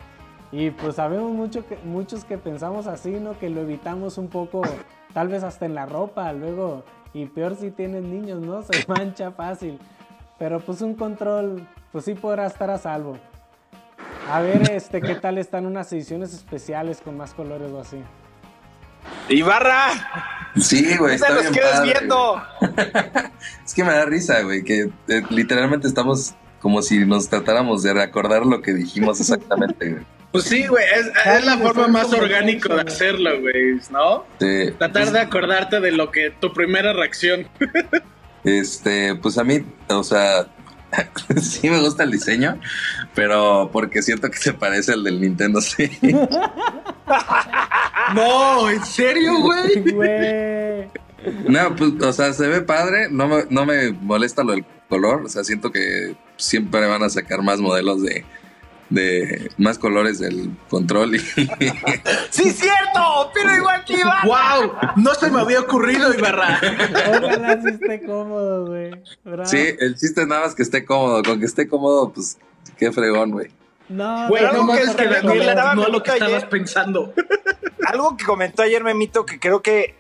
Y 0.52 0.70
pues 0.70 0.96
sabemos 0.96 1.32
mucho 1.32 1.66
que, 1.66 1.76
muchos 1.85 2.24
que 2.24 2.38
pensamos 2.38 2.87
así, 2.87 3.11
¿no? 3.11 3.38
Que 3.38 3.50
lo 3.50 3.62
evitamos 3.62 4.18
un 4.18 4.28
poco, 4.28 4.62
tal 5.12 5.28
vez 5.28 5.42
hasta 5.42 5.66
en 5.66 5.74
la 5.74 5.87
ropa, 5.87 6.32
luego, 6.32 6.85
y 7.12 7.26
peor 7.26 7.56
si 7.56 7.70
tienes 7.70 8.04
niños, 8.04 8.40
¿no? 8.40 8.62
Se 8.62 8.85
mancha 8.88 9.32
fácil. 9.32 9.78
Pero 10.38 10.61
pues 10.61 10.82
un 10.82 10.94
control, 10.94 11.66
pues 11.90 12.04
sí 12.04 12.14
podrá 12.14 12.46
estar 12.46 12.70
a 12.70 12.78
salvo. 12.78 13.16
A 14.30 14.40
ver, 14.40 14.70
este, 14.70 15.00
¿qué 15.00 15.14
tal 15.14 15.38
están 15.38 15.66
unas 15.66 15.92
ediciones 15.92 16.35
especiales 16.35 17.00
con 17.00 17.16
más 17.16 17.32
colores 17.32 17.70
o 17.72 17.80
así? 17.80 18.02
Ibarra, 19.29 19.90
Sí, 20.61 20.97
güey, 20.97 21.16
¿qué 21.16 21.23
te 21.23 21.27
está 21.27 21.31
los 21.31 21.42
bien 21.42 21.55
quedes 21.55 21.73
padre, 21.73 21.92
viendo? 21.92 22.42
Es 23.64 23.75
que 23.75 23.85
me 23.85 23.92
da 23.92 24.05
risa, 24.07 24.40
güey, 24.42 24.62
que 24.64 24.90
eh, 25.09 25.23
literalmente 25.31 25.87
estamos 25.87 26.35
como 26.61 26.83
si 26.83 27.05
nos 27.05 27.29
tratáramos 27.29 27.83
de 27.83 27.92
recordar 27.92 28.47
lo 28.47 28.62
que 28.62 28.73
dijimos 28.73 29.21
exactamente, 29.21 29.90
güey. 29.90 30.05
Pues 30.33 30.45
sí, 30.45 30.66
güey, 30.66 30.85
es, 30.95 31.11
es 31.25 31.45
la 31.45 31.59
forma 31.59 31.88
más 31.88 32.12
orgánica 32.12 32.75
de 32.75 32.83
hacerlo, 32.83 33.40
güey, 33.40 33.81
¿no? 33.90 34.25
Sí, 34.40 34.73
Tratar 34.79 35.11
de 35.12 35.21
acordarte 35.21 35.81
de 35.81 35.92
lo 35.92 36.11
que 36.11 36.31
tu 36.31 36.53
primera 36.53 36.92
reacción. 36.92 37.49
Este, 38.45 39.16
pues 39.16 39.38
a 39.38 39.42
mí, 39.42 39.64
o 39.88 40.05
sea, 40.05 40.47
sí 41.42 41.69
me 41.69 41.81
gusta 41.81 42.05
el 42.05 42.12
diseño, 42.12 42.61
pero 43.12 43.71
porque 43.73 44.03
siento 44.03 44.31
que 44.31 44.38
se 44.38 44.53
parece 44.53 44.92
al 44.92 45.03
del 45.03 45.21
Nintendo 45.21 45.61
sí. 45.61 45.90
No, 48.14 48.71
¿en 48.71 48.85
serio, 48.85 49.40
güey? 49.40 49.81
Güey. 49.92 50.88
No, 51.49 51.75
pues, 51.75 51.92
o 52.01 52.12
sea, 52.12 52.33
se 52.33 52.47
ve 52.47 52.61
padre, 52.61 53.09
no 53.11 53.27
me, 53.27 53.45
no 53.51 53.66
me 53.66 53.90
molesta 53.90 54.45
lo 54.45 54.53
del 54.53 54.64
color, 54.88 55.23
o 55.25 55.29
sea, 55.29 55.42
siento 55.42 55.73
que 55.73 56.14
siempre 56.37 56.87
van 56.87 57.03
a 57.03 57.09
sacar 57.09 57.42
más 57.42 57.59
modelos 57.59 58.03
de, 58.03 58.25
de 58.90 59.51
más 59.59 59.79
colores 59.79 60.21
del 60.21 60.51
control 60.69 61.16
y 61.16 61.19
¡Sí, 62.31 62.51
cierto! 62.53 63.31
¡Pero 63.35 63.57
igual 63.57 63.85
que 63.85 63.95
Ibarra! 63.95 64.23
¡Wow! 64.25 64.73
No 64.97 65.14
se 65.14 65.31
me 65.31 65.40
había 65.40 65.61
ocurrido, 65.61 66.14
Ibarra. 66.14 66.61
Ojalá 67.09 67.61
sí 67.62 67.71
esté 67.71 68.03
cómodo, 68.07 68.66
güey. 68.66 68.90
Sí, 69.45 69.75
el 69.81 69.97
chiste 69.97 70.23
es 70.23 70.27
nada 70.29 70.42
más 70.42 70.55
que 70.55 70.62
esté 70.62 70.85
cómodo, 70.85 71.23
con 71.25 71.40
que 71.40 71.47
esté 71.47 71.66
cómodo, 71.66 72.12
pues 72.12 72.38
qué 72.79 72.92
fregón, 72.92 73.33
güey. 73.33 73.51
No, 73.88 74.29
Güey, 74.29 74.42
no 74.42 74.49
algo 74.51 74.64
más 74.64 74.95
que 74.97 75.07
no, 75.55 75.75
no 75.75 75.88
lo 75.88 76.03
que 76.03 76.11
estabas 76.12 76.45
pensando. 76.45 77.12
Algo 77.96 78.14
que 78.14 78.26
comentó 78.26 78.62
ayer 78.62 78.85
Memito, 78.85 79.24
que 79.24 79.40
creo 79.40 79.62
que, 79.62 79.94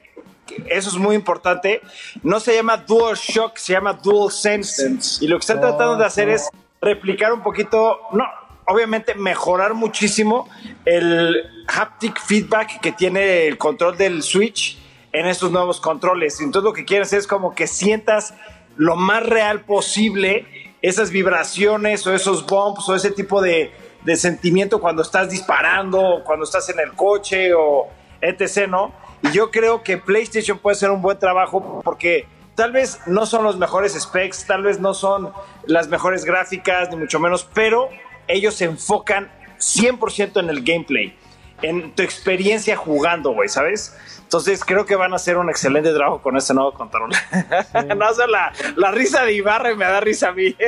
que 0.46 0.62
eso 0.68 0.90
es 0.90 0.96
muy 0.96 1.16
importante, 1.16 1.80
no 2.22 2.40
se 2.40 2.54
llama 2.54 2.76
Dual 2.76 3.16
Shock, 3.16 3.56
se 3.56 3.72
llama 3.72 3.94
Dual 3.94 4.30
Sense. 4.30 5.24
Y 5.24 5.28
lo 5.28 5.38
que 5.38 5.40
están 5.40 5.62
tratando 5.62 5.96
de 5.96 6.04
hacer 6.04 6.28
es 6.28 6.50
replicar 6.82 7.32
un 7.32 7.42
poquito, 7.42 8.00
no, 8.12 8.26
obviamente 8.66 9.14
mejorar 9.14 9.72
muchísimo 9.72 10.46
el 10.84 11.64
haptic 11.68 12.20
feedback 12.20 12.80
que 12.80 12.92
tiene 12.92 13.46
el 13.46 13.56
control 13.56 13.96
del 13.96 14.22
Switch 14.22 14.78
en 15.12 15.26
estos 15.26 15.50
nuevos 15.50 15.80
controles. 15.80 16.38
Entonces 16.42 16.64
lo 16.64 16.74
que 16.74 16.84
quieres 16.84 17.14
es 17.14 17.26
como 17.26 17.54
que 17.54 17.66
sientas 17.66 18.34
lo 18.76 18.96
más 18.96 19.24
real 19.24 19.62
posible 19.62 20.46
esas 20.82 21.10
vibraciones 21.10 22.06
o 22.06 22.14
esos 22.14 22.44
bumps 22.44 22.86
o 22.90 22.94
ese 22.94 23.10
tipo 23.10 23.40
de, 23.40 23.72
de 24.06 24.14
sentimiento 24.14 24.80
cuando 24.80 25.02
estás 25.02 25.28
disparando, 25.28 26.00
o 26.00 26.24
cuando 26.24 26.44
estás 26.44 26.68
en 26.70 26.78
el 26.78 26.92
coche 26.92 27.52
o 27.52 27.88
etc., 28.20 28.68
¿no? 28.68 28.92
Y 29.22 29.32
yo 29.32 29.50
creo 29.50 29.82
que 29.82 29.98
PlayStation 29.98 30.58
puede 30.58 30.76
hacer 30.76 30.90
un 30.90 31.02
buen 31.02 31.18
trabajo 31.18 31.82
porque 31.84 32.28
tal 32.54 32.70
vez 32.70 33.00
no 33.06 33.26
son 33.26 33.42
los 33.42 33.58
mejores 33.58 34.00
specs, 34.00 34.46
tal 34.46 34.62
vez 34.62 34.78
no 34.78 34.94
son 34.94 35.32
las 35.66 35.88
mejores 35.88 36.24
gráficas, 36.24 36.88
ni 36.90 36.96
mucho 36.96 37.18
menos, 37.18 37.48
pero 37.52 37.90
ellos 38.28 38.54
se 38.54 38.66
enfocan 38.66 39.28
100% 39.58 40.38
en 40.38 40.50
el 40.50 40.62
gameplay, 40.62 41.18
en 41.62 41.92
tu 41.92 42.04
experiencia 42.04 42.76
jugando, 42.76 43.32
güey, 43.32 43.48
¿sabes? 43.48 43.96
Entonces 44.22 44.64
creo 44.64 44.86
que 44.86 44.94
van 44.94 45.14
a 45.14 45.16
hacer 45.16 45.36
un 45.36 45.50
excelente 45.50 45.92
trabajo 45.92 46.22
con 46.22 46.36
este 46.36 46.54
nuevo 46.54 46.72
control. 46.72 47.10
no 47.96 48.14
sé, 48.14 48.26
la, 48.28 48.52
la 48.76 48.92
risa 48.92 49.24
de 49.24 49.32
Ibarra 49.32 49.74
me 49.74 49.84
da 49.84 49.98
risa 49.98 50.28
a 50.28 50.32
mí. 50.32 50.54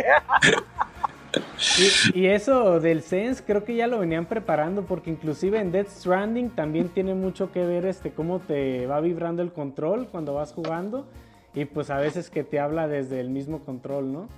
Y, 2.14 2.20
y 2.20 2.26
eso 2.26 2.80
del 2.80 3.02
Sense 3.02 3.42
creo 3.44 3.64
que 3.64 3.74
ya 3.74 3.86
lo 3.86 3.98
venían 3.98 4.26
preparando 4.26 4.82
porque 4.82 5.10
inclusive 5.10 5.58
en 5.58 5.72
Death 5.72 5.88
Stranding 5.88 6.50
también 6.50 6.88
tiene 6.88 7.14
mucho 7.14 7.52
que 7.52 7.64
ver 7.64 7.84
este 7.84 8.12
cómo 8.12 8.40
te 8.40 8.86
va 8.86 9.00
vibrando 9.00 9.42
el 9.42 9.52
control 9.52 10.08
cuando 10.10 10.34
vas 10.34 10.52
jugando 10.52 11.06
y 11.54 11.64
pues 11.64 11.90
a 11.90 11.98
veces 11.98 12.30
que 12.30 12.44
te 12.44 12.60
habla 12.60 12.88
desde 12.88 13.20
el 13.20 13.30
mismo 13.30 13.60
control, 13.64 14.12
¿no? 14.12 14.28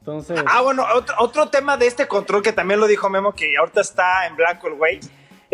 Entonces, 0.00 0.42
Ah, 0.48 0.62
bueno, 0.62 0.84
otro, 0.94 1.14
otro 1.20 1.48
tema 1.48 1.76
de 1.76 1.86
este 1.86 2.08
control 2.08 2.42
que 2.42 2.52
también 2.52 2.80
lo 2.80 2.88
dijo 2.88 3.08
Memo, 3.08 3.32
que 3.32 3.56
ahorita 3.56 3.82
está 3.82 4.26
en 4.26 4.34
blanco 4.34 4.66
el 4.66 4.74
güey. 4.74 4.98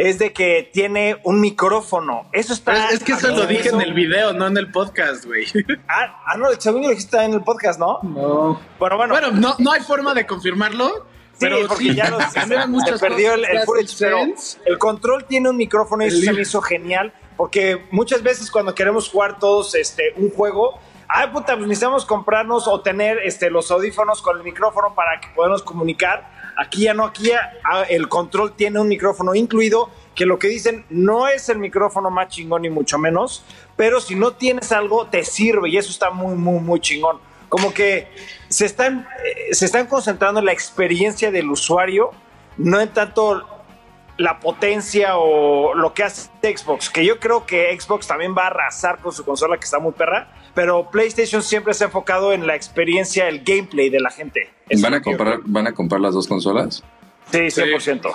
Es 0.01 0.18
de 0.20 0.32
que 0.32 0.70
tiene 0.72 1.20
un 1.24 1.40
micrófono. 1.40 2.28
Eso 2.32 2.53
está. 2.55 2.86
Es, 2.86 2.94
es 2.94 3.05
que 3.05 3.12
eso 3.12 3.28
lo 3.32 3.46
dije 3.46 3.70
en 3.70 3.80
el 3.80 3.92
video, 3.94 4.32
no 4.32 4.46
en 4.46 4.57
el 4.57 4.70
podcast, 4.70 5.24
güey. 5.26 5.44
Ah, 5.88 6.22
ah, 6.24 6.36
no, 6.36 6.49
según 6.59 6.82
yo 6.82 6.88
lo 6.88 6.94
dijiste 6.94 7.20
en 7.22 7.32
el 7.34 7.42
podcast, 7.42 7.80
¿no? 7.80 7.99
No. 8.05 8.61
Bueno, 8.78 8.96
bueno. 8.96 9.12
Bueno, 9.14 9.30
no, 9.32 9.57
no 9.59 9.72
hay 9.72 9.80
forma 9.82 10.14
de 10.14 10.24
confirmarlo. 10.24 10.86
Sí, 11.32 11.46
pero 11.46 11.66
porque 11.66 11.84
sí, 11.84 11.94
ya 11.94 12.11
lo- 12.11 12.18
cambiaron 12.32 12.66
se 12.66 12.70
muchas 12.70 13.01
perdió 13.01 13.34
el, 13.34 13.44
el 13.44 13.61
footage, 13.62 13.96
pero 13.99 14.18
el 14.66 14.78
control 14.78 15.24
tiene 15.26 15.51
un 15.51 15.57
micrófono 15.57 16.05
y 16.05 16.07
El 16.07 16.12
eso 16.12 16.20
se 16.20 16.26
me 16.26 16.32
libro. 16.32 16.42
hizo 16.42 16.62
genial, 16.62 17.12
porque 17.36 17.86
muchas 17.90 18.22
veces 18.22 18.51
cuando 18.53 18.74
queremos 18.74 19.09
jugar 19.09 19.38
todos 19.40 19.74
este, 19.74 20.12
un 20.16 20.30
juego, 20.30 20.78
ay 21.09 21.28
puta, 21.28 21.57
pues 21.57 21.66
necesitamos 21.66 22.05
comprarnos 22.05 22.68
o 22.68 22.80
tener 22.82 23.18
este, 23.24 23.51
los 23.51 23.68
audífonos 23.72 24.22
con 24.22 24.36
el 24.38 24.44
micrófono 24.44 24.94
para 24.94 25.18
que 25.20 25.28
podamos 25.34 25.62
comunicar. 25.64 26.38
Aquí 26.61 26.83
ya 26.83 26.95
no, 26.95 27.05
aquí 27.05 27.29
ya 27.29 27.53
ah, 27.63 27.85
el 27.89 28.09
control 28.09 28.55
tiene 28.57 28.81
un 28.81 28.89
micrófono 28.89 29.33
incluido, 29.37 29.91
que 30.17 30.27
lo 30.27 30.41
que 30.41 30.49
dicen 30.49 30.85
no 30.91 31.29
es 31.29 31.49
el 31.49 31.59
micrófono 31.61 32.11
más 32.11 32.29
chingón 32.29 32.63
ni 32.63 32.71
mucho 32.71 32.99
menos, 32.99 33.45
pero 33.77 34.01
si 34.01 34.17
no 34.17 34.33
tienes 34.33 34.73
algo 34.73 35.07
te 35.07 35.25
sirve 35.25 35.71
y 35.71 35.77
eso 35.77 35.93
está 35.93 36.11
muy, 36.11 36.35
muy, 36.35 36.61
muy 36.61 36.81
chingón. 36.81 37.21
Como 37.49 37.73
que 37.73 38.09
se 38.49 38.67
están, 38.67 39.07
eh, 39.25 39.55
se 39.55 39.67
están 39.67 39.87
concentrando 39.87 40.41
en 40.41 40.47
la 40.47 40.53
experiencia 40.53 41.31
del 41.31 41.49
usuario, 41.49 42.11
no 42.57 42.81
en 42.81 42.89
tanto 42.89 43.47
la 44.19 44.41
potencia 44.41 45.16
o 45.16 45.75
lo 45.75 45.95
que 45.95 46.03
hace 46.03 46.29
Xbox, 46.43 46.91
que 46.91 47.05
yo 47.07 47.19
creo 47.19 47.47
que 47.47 47.75
Xbox 47.81 48.07
también 48.07 48.35
va 48.37 48.43
a 48.45 48.47
arrasar 48.49 48.99
con 48.99 49.12
su 49.12 49.25
consola 49.25 49.57
que 49.57 49.64
está 49.64 49.79
muy 49.79 49.93
perra, 49.93 50.29
pero 50.55 50.91
PlayStation 50.91 51.43
siempre 51.43 51.73
se 51.73 51.85
ha 51.85 51.87
enfocado 51.87 52.33
en 52.33 52.47
la 52.47 52.55
experiencia, 52.57 53.29
el 53.29 53.45
gameplay 53.45 53.89
de 53.91 54.01
la 54.01 54.11
gente. 54.11 54.51
Eso 54.69 54.83
¿Van 54.83 54.95
a 54.95 55.01
comprar, 55.01 55.39
van 55.45 55.66
a 55.69 55.73
comprar 55.73 56.01
las 56.01 56.14
dos 56.14 56.27
consolas? 56.27 56.83
Sí, 57.31 57.39
100%. 57.39 58.12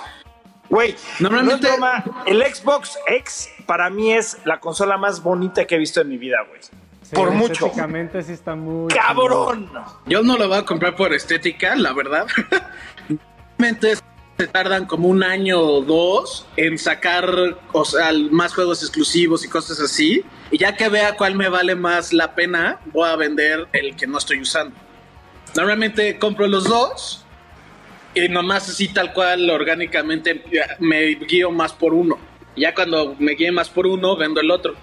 Güey, 0.68 0.94
Normalmente- 1.20 1.68
no 1.68 1.74
es 1.74 1.78
broma, 1.78 2.04
el 2.26 2.42
Xbox 2.54 2.98
X 3.06 3.48
para 3.66 3.88
mí 3.90 4.12
es 4.12 4.38
la 4.44 4.60
consola 4.60 4.96
más 4.98 5.22
bonita 5.22 5.66
que 5.66 5.74
he 5.76 5.78
visto 5.78 6.00
en 6.02 6.08
mi 6.08 6.18
vida, 6.18 6.38
güey. 6.48 6.60
Sí, 6.62 7.14
Por 7.14 7.30
mucho. 7.30 7.52
estéticamente 7.66 8.22
sí 8.22 8.32
está 8.32 8.54
muy... 8.54 8.92
¡Cabrón! 8.92 9.70
Yo 10.06 10.22
no 10.22 10.36
lo 10.38 10.48
voy 10.48 10.58
a 10.58 10.64
comprar 10.64 10.96
por 10.96 11.12
estética, 11.12 11.76
la 11.76 11.92
verdad. 11.92 12.26
Realmente 13.58 13.94
se 14.36 14.46
tardan 14.48 14.86
como 14.86 15.08
un 15.08 15.22
año 15.22 15.60
o 15.60 15.80
dos 15.80 16.46
en 16.56 16.78
sacar 16.78 17.56
o 17.72 17.84
sea, 17.84 18.10
más 18.30 18.52
juegos 18.54 18.82
exclusivos 18.82 19.44
y 19.44 19.48
cosas 19.48 19.80
así. 19.80 20.24
Y 20.50 20.58
ya 20.58 20.76
que 20.76 20.88
vea 20.88 21.16
cuál 21.16 21.34
me 21.36 21.48
vale 21.48 21.74
más 21.74 22.12
la 22.12 22.34
pena, 22.34 22.80
voy 22.86 23.08
a 23.08 23.16
vender 23.16 23.68
el 23.72 23.96
que 23.96 24.06
no 24.06 24.18
estoy 24.18 24.40
usando. 24.40 24.74
Normalmente 25.54 26.18
compro 26.18 26.48
los 26.48 26.64
dos 26.64 27.24
y 28.14 28.28
nomás 28.28 28.68
así 28.68 28.88
tal 28.88 29.12
cual 29.12 29.48
orgánicamente 29.50 30.44
me 30.80 31.14
guío 31.14 31.50
más 31.50 31.72
por 31.72 31.94
uno. 31.94 32.18
Ya 32.56 32.74
cuando 32.74 33.16
me 33.18 33.32
guíe 33.32 33.52
más 33.52 33.68
por 33.68 33.86
uno, 33.86 34.16
vendo 34.16 34.40
el 34.40 34.50
otro. 34.50 34.74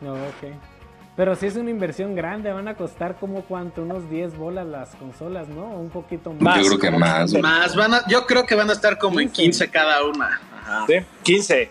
No, 0.00 0.14
ok. 0.14 0.71
Pero 1.14 1.34
si 1.36 1.46
es 1.46 1.56
una 1.56 1.68
inversión 1.70 2.14
grande, 2.14 2.50
van 2.52 2.68
a 2.68 2.74
costar 2.74 3.16
como 3.16 3.42
cuánto, 3.42 3.82
unos 3.82 4.08
10 4.08 4.36
bolas 4.36 4.66
las 4.66 4.94
consolas, 4.94 5.46
¿no? 5.48 5.66
Un 5.66 5.90
poquito 5.90 6.32
más. 6.32 6.58
Yo 6.62 6.68
creo 6.68 6.78
que 6.78 6.90
más. 6.90 7.32
Más 7.34 7.76
van 7.76 7.94
a, 7.94 8.06
yo 8.08 8.26
creo 8.26 8.46
que 8.46 8.54
van 8.54 8.70
a 8.70 8.72
estar 8.72 8.98
como 8.98 9.20
en 9.20 9.28
15. 9.28 9.66
15 9.66 9.70
cada 9.70 10.04
una. 10.04 10.40
Ajá. 10.62 10.86
Sí, 10.86 10.94
15. 11.22 11.70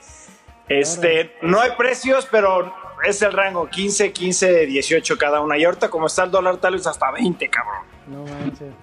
Este, 0.70 1.36
no 1.42 1.60
hay 1.60 1.72
precios, 1.72 2.28
pero 2.30 2.72
es 3.04 3.22
el 3.24 3.34
rango 3.34 3.68
15, 3.68 4.12
15, 4.14 4.68
18 4.68 5.18
cada 5.18 5.42
una. 5.42 5.58
Y 5.58 5.64
ahorita 5.64 5.90
como 5.90 6.06
está 6.06 6.24
el 6.24 6.32
dólar 6.32 6.58
tal 6.58 6.76
vez 6.76 6.86
hasta 6.86 7.10
20, 7.12 7.50
cabrón. 7.50 7.86
No 8.08 8.24
manches. 8.24 8.74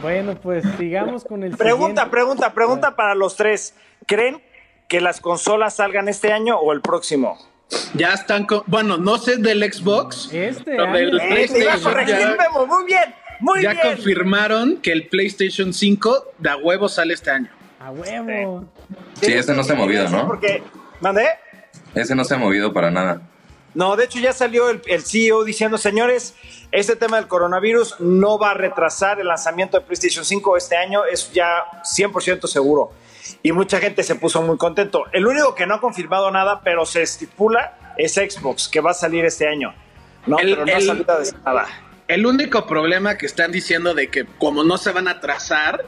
Bueno, 0.00 0.34
pues 0.36 0.64
sigamos 0.78 1.24
con 1.24 1.42
el 1.42 1.56
Pregunta, 1.56 2.02
siguiente. 2.02 2.10
pregunta, 2.10 2.52
pregunta 2.54 2.96
para 2.96 3.14
los 3.14 3.36
tres. 3.36 3.74
¿Creen 4.06 4.42
que 4.88 5.00
las 5.00 5.20
consolas 5.20 5.74
salgan 5.76 6.08
este 6.08 6.32
año 6.32 6.58
o 6.58 6.72
el 6.72 6.80
próximo? 6.80 7.38
Ya 7.94 8.12
están 8.12 8.46
con. 8.46 8.62
Bueno, 8.66 8.96
no 8.98 9.18
sé 9.18 9.36
del 9.36 9.62
Xbox. 9.72 10.32
Este 10.32 10.62
pero 10.64 10.86
del 10.92 11.18
te 11.18 11.58
iba 11.60 11.74
a 11.74 11.76
PlayStation 11.78 12.06
ya, 12.06 12.36
Memo, 12.36 12.66
muy 12.66 12.84
bien, 12.84 13.14
muy 13.40 13.62
ya 13.62 13.72
bien. 13.72 13.82
confirmaron 13.94 14.76
que 14.78 14.92
el 14.92 15.08
PlayStation 15.08 15.72
5 15.72 16.32
de 16.38 16.50
a 16.50 16.56
huevo 16.56 16.88
sale 16.88 17.14
este 17.14 17.30
año. 17.30 17.48
A 17.80 17.90
huevo. 17.90 18.66
Sí, 19.20 19.32
este 19.32 19.54
no 19.54 19.64
se 19.64 19.72
ha 19.72 19.76
movido, 19.76 20.08
¿no? 20.08 20.26
Porque, 20.26 20.62
¿mandé? 21.00 21.26
Ese 21.94 22.14
no 22.14 22.24
se 22.24 22.34
ha 22.34 22.38
movido 22.38 22.72
para 22.72 22.90
nada. 22.90 23.22
No, 23.74 23.96
de 23.96 24.04
hecho 24.04 24.18
ya 24.18 24.34
salió 24.34 24.68
el, 24.68 24.82
el 24.86 25.02
CEO 25.02 25.44
diciendo, 25.44 25.78
señores, 25.78 26.34
este 26.72 26.94
tema 26.94 27.16
del 27.16 27.26
coronavirus 27.26 28.00
no 28.00 28.38
va 28.38 28.50
a 28.50 28.54
retrasar 28.54 29.18
el 29.18 29.28
lanzamiento 29.28 29.78
de 29.78 29.86
PlayStation 29.86 30.26
5 30.26 30.56
este 30.58 30.76
año, 30.76 31.06
es 31.06 31.32
ya 31.32 31.64
100% 31.82 32.46
seguro. 32.46 32.92
Y 33.42 33.52
mucha 33.52 33.78
gente 33.78 34.02
se 34.02 34.14
puso 34.16 34.42
muy 34.42 34.56
contento. 34.56 35.04
El 35.12 35.26
único 35.26 35.54
que 35.54 35.66
no 35.66 35.74
ha 35.74 35.80
confirmado 35.80 36.30
nada, 36.30 36.60
pero 36.62 36.84
se 36.86 37.02
estipula, 37.02 37.94
es 37.96 38.14
Xbox, 38.14 38.68
que 38.68 38.80
va 38.80 38.90
a 38.92 38.94
salir 38.94 39.24
este 39.24 39.46
año. 39.48 39.74
No, 40.26 40.38
El- 40.38 40.50
pero 40.50 40.66
no 40.66 40.72
ha 40.72 40.78
el- 40.78 40.86
salido 40.86 41.12
a 41.14 41.18
decir 41.18 41.38
nada. 41.44 41.66
El 42.08 42.26
único 42.26 42.66
problema 42.66 43.16
que 43.16 43.26
están 43.26 43.52
diciendo 43.52 43.94
de 43.94 44.08
que 44.08 44.26
como 44.38 44.64
no 44.64 44.76
se 44.76 44.90
van 44.92 45.08
a 45.08 45.20
trazar 45.20 45.84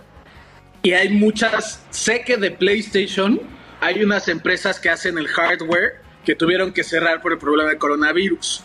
y 0.83 0.93
hay 0.93 1.09
muchas, 1.11 1.85
sé 1.91 2.23
que 2.23 2.37
de 2.37 2.51
PlayStation 2.51 3.41
hay 3.81 4.03
unas 4.03 4.29
empresas 4.29 4.81
que 4.81 4.89
hacen 4.91 5.19
el 5.19 5.29
hardware 5.29 6.01
que 6.25 6.35
tuvieron 6.35 6.73
que 6.73 6.83
cerrar 6.85 7.21
por 7.21 7.33
el 7.33 7.39
problema 7.39 7.69
de 7.71 7.79
coronavirus. 7.79 8.65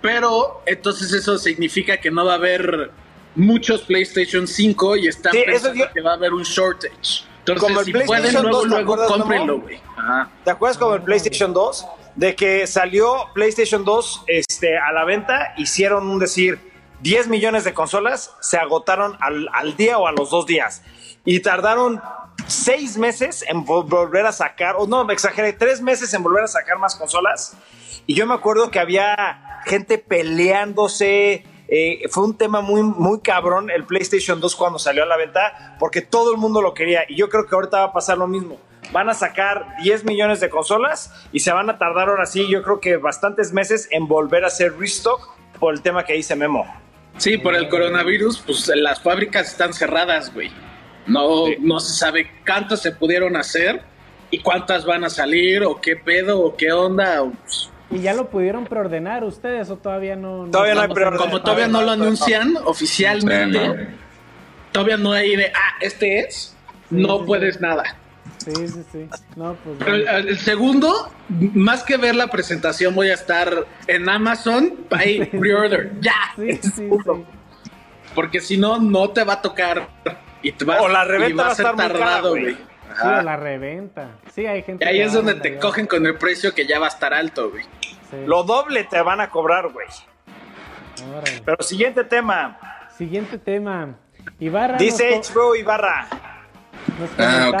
Pero 0.00 0.62
entonces 0.66 1.12
eso 1.12 1.38
significa 1.38 1.98
que 1.98 2.10
no 2.10 2.24
va 2.24 2.32
a 2.32 2.36
haber 2.36 2.90
muchos 3.36 3.82
PlayStation 3.82 4.46
5 4.48 4.96
y 4.96 5.06
están 5.08 5.32
Sí, 5.32 5.42
pensando 5.46 5.78
yo- 5.84 5.92
que 5.92 6.00
va 6.00 6.12
a 6.12 6.14
haber 6.14 6.32
un 6.32 6.42
shortage. 6.42 7.24
Entonces, 7.52 7.68
Como 7.68 7.80
el 7.80 7.86
si 7.86 7.92
PlayStation 7.92 8.32
pueden, 8.32 8.42
luego, 8.42 8.56
2, 8.56 8.62
¿te 8.62 8.68
luego 8.68 8.82
acuerdas, 8.94 9.08
cómprenlo, 9.18 9.60
güey. 9.60 9.80
¿Te 10.44 10.50
acuerdas 10.50 10.78
como 10.78 10.94
el 10.94 11.02
PlayStation 11.02 11.52
2? 11.52 11.86
De 12.16 12.34
que 12.34 12.66
salió 12.66 13.26
PlayStation 13.34 13.84
2 13.84 14.24
este, 14.26 14.76
a 14.78 14.92
la 14.92 15.04
venta, 15.04 15.54
hicieron 15.56 16.08
un 16.08 16.18
decir 16.18 16.58
10 17.00 17.28
millones 17.28 17.64
de 17.64 17.72
consolas, 17.72 18.34
se 18.40 18.56
agotaron 18.58 19.16
al, 19.20 19.48
al 19.52 19.76
día 19.76 19.98
o 19.98 20.06
a 20.06 20.12
los 20.12 20.30
dos 20.30 20.46
días. 20.46 20.82
Y 21.24 21.40
tardaron 21.40 22.00
seis 22.46 22.96
meses 22.98 23.44
en 23.48 23.64
vol- 23.64 23.86
volver 23.88 24.26
a 24.26 24.32
sacar, 24.32 24.74
o 24.78 24.86
no, 24.86 25.04
me 25.04 25.12
exageré, 25.12 25.52
tres 25.52 25.80
meses 25.80 26.12
en 26.14 26.22
volver 26.22 26.44
a 26.44 26.48
sacar 26.48 26.78
más 26.78 26.96
consolas. 26.96 27.54
Y 28.06 28.14
yo 28.14 28.26
me 28.26 28.34
acuerdo 28.34 28.70
que 28.70 28.80
había 28.80 29.60
gente 29.66 29.98
peleándose. 29.98 31.44
Eh, 31.72 32.02
fue 32.10 32.24
un 32.24 32.36
tema 32.36 32.60
muy, 32.60 32.82
muy 32.82 33.20
cabrón 33.20 33.70
el 33.70 33.84
PlayStation 33.84 34.40
2 34.40 34.56
cuando 34.56 34.78
salió 34.80 35.04
a 35.04 35.06
la 35.06 35.16
venta, 35.16 35.76
porque 35.78 36.02
todo 36.02 36.32
el 36.32 36.36
mundo 36.36 36.60
lo 36.60 36.74
quería. 36.74 37.04
Y 37.08 37.14
yo 37.14 37.28
creo 37.28 37.46
que 37.46 37.54
ahorita 37.54 37.78
va 37.78 37.84
a 37.84 37.92
pasar 37.92 38.18
lo 38.18 38.26
mismo. 38.26 38.58
Van 38.92 39.08
a 39.08 39.14
sacar 39.14 39.76
10 39.84 40.04
millones 40.04 40.40
de 40.40 40.50
consolas 40.50 41.14
y 41.32 41.38
se 41.38 41.52
van 41.52 41.70
a 41.70 41.78
tardar 41.78 42.08
ahora 42.08 42.26
sí, 42.26 42.48
yo 42.48 42.62
creo 42.64 42.80
que 42.80 42.96
bastantes 42.96 43.52
meses 43.52 43.86
en 43.92 44.08
volver 44.08 44.42
a 44.42 44.48
hacer 44.48 44.76
restock 44.78 45.36
por 45.60 45.72
el 45.72 45.80
tema 45.80 46.04
que 46.04 46.14
dice 46.14 46.34
Memo. 46.34 46.66
Sí, 47.18 47.38
por 47.38 47.54
el 47.54 47.68
coronavirus, 47.68 48.40
pues 48.40 48.66
las 48.74 49.00
fábricas 49.00 49.52
están 49.52 49.72
cerradas, 49.72 50.34
güey. 50.34 50.50
No, 51.06 51.44
no 51.60 51.78
se 51.78 51.94
sabe 51.94 52.30
cuántas 52.44 52.82
se 52.82 52.90
pudieron 52.92 53.36
hacer 53.36 53.82
y 54.30 54.40
cuántas 54.40 54.84
van 54.84 55.04
a 55.04 55.10
salir 55.10 55.62
o 55.62 55.80
qué 55.80 55.94
pedo 55.94 56.40
o 56.40 56.56
qué 56.56 56.72
onda. 56.72 57.22
o, 57.22 57.30
pues, 57.30 57.70
¿Y 57.90 58.00
ya 58.00 58.12
lo 58.14 58.28
pudieron 58.30 58.66
preordenar 58.66 59.24
ustedes 59.24 59.68
o 59.70 59.76
todavía 59.76 60.14
no? 60.16 60.46
Todavía 60.50 60.74
no 60.74 60.80
hay 60.82 60.88
preorden. 60.88 61.18
como 61.18 61.42
todavía 61.42 61.68
no 61.68 61.82
lo 61.82 61.90
anuncian 61.90 62.56
oficialmente, 62.64 63.58
Sí, 63.58 63.66
no. 63.68 63.74
todavía 64.72 64.96
no 64.96 65.12
hay 65.12 65.34
de, 65.36 65.46
ah, 65.46 65.74
este 65.80 66.20
es, 66.20 66.56
no 66.90 67.14
sí, 67.14 67.18
sí. 67.20 67.26
puedes 67.26 67.60
nada. 67.60 67.96
Sí, 68.38 68.52
sí, 68.68 68.82
sí. 68.92 69.08
No, 69.36 69.54
pues. 69.64 69.76
Pero 69.80 69.94
el, 69.96 70.28
el 70.28 70.38
segundo, 70.38 71.12
más 71.28 71.82
que 71.82 71.96
ver 71.96 72.14
la 72.14 72.28
presentación, 72.28 72.94
voy 72.94 73.10
a 73.10 73.14
estar 73.14 73.66
en 73.86 74.08
Amazon, 74.08 74.74
ahí, 74.90 75.24
pre-order, 75.40 75.90
ya. 76.00 76.14
Sí, 76.36 76.58
sí, 76.62 76.70
sí. 76.76 76.88
Porque 78.14 78.40
si 78.40 78.56
no, 78.56 78.78
no 78.78 79.10
te 79.10 79.24
va 79.24 79.34
a 79.34 79.42
tocar. 79.42 79.88
Y 80.42 80.52
te 80.52 80.64
va, 80.64 80.80
O 80.80 80.88
la 80.88 81.04
y 81.04 81.08
reventa 81.08 81.42
va 81.42 81.48
va 81.48 81.48
a 81.50 81.52
estar 81.52 81.74
muy 81.76 81.88
cara, 82.00 82.20
güey. 82.20 82.54
Sí, 82.54 83.06
la 83.24 83.36
reventa. 83.36 84.08
Sí, 84.34 84.46
hay 84.46 84.62
gente. 84.62 84.84
Y 84.84 84.88
ahí 84.88 85.00
es 85.00 85.12
donde 85.12 85.34
te 85.34 85.58
cogen 85.58 85.86
con 85.86 86.04
el 86.06 86.16
precio 86.16 86.54
que 86.54 86.66
ya 86.66 86.78
va 86.80 86.86
a 86.86 86.88
estar 86.88 87.12
alto, 87.14 87.50
güey. 87.50 87.64
Sí. 88.10 88.16
Lo 88.26 88.42
doble 88.44 88.84
te 88.84 89.00
van 89.02 89.20
a 89.20 89.30
cobrar, 89.30 89.68
güey. 89.72 89.86
Órale. 91.10 91.42
Pero 91.44 91.62
siguiente 91.62 92.04
tema. 92.04 92.58
Siguiente 92.96 93.38
tema. 93.38 93.94
Ibarra. 94.38 94.76
Dice 94.76 95.16
nos, 95.16 95.30
HBO 95.34 95.54
Ibarra. 95.56 96.06
nos 96.98 97.10
Ah, 97.18 97.50
ok. 97.50 97.60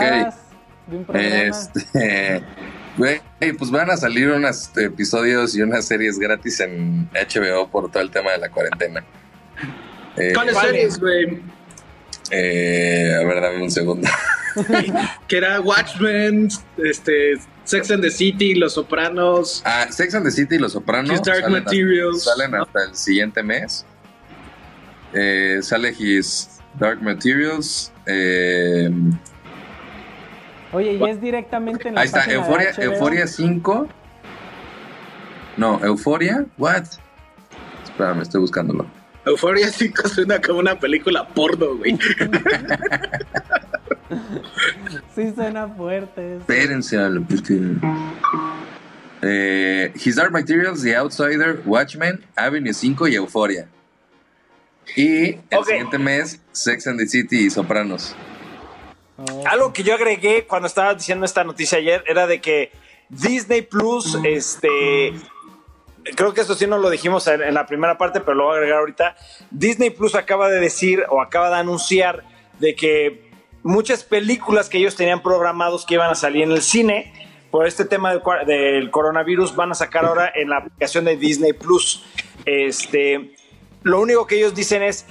de 0.88 0.96
un 0.96 1.04
programa. 1.04 1.34
Este, 1.36 2.42
güey, 2.96 3.20
pues 3.58 3.70
van 3.70 3.90
a 3.90 3.96
salir 3.96 4.28
unos 4.30 4.76
episodios 4.76 5.54
y 5.56 5.62
unas 5.62 5.86
series 5.86 6.18
gratis 6.18 6.60
en 6.60 7.08
HBO 7.12 7.68
por 7.68 7.90
todo 7.90 8.02
el 8.02 8.10
tema 8.10 8.32
de 8.32 8.38
la 8.38 8.48
cuarentena. 8.50 9.04
Eh, 10.16 10.32
¿Cuáles 10.34 10.54
¿cuál 10.54 10.66
series, 10.66 10.94
es? 10.94 11.00
güey? 11.00 11.40
eh, 12.32 13.16
a 13.20 13.24
ver, 13.24 13.40
dame 13.40 13.62
un 13.62 13.70
segundo. 13.70 14.08
Que 15.28 15.36
era 15.38 15.60
Watchmen, 15.60 16.48
este, 16.78 17.34
Sex 17.70 17.90
and 17.90 18.02
the 18.02 18.10
City, 18.10 18.54
Los 18.54 18.74
Sopranos. 18.74 19.62
Ah, 19.64 19.86
Sex 19.90 20.14
and 20.14 20.24
the 20.24 20.30
City 20.30 20.56
y 20.56 20.58
Los 20.58 20.72
Sopranos 20.72 21.12
His 21.12 21.22
Dark 21.22 21.40
salen, 21.42 21.62
Materials. 21.64 22.26
hasta, 22.26 22.30
salen 22.42 22.54
hasta 22.60 22.84
el 22.84 22.94
siguiente 22.96 23.42
mes. 23.42 23.84
Eh, 25.12 25.58
sale 25.62 25.94
His 25.98 26.60
Dark 26.78 27.00
Materials. 27.02 27.92
eh, 28.06 28.90
Oye, 30.72 30.92
y 30.94 31.04
es 31.04 31.20
directamente 31.20 31.88
en 31.88 31.94
la 31.96 32.02
Ahí 32.02 32.06
está, 32.06 32.24
Euforia. 32.24 32.70
Euforia 32.78 33.26
5. 33.26 33.88
No, 35.56 35.80
Euforia, 35.84 36.46
what? 36.58 36.84
Espérame, 37.84 38.22
estoy 38.22 38.40
buscándolo. 38.40 38.86
Euphoria 39.26 39.68
5 39.68 40.08
suena 40.08 40.40
como 40.40 40.60
una 40.60 40.78
película 40.78 41.26
porno, 41.28 41.76
güey. 41.76 41.98
Sí 45.14 45.32
suena 45.34 45.68
fuerte. 45.68 46.32
eso. 46.32 46.40
Espérense 46.40 46.98
a 46.98 47.08
lo 47.08 47.26
que- 47.26 47.76
Eh, 49.22 49.92
His 50.02 50.16
Dark 50.16 50.32
Materials, 50.32 50.82
The 50.82 50.96
Outsider, 50.96 51.60
Watchmen, 51.66 52.24
Avenue 52.36 52.72
5 52.72 53.06
y 53.08 53.14
Euforia. 53.16 53.68
Y 54.96 55.36
el 55.50 55.64
siguiente 55.64 55.98
mes, 55.98 56.40
Sex 56.52 56.86
and 56.86 56.98
the 56.98 57.06
City 57.06 57.46
y 57.46 57.50
Sopranos. 57.50 58.14
Oh, 59.18 59.44
Algo 59.46 59.72
que 59.72 59.82
yo 59.82 59.94
agregué 59.94 60.46
cuando 60.46 60.66
estaba 60.66 60.94
diciendo 60.94 61.26
esta 61.26 61.44
noticia 61.44 61.78
ayer 61.78 62.02
era 62.06 62.26
de 62.26 62.40
que 62.40 62.72
Disney 63.10 63.60
Plus, 63.62 64.18
este, 64.24 65.12
creo 66.16 66.32
que 66.32 66.40
eso 66.40 66.54
sí 66.54 66.66
no 66.66 66.78
lo 66.78 66.88
dijimos 66.88 67.26
en, 67.26 67.42
en 67.42 67.52
la 67.54 67.66
primera 67.66 67.98
parte, 67.98 68.20
pero 68.20 68.34
lo 68.34 68.44
voy 68.44 68.54
a 68.54 68.56
agregar 68.58 68.78
ahorita. 68.78 69.16
Disney 69.50 69.90
Plus 69.90 70.14
acaba 70.14 70.48
de 70.48 70.58
decir 70.60 71.04
o 71.10 71.20
acaba 71.20 71.50
de 71.50 71.56
anunciar 71.56 72.24
de 72.58 72.74
que 72.74 73.29
muchas 73.62 74.04
películas 74.04 74.68
que 74.68 74.78
ellos 74.78 74.96
tenían 74.96 75.22
programados 75.22 75.84
que 75.86 75.94
iban 75.94 76.10
a 76.10 76.14
salir 76.14 76.42
en 76.42 76.52
el 76.52 76.62
cine 76.62 77.12
por 77.50 77.66
este 77.66 77.84
tema 77.84 78.10
del, 78.10 78.22
del 78.46 78.90
coronavirus 78.90 79.56
van 79.56 79.72
a 79.72 79.74
sacar 79.74 80.04
ahora 80.04 80.30
en 80.34 80.50
la 80.50 80.58
aplicación 80.58 81.04
de 81.04 81.16
Disney 81.16 81.52
Plus. 81.52 82.04
Este, 82.46 83.34
lo 83.82 84.00
único 84.00 84.26
que 84.26 84.36
ellos 84.36 84.54
dicen 84.54 84.82
es 84.82 85.06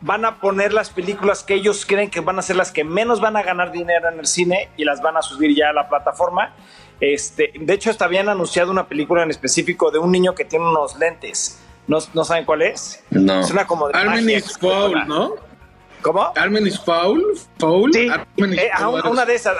van 0.00 0.24
a 0.26 0.38
poner 0.38 0.74
las 0.74 0.90
películas 0.90 1.42
que 1.42 1.54
ellos 1.54 1.86
creen 1.86 2.10
que 2.10 2.20
van 2.20 2.38
a 2.38 2.42
ser 2.42 2.56
las 2.56 2.72
que 2.72 2.84
menos 2.84 3.20
van 3.20 3.36
a 3.36 3.42
ganar 3.42 3.72
dinero 3.72 4.08
en 4.10 4.18
el 4.18 4.26
cine 4.26 4.68
y 4.76 4.84
las 4.84 5.00
van 5.00 5.16
a 5.16 5.22
subir 5.22 5.56
ya 5.56 5.70
a 5.70 5.72
la 5.72 5.88
plataforma. 5.88 6.54
Este, 7.00 7.52
de 7.58 7.72
hecho, 7.72 7.90
hasta 7.90 8.04
habían 8.04 8.28
anunciado 8.28 8.70
una 8.70 8.86
película 8.86 9.22
en 9.22 9.30
específico 9.30 9.90
de 9.90 9.98
un 9.98 10.12
niño 10.12 10.34
que 10.34 10.44
tiene 10.44 10.66
unos 10.68 10.98
lentes. 10.98 11.60
¿No, 11.86 11.98
no 12.12 12.24
saben 12.24 12.44
cuál 12.44 12.62
es? 12.62 13.02
No. 13.10 13.40
Es 13.40 13.50
una 13.50 13.66
como 13.66 13.88
de 13.88 13.98
Armin 13.98 14.24
magia, 14.24 14.38
is 14.38 14.58
Foul, 14.58 15.06
¿no? 15.06 15.36
¿Cómo? 16.04 16.32
Armin 16.36 16.66
is 16.66 16.78
Foul. 16.78 17.24
Foul. 17.58 17.90
Sí, 17.94 18.08
Armin 18.10 18.52
is 18.52 18.58
eh, 18.60 18.70
Foul. 18.78 19.00
una, 19.00 19.08
una 19.08 19.24
de 19.24 19.34
esas. 19.36 19.56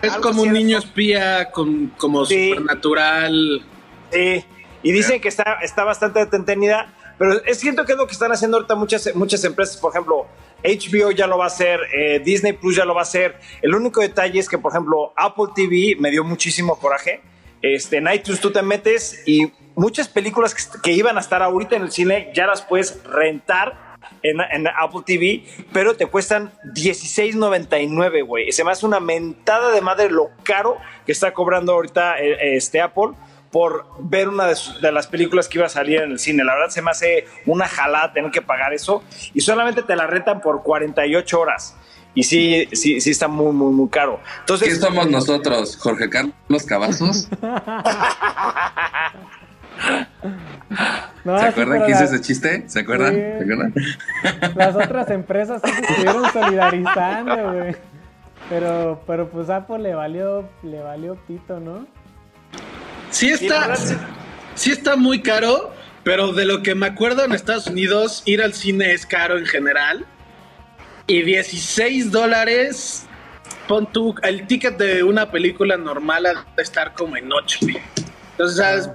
Es 0.00 0.14
como 0.16 0.40
un 0.42 0.50
niño 0.54 0.78
espía 0.78 1.50
con, 1.50 1.88
como 1.98 2.24
Sí. 2.24 2.48
supernatural. 2.48 3.62
Sí, 4.10 4.42
y 4.82 4.90
dicen 4.92 5.20
que 5.20 5.28
está, 5.28 5.58
está 5.62 5.84
bastante 5.84 6.20
entretenida, 6.20 6.94
pero 7.18 7.44
es 7.44 7.58
siento 7.60 7.84
que 7.84 7.92
es 7.92 7.98
lo 7.98 8.06
que 8.06 8.12
están 8.14 8.32
haciendo 8.32 8.56
ahorita 8.56 8.74
muchas, 8.74 9.14
muchas 9.14 9.44
empresas, 9.44 9.76
por 9.76 9.92
ejemplo, 9.92 10.26
HBO 10.64 11.10
ya 11.10 11.26
lo 11.26 11.36
va 11.36 11.44
a 11.44 11.48
hacer, 11.48 11.78
eh, 11.94 12.20
Disney 12.24 12.54
Plus 12.54 12.76
ya 12.76 12.86
lo 12.86 12.94
va 12.94 13.00
a 13.00 13.02
hacer. 13.02 13.36
El 13.60 13.74
único 13.74 14.00
detalle 14.00 14.40
es 14.40 14.48
que, 14.48 14.56
por 14.56 14.72
ejemplo, 14.72 15.12
Apple 15.14 15.48
TV 15.54 15.96
me 16.00 16.10
dio 16.10 16.24
muchísimo 16.24 16.78
coraje. 16.78 17.20
Este, 17.60 17.98
en 17.98 18.10
iTunes 18.10 18.40
tú 18.40 18.50
te 18.50 18.62
metes 18.62 19.22
y 19.26 19.52
muchas 19.74 20.08
películas 20.08 20.54
que, 20.54 20.62
que 20.82 20.92
iban 20.92 21.18
a 21.18 21.20
estar 21.20 21.42
ahorita 21.42 21.76
en 21.76 21.82
el 21.82 21.92
cine 21.92 22.32
ya 22.34 22.46
las 22.46 22.62
puedes 22.62 23.02
rentar 23.04 23.91
en, 24.22 24.40
en 24.40 24.66
Apple 24.68 25.02
TV, 25.06 25.44
pero 25.72 25.94
te 25.96 26.06
cuestan 26.06 26.52
16.99, 26.74 28.24
güey. 28.26 28.52
Se 28.52 28.64
me 28.64 28.72
hace 28.72 28.84
una 28.86 29.00
mentada 29.00 29.70
de 29.70 29.80
madre 29.80 30.10
lo 30.10 30.30
caro 30.42 30.76
que 31.06 31.12
está 31.12 31.32
cobrando 31.32 31.72
ahorita 31.72 32.18
eh, 32.20 32.56
este 32.56 32.80
Apple 32.80 33.10
por 33.50 33.84
ver 33.98 34.28
una 34.30 34.46
de, 34.46 34.56
sus- 34.56 34.80
de 34.80 34.90
las 34.92 35.06
películas 35.06 35.46
que 35.48 35.58
iba 35.58 35.66
a 35.66 35.70
salir 35.70 36.00
en 36.00 36.12
el 36.12 36.18
cine. 36.18 36.42
La 36.44 36.54
verdad 36.54 36.70
se 36.70 36.80
me 36.82 36.90
hace 36.90 37.26
una 37.46 37.68
jalada 37.68 38.12
tener 38.12 38.30
que 38.30 38.40
pagar 38.42 38.72
eso 38.72 39.02
y 39.34 39.40
solamente 39.42 39.82
te 39.82 39.94
la 39.96 40.06
rentan 40.06 40.40
por 40.40 40.62
48 40.62 41.40
horas. 41.40 41.76
Y 42.14 42.24
sí, 42.24 42.68
sí, 42.72 43.00
sí 43.00 43.10
está 43.10 43.26
muy, 43.28 43.52
muy, 43.52 43.72
muy 43.72 43.88
caro. 43.88 44.20
Entonces, 44.40 44.68
¿Qué 44.68 44.74
somos 44.76 45.08
nosotros? 45.08 45.76
¿Jorge 45.78 46.10
Carlos 46.10 46.62
Cavazos? 46.66 47.28
No, 51.24 51.38
¿Se 51.38 51.44
acuerdan 51.46 51.84
que 51.84 51.92
hice 51.92 52.00
las- 52.02 52.12
ese 52.12 52.20
chiste? 52.22 52.64
¿Se 52.68 52.80
acuerdan? 52.80 53.14
Sí. 53.14 53.20
¿Se 53.20 53.42
acuerdan? 53.42 53.74
Las 54.56 54.74
otras 54.74 55.10
empresas 55.10 55.62
sí 55.64 55.70
se 55.72 55.80
estuvieron 55.80 56.32
solidarizando, 56.32 57.52
güey. 57.52 57.76
Pero, 58.48 59.02
pero 59.06 59.28
pues 59.30 59.48
Apple 59.48 59.78
le 59.78 59.94
valió, 59.94 60.48
le 60.62 60.80
valió 60.80 61.14
pito, 61.26 61.60
¿no? 61.60 61.86
Sí 63.10 63.30
está, 63.30 63.76
sí. 63.76 63.94
sí 64.54 64.72
está 64.72 64.96
muy 64.96 65.22
caro, 65.22 65.72
pero 66.02 66.32
de 66.32 66.44
lo 66.44 66.62
que 66.62 66.74
me 66.74 66.86
acuerdo 66.86 67.24
en 67.24 67.32
Estados 67.32 67.68
Unidos, 67.68 68.22
ir 68.26 68.42
al 68.42 68.52
cine 68.52 68.92
es 68.92 69.06
caro 69.06 69.38
en 69.38 69.46
general. 69.46 70.04
Y 71.06 71.22
16 71.22 72.10
dólares, 72.10 73.06
pon 73.68 73.86
tú, 73.92 74.14
el 74.22 74.46
ticket 74.46 74.76
de 74.76 75.02
una 75.04 75.30
película 75.30 75.76
normal 75.76 76.26
ha 76.26 76.34
de 76.56 76.62
estar 76.62 76.94
como 76.94 77.16
en 77.16 77.32
8. 77.32 77.58
Entonces, 78.32 78.90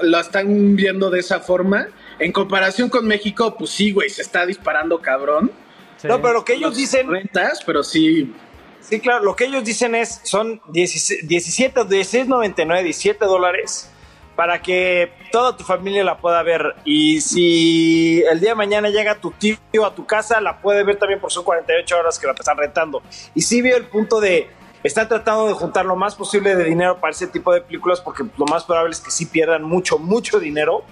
Lo 0.00 0.18
están 0.18 0.76
viendo 0.76 1.10
de 1.10 1.20
esa 1.20 1.40
forma. 1.40 1.88
En 2.18 2.32
comparación 2.32 2.88
con 2.88 3.06
México, 3.06 3.56
pues 3.56 3.70
sí, 3.70 3.92
güey, 3.92 4.08
se 4.08 4.22
está 4.22 4.46
disparando 4.46 5.00
cabrón. 5.00 5.50
Sí. 5.98 6.08
no, 6.08 6.20
pero 6.20 6.34
lo 6.34 6.44
que 6.44 6.54
ellos 6.54 6.70
Los 6.70 6.78
dicen, 6.78 7.08
rentas, 7.08 7.62
pero 7.64 7.82
sí. 7.82 8.32
Sí, 8.80 9.00
claro, 9.00 9.22
lo 9.22 9.36
que 9.36 9.44
ellos 9.44 9.64
dicen 9.64 9.94
es, 9.94 10.20
son 10.24 10.60
16 10.68 11.28
17, 11.28 11.80
16.99, 11.82 12.82
17 12.82 13.24
dólares 13.26 13.92
para 14.36 14.62
que 14.62 15.12
toda 15.30 15.56
tu 15.56 15.64
familia 15.64 16.04
la 16.04 16.18
pueda 16.18 16.42
ver. 16.42 16.74
Y 16.84 17.20
si 17.20 18.22
el 18.30 18.40
día 18.40 18.50
de 18.50 18.54
mañana 18.54 18.88
llega 18.88 19.20
tu 19.20 19.30
tío 19.32 19.58
a 19.84 19.94
tu 19.94 20.06
casa, 20.06 20.40
la 20.40 20.60
puede 20.60 20.84
ver 20.84 20.96
también 20.96 21.20
por 21.20 21.30
sus 21.30 21.42
48 21.44 21.98
horas 21.98 22.18
que 22.18 22.26
la 22.26 22.32
están 22.32 22.56
rentando. 22.56 23.02
Y 23.34 23.42
sí 23.42 23.62
veo 23.62 23.76
el 23.76 23.86
punto 23.86 24.20
de, 24.20 24.48
están 24.82 25.08
tratando 25.08 25.46
de 25.48 25.54
juntar 25.54 25.84
lo 25.86 25.96
más 25.96 26.14
posible 26.14 26.54
de 26.56 26.64
dinero 26.64 26.98
para 26.98 27.12
ese 27.12 27.26
tipo 27.26 27.52
de 27.52 27.60
películas 27.60 28.00
porque 28.00 28.24
lo 28.36 28.46
más 28.46 28.64
probable 28.64 28.92
es 28.92 29.00
que 29.00 29.10
sí 29.10 29.26
pierdan 29.26 29.62
mucho, 29.62 29.98
mucho 29.98 30.40
dinero. 30.40 30.84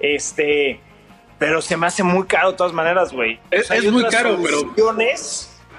Este, 0.00 0.80
pero 1.38 1.60
se 1.62 1.76
me 1.76 1.86
hace 1.86 2.02
muy 2.02 2.26
caro 2.26 2.52
de 2.52 2.56
todas 2.56 2.72
maneras, 2.72 3.12
güey. 3.12 3.38
Es- 3.50 3.70
hay 3.70 3.86
es 3.86 3.92
muy 3.92 4.04
caro, 4.06 4.36
pero- 4.42 4.94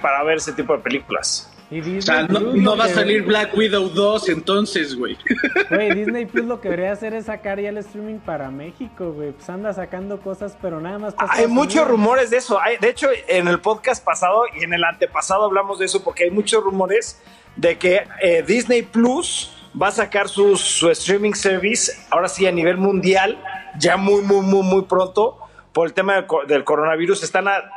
para 0.01 0.23
ver 0.23 0.37
ese 0.37 0.53
tipo 0.53 0.73
de 0.73 0.79
películas. 0.79 1.51
Y 1.69 1.81
Disney 1.81 1.97
O 1.97 2.01
sea, 2.01 2.21
no, 2.27 2.39
Plus 2.39 2.53
no 2.55 2.71
lo 2.71 2.77
va 2.77 2.85
a 2.85 2.87
que- 2.87 2.93
salir 2.93 3.23
Black 3.23 3.53
Widow 3.57 3.89
2 3.89 4.29
entonces, 4.29 4.95
güey. 4.95 5.17
Güey, 5.69 5.93
Disney 5.95 6.25
Plus 6.25 6.45
lo 6.45 6.61
que 6.61 6.69
debería 6.69 6.93
hacer 6.93 7.13
es 7.13 7.25
sacar 7.25 7.59
ya 7.59 7.69
el 7.69 7.77
streaming 7.79 8.19
para 8.19 8.49
México, 8.49 9.11
güey. 9.11 9.31
Pues 9.33 9.49
anda 9.49 9.73
sacando 9.73 10.21
cosas, 10.21 10.57
pero 10.61 10.79
nada 10.79 10.97
más 10.97 11.13
Hay 11.17 11.27
Estados 11.29 11.49
muchos 11.51 11.73
Unidos. 11.75 11.89
rumores 11.89 12.29
de 12.29 12.37
eso. 12.37 12.61
Hay- 12.61 12.77
de 12.77 12.89
hecho, 12.89 13.09
en 13.27 13.49
el 13.49 13.59
podcast 13.59 14.01
pasado 14.05 14.43
y 14.57 14.63
en 14.63 14.73
el 14.73 14.83
antepasado 14.85 15.43
hablamos 15.43 15.77
de 15.79 15.85
eso 15.85 16.03
porque 16.03 16.23
hay 16.23 16.31
muchos 16.31 16.63
rumores 16.63 17.21
de 17.57 17.77
que 17.77 18.03
eh, 18.21 18.43
Disney 18.47 18.83
Plus 18.83 19.51
va 19.79 19.89
a 19.89 19.91
sacar 19.91 20.29
su, 20.29 20.55
su 20.57 20.89
streaming 20.89 21.33
service, 21.33 21.91
ahora 22.09 22.27
sí 22.29 22.47
a 22.47 22.51
nivel 22.51 22.77
mundial, 22.77 23.37
ya 23.77 23.97
muy, 23.97 24.21
muy, 24.21 24.41
muy, 24.41 24.63
muy 24.63 24.83
pronto, 24.83 25.37
por 25.73 25.87
el 25.87 25.93
tema 25.93 26.15
del, 26.15 26.25
co- 26.25 26.45
del 26.45 26.63
coronavirus. 26.63 27.23
Están 27.23 27.47
a- 27.47 27.69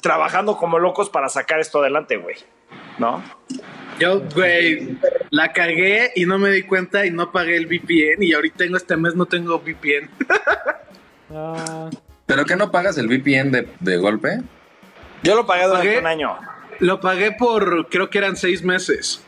trabajando 0.00 0.56
como 0.56 0.78
locos 0.78 1.08
para 1.10 1.28
sacar 1.28 1.58
esto 1.60 1.80
adelante, 1.80 2.16
güey. 2.16 2.36
¿No? 2.98 3.22
Yo, 3.98 4.20
güey, 4.34 4.96
la 5.30 5.52
cagué 5.52 6.12
y 6.14 6.24
no 6.26 6.38
me 6.38 6.50
di 6.50 6.62
cuenta 6.62 7.04
y 7.06 7.10
no 7.10 7.32
pagué 7.32 7.56
el 7.56 7.66
VPN 7.66 8.22
y 8.22 8.32
ahorita 8.32 8.58
tengo 8.58 8.76
este 8.76 8.96
mes 8.96 9.14
no 9.16 9.26
tengo 9.26 9.58
VPN. 9.58 10.08
¿Pero 12.26 12.44
que 12.44 12.56
no 12.56 12.70
pagas 12.70 12.98
el 12.98 13.06
VPN 13.08 13.50
de, 13.50 13.68
de 13.80 13.96
golpe? 13.96 14.40
Yo 15.22 15.34
lo 15.34 15.46
pagué 15.46 15.64
durante 15.66 15.86
¿Pagué? 15.88 15.98
un 15.98 16.06
año. 16.06 16.36
Lo 16.80 17.00
pagué 17.00 17.32
por, 17.32 17.88
creo 17.88 18.08
que 18.10 18.18
eran 18.18 18.36
seis 18.36 18.62
meses. 18.62 19.24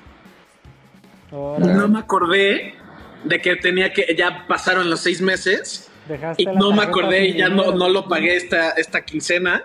No 1.30 1.88
me 1.88 1.98
acordé 1.98 2.74
de 3.24 3.40
que 3.40 3.56
tenía 3.56 3.92
que, 3.92 4.14
ya 4.16 4.46
pasaron 4.48 4.90
los 4.90 5.00
seis 5.00 5.20
meses 5.20 5.90
Dejaste 6.08 6.42
y 6.42 6.46
no 6.46 6.72
me 6.72 6.82
acordé 6.82 7.26
y 7.26 7.34
ya 7.36 7.48
no, 7.48 7.72
no 7.72 7.88
lo 7.88 8.08
pagué 8.08 8.36
esta, 8.36 8.70
esta 8.70 9.04
quincena 9.04 9.62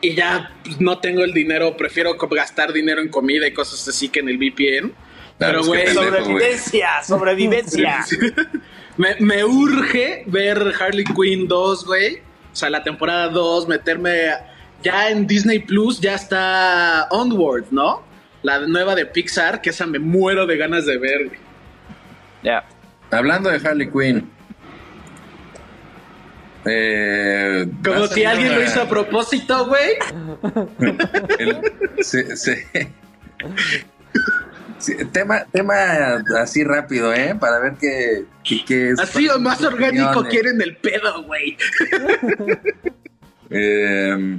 y 0.00 0.14
ya 0.14 0.52
pues, 0.62 0.80
no 0.80 0.98
tengo 0.98 1.24
el 1.24 1.32
dinero, 1.32 1.76
prefiero 1.76 2.16
gastar 2.16 2.72
dinero 2.72 3.00
en 3.00 3.08
comida 3.08 3.46
y 3.46 3.54
cosas 3.54 3.88
así 3.88 4.08
que 4.08 4.20
en 4.20 4.28
el 4.28 4.36
VPN. 4.36 4.92
Pero, 5.38 5.64
güey. 5.64 5.88
Sobrevivencia, 5.88 7.02
sobrevivencia. 7.02 8.04
Me, 8.96 9.16
me 9.18 9.44
urge 9.44 10.22
ver 10.26 10.72
Harley 10.78 11.04
Quinn 11.04 11.48
2, 11.48 11.84
güey. 11.84 12.18
O 12.52 12.54
sea, 12.54 12.70
la 12.70 12.84
temporada 12.84 13.28
2, 13.28 13.66
meterme. 13.66 14.28
Ya 14.84 15.10
en 15.10 15.26
Disney 15.26 15.58
Plus 15.58 16.00
ya 16.00 16.14
está 16.14 17.08
Onward, 17.10 17.64
¿no? 17.72 18.04
La 18.44 18.60
nueva 18.60 18.94
de 18.94 19.06
Pixar, 19.06 19.60
que 19.60 19.70
esa 19.70 19.86
me 19.86 19.98
muero 19.98 20.46
de 20.46 20.56
ganas 20.56 20.86
de 20.86 20.96
ver, 20.98 21.26
güey. 21.26 21.38
Ya. 22.44 22.64
Hablando 23.10 23.50
de 23.50 23.56
Harley 23.66 23.90
Quinn. 23.90 24.30
Eh, 26.66 27.66
Como 27.84 28.06
si 28.06 28.24
alguien 28.24 28.50
una- 28.50 28.58
lo 28.58 28.64
hizo 28.64 28.82
a 28.82 28.88
propósito, 28.88 29.66
güey. 29.66 29.96
se- 32.00 32.36
se- 32.36 32.66
Sí, 34.78 34.94
tema, 35.12 35.44
tema 35.50 35.74
así 36.40 36.62
rápido, 36.62 37.12
¿eh? 37.14 37.34
Para 37.40 37.58
ver 37.58 37.74
qué, 37.80 38.24
qué, 38.42 38.64
qué 38.66 38.90
es. 38.90 39.00
Así 39.00 39.26
o 39.30 39.38
más 39.38 39.62
orgánico 39.62 40.04
opiniones. 40.20 40.30
quieren 40.30 40.60
el 40.60 40.76
pedo, 40.76 41.22
güey. 41.24 41.56
Eh, 43.56 44.38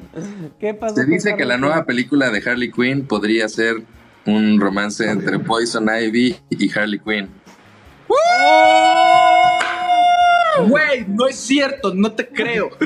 ¿Qué 0.59 0.74
pasó 0.74 0.95
se 0.95 1.05
dice 1.05 1.36
que 1.38 1.45
la 1.45 1.57
nueva 1.57 1.86
película 1.86 2.30
de 2.32 2.39
Harley 2.49 2.72
Quinn 2.72 3.05
podría 3.07 3.47
ser 3.47 3.78
un 4.26 4.59
romance 4.59 5.09
entre 5.09 5.39
Poison 5.39 5.88
Ivy 5.88 6.36
y 6.49 6.78
Harley 6.78 6.99
Quinn. 6.99 7.30
Güey, 10.68 11.05
no 11.07 11.28
es 11.28 11.36
cierto, 11.36 11.93
no 11.93 12.11
te 12.11 12.28
creo. 12.28 12.70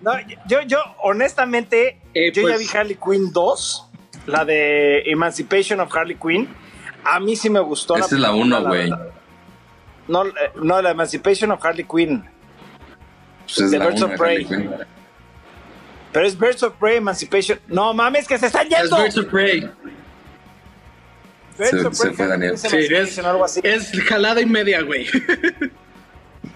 No, 0.00 0.12
yo, 0.48 0.62
yo, 0.62 0.78
honestamente, 1.02 1.98
Eh, 2.14 2.30
yo 2.32 2.42
ya 2.42 2.54
pues- 2.54 2.60
vi 2.72 2.78
Harley 2.78 2.96
Quinn 2.96 3.32
2, 3.32 3.90
la 4.26 4.44
de 4.44 5.02
Emancipation 5.10 5.80
of 5.80 5.94
Harley 5.94 6.14
Quinn. 6.16 6.48
A 7.04 7.18
mí 7.18 7.34
sí 7.34 7.50
me 7.50 7.58
gustó. 7.60 7.96
Esa 7.96 8.14
es 8.14 8.20
la 8.20 8.30
película, 8.30 8.58
uno, 8.60 8.68
güey. 8.68 8.88
verdad. 8.90 9.08
No, 10.06 10.24
eh, 10.24 10.32
no, 10.62 10.80
la 10.80 10.92
Emancipation 10.92 11.50
of 11.50 11.62
Harley 11.62 11.84
Quinn. 11.84 12.24
Pues 13.44 13.58
es 13.58 13.70
The 13.72 13.78
la 13.78 13.86
Birds 13.86 14.02
of 14.02 14.10
de 14.10 14.14
Harley 14.14 14.44
Prey. 14.44 14.58
Quinn. 14.60 14.70
Pero 16.12 16.26
es 16.26 16.38
Birds 16.38 16.62
of 16.62 16.74
Prey, 16.74 16.96
Emancipation. 16.96 17.60
No 17.68 17.92
mames, 17.94 18.26
que 18.26 18.38
se 18.38 18.46
están 18.46 18.66
Es 18.66 18.78
yendo. 18.78 18.96
Birds 18.96 19.18
of 19.18 19.26
Prey. 19.26 19.60
Birds 21.58 21.70
Se- 21.70 21.86
of 21.86 21.94
se 21.94 22.02
Prey, 22.04 22.14
fue 22.16 22.24
Harley 22.24 22.28
Daniel. 22.28 22.56
Quinn, 22.56 22.70
Sí, 22.70 22.76
es, 22.76 22.90
Emancipation, 22.90 23.26
algo 23.26 23.44
así. 23.44 23.60
es 23.62 23.90
jalada 24.08 24.40
y 24.40 24.46
media, 24.46 24.80
güey. 24.82 25.06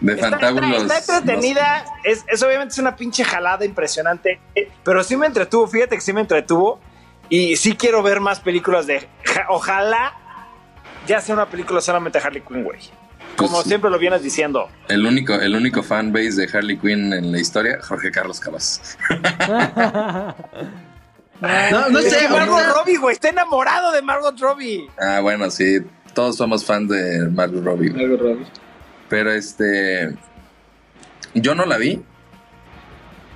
De 0.00 0.16
Fantábulos. 0.16 0.82
está- 0.82 0.98
está 0.98 1.18
entretenida, 1.18 1.84
es, 2.05 2.24
es 2.28 2.42
obviamente 2.42 2.72
es 2.72 2.78
una 2.78 2.96
pinche 2.96 3.24
jalada 3.24 3.64
impresionante, 3.64 4.40
pero 4.82 5.05
sí 5.05 5.16
me 5.16 5.26
entretuvo, 5.26 5.66
fíjate 5.68 5.94
que 5.96 6.00
sí 6.00 6.12
me 6.12 6.20
entretuvo 6.22 6.80
y 7.28 7.57
sí 7.57 7.76
quiero 7.76 8.03
ver 8.03 8.20
más 8.20 8.40
películas 8.40 8.86
de, 8.86 9.07
ja- 9.24 9.46
ojalá 9.48 10.14
ya 11.07 11.20
sea 11.20 11.34
una 11.34 11.46
película 11.46 11.80
solamente 11.80 12.18
de 12.18 12.24
Harley 12.24 12.42
Quinn, 12.42 12.64
güey. 12.64 12.80
Como 13.37 13.53
Pues- 13.57 13.66
siempre 13.66 13.91
lo 13.91 13.99
vienes 13.99 14.22
diciendo. 14.22 14.68
El 14.89 15.07
único, 15.07 15.35
el 15.35 15.55
único 15.57 15.83
fanbase 15.83 16.33
de 16.47 16.49
Harley 16.53 16.76
Quinn 16.78 17.12
en 17.12 17.33
la 17.33 17.39
historia, 17.41 17.78
Jorge 17.83 18.11
Carlos 18.11 18.39
Cabas. 18.41 18.99
No, 21.41 21.89
no 21.89 22.01
sé, 22.03 22.28
Margot 22.28 22.62
Robbie, 22.76 22.97
güey, 22.99 23.14
está 23.14 23.28
enamorado 23.30 23.91
de 23.93 24.01
Margot 24.03 24.39
Robbie. 24.39 24.89
Ah, 25.01 25.20
bueno, 25.20 25.51
sí, 25.51 25.78
todos 26.14 26.37
somos 26.37 26.64
fans 26.64 26.89
de 26.89 27.28
Margot 27.30 27.64
Robbie. 27.64 27.91
güey. 27.91 28.05
Algo 28.05 28.16
raro. 28.16 28.39
Pero 29.09 29.33
este. 29.33 30.14
Yo 31.35 31.55
no 31.55 31.66
la 31.66 31.78
vi. 31.78 32.01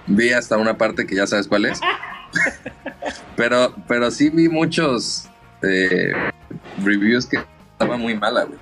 Vi 0.06 0.32
hasta 0.32 0.56
una 0.56 0.78
parte 0.78 1.04
que 1.06 1.16
ya 1.16 1.26
sabes 1.26 1.48
cuál 1.48 1.64
es. 1.64 1.80
pero, 3.36 3.74
pero 3.88 4.10
sí 4.12 4.30
vi 4.30 4.48
muchos 4.48 5.28
eh, 5.62 6.12
reviews 6.84 7.26
que 7.26 7.38
estaba 7.72 7.96
muy 7.96 8.14
mala, 8.16 8.44
güey. 8.44 8.58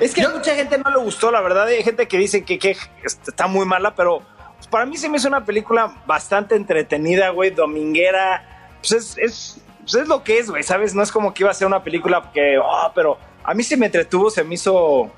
Es 0.00 0.14
que 0.14 0.22
a 0.22 0.28
mucha 0.30 0.54
gente 0.54 0.78
no 0.78 0.90
le 0.90 0.98
gustó, 0.98 1.30
la 1.30 1.40
verdad. 1.40 1.66
Hay 1.66 1.82
gente 1.82 2.06
que 2.06 2.18
dice 2.18 2.44
que, 2.44 2.58
que 2.58 2.76
está 3.04 3.46
muy 3.46 3.66
mala, 3.66 3.94
pero 3.94 4.22
pues, 4.56 4.66
para 4.68 4.86
mí 4.86 4.96
se 4.96 5.08
me 5.08 5.16
hizo 5.16 5.28
una 5.28 5.44
película 5.44 5.92
bastante 6.06 6.54
entretenida, 6.54 7.30
güey, 7.30 7.50
dominguera. 7.50 8.76
Pues 8.80 8.92
es, 8.92 9.18
es, 9.18 9.60
pues 9.80 9.94
es 9.94 10.08
lo 10.08 10.22
que 10.22 10.38
es, 10.38 10.50
güey, 10.50 10.62
¿sabes? 10.62 10.94
No 10.94 11.02
es 11.02 11.10
como 11.10 11.34
que 11.34 11.42
iba 11.42 11.50
a 11.50 11.54
ser 11.54 11.66
una 11.66 11.82
película 11.82 12.30
que, 12.32 12.58
oh, 12.58 12.92
pero 12.94 13.18
a 13.42 13.54
mí 13.54 13.62
se 13.62 13.76
me 13.76 13.86
entretuvo, 13.86 14.30
se 14.30 14.44
me 14.44 14.54
hizo... 14.54 15.10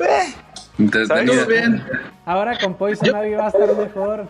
eh, 0.00 0.34
Entretenida. 0.78 1.44
Bien. 1.44 1.84
Ahora 2.24 2.58
con 2.58 2.74
Poison 2.74 3.08
Ivy 3.08 3.34
va 3.34 3.46
a 3.46 3.48
estar 3.48 3.76
mejor. 3.76 4.28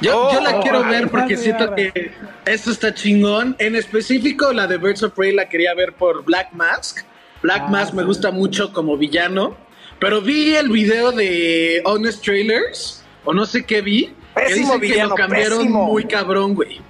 Yo, 0.00 0.26
Oh, 0.28 0.32
yo 0.32 0.40
la 0.40 0.56
oh, 0.56 0.60
quiero 0.60 0.80
oh, 0.80 0.84
ver 0.84 1.10
porque 1.10 1.36
siento 1.36 1.74
que 1.74 2.12
esto 2.46 2.70
está 2.70 2.94
chingón. 2.94 3.54
En 3.58 3.76
específico, 3.76 4.52
la 4.52 4.66
de 4.66 4.78
Birds 4.78 5.02
of 5.02 5.12
Prey 5.14 5.32
la 5.34 5.48
quería 5.48 5.74
ver 5.74 5.94
por 5.94 6.24
Black 6.24 6.52
Mask. 6.52 7.04
Black 7.44 7.64
Ah, 7.66 7.70
Mask 7.70 7.92
me 7.92 8.02
gusta 8.04 8.30
mucho 8.30 8.72
como 8.72 8.96
villano. 8.96 9.54
Pero 9.98 10.20
vi 10.22 10.56
el 10.56 10.70
video 10.70 11.12
de 11.12 11.82
Honest 11.84 12.24
Trailers, 12.24 13.04
o 13.24 13.32
no 13.34 13.44
sé 13.44 13.64
qué 13.66 13.82
vi. 13.82 14.06
que 14.06 14.14
Pésimo 14.34 14.56
dicen 14.74 14.80
que 14.80 14.86
villano, 14.88 15.10
lo 15.10 15.14
cambiaron 15.14 15.58
pésimo. 15.58 15.86
muy 15.86 16.04
cabrón, 16.06 16.54
güey. 16.54 16.80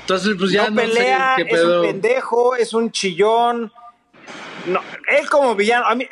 Entonces, 0.00 0.34
pues 0.38 0.50
ya 0.50 0.64
no 0.64 0.70
no, 0.70 0.76
pelea, 0.76 1.34
sé 1.36 1.44
qué 1.44 1.50
es 1.50 1.56
pedo. 1.60 1.80
un 1.82 1.86
pendejo, 1.86 2.56
es 2.56 2.72
un 2.74 2.90
chillón. 2.90 3.70
No, 4.66 4.80
él 5.08 5.28
como 5.30 5.54
villano, 5.54 5.86
a 5.86 5.94
mí, 5.94 6.06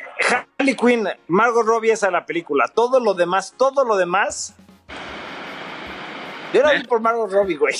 Harley 0.59 0.75
Quinn, 0.75 1.09
Margot 1.27 1.65
Robbie 1.65 1.91
es 1.91 2.03
a 2.03 2.11
la 2.11 2.25
película. 2.25 2.67
Todo 2.67 2.99
lo 2.99 3.13
demás, 3.15 3.55
todo 3.57 3.83
lo 3.83 3.97
demás. 3.97 4.55
Yo 6.53 6.61
la 6.61 6.73
vi 6.73 6.81
¿Eh? 6.81 6.85
por 6.87 7.01
Margot 7.01 7.31
Robbie, 7.31 7.55
güey. 7.57 7.73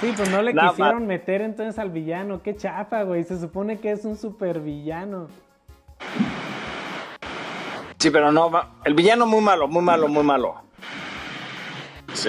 Sí, 0.00 0.12
pues 0.16 0.30
no 0.30 0.42
le 0.42 0.52
Nada 0.52 0.70
quisieron 0.70 1.06
meter 1.06 1.40
entonces 1.40 1.78
al 1.78 1.90
villano. 1.90 2.42
Qué 2.42 2.56
chafa, 2.56 3.02
güey. 3.04 3.24
Se 3.24 3.38
supone 3.40 3.78
que 3.78 3.92
es 3.92 4.04
un 4.04 4.16
super 4.16 4.60
villano. 4.60 5.28
Sí, 7.98 8.10
pero 8.10 8.30
no, 8.32 8.50
va- 8.50 8.70
el 8.84 8.94
villano 8.94 9.24
muy 9.26 9.40
malo, 9.40 9.66
muy 9.66 9.82
malo, 9.82 10.08
muy 10.08 10.22
malo. 10.24 10.56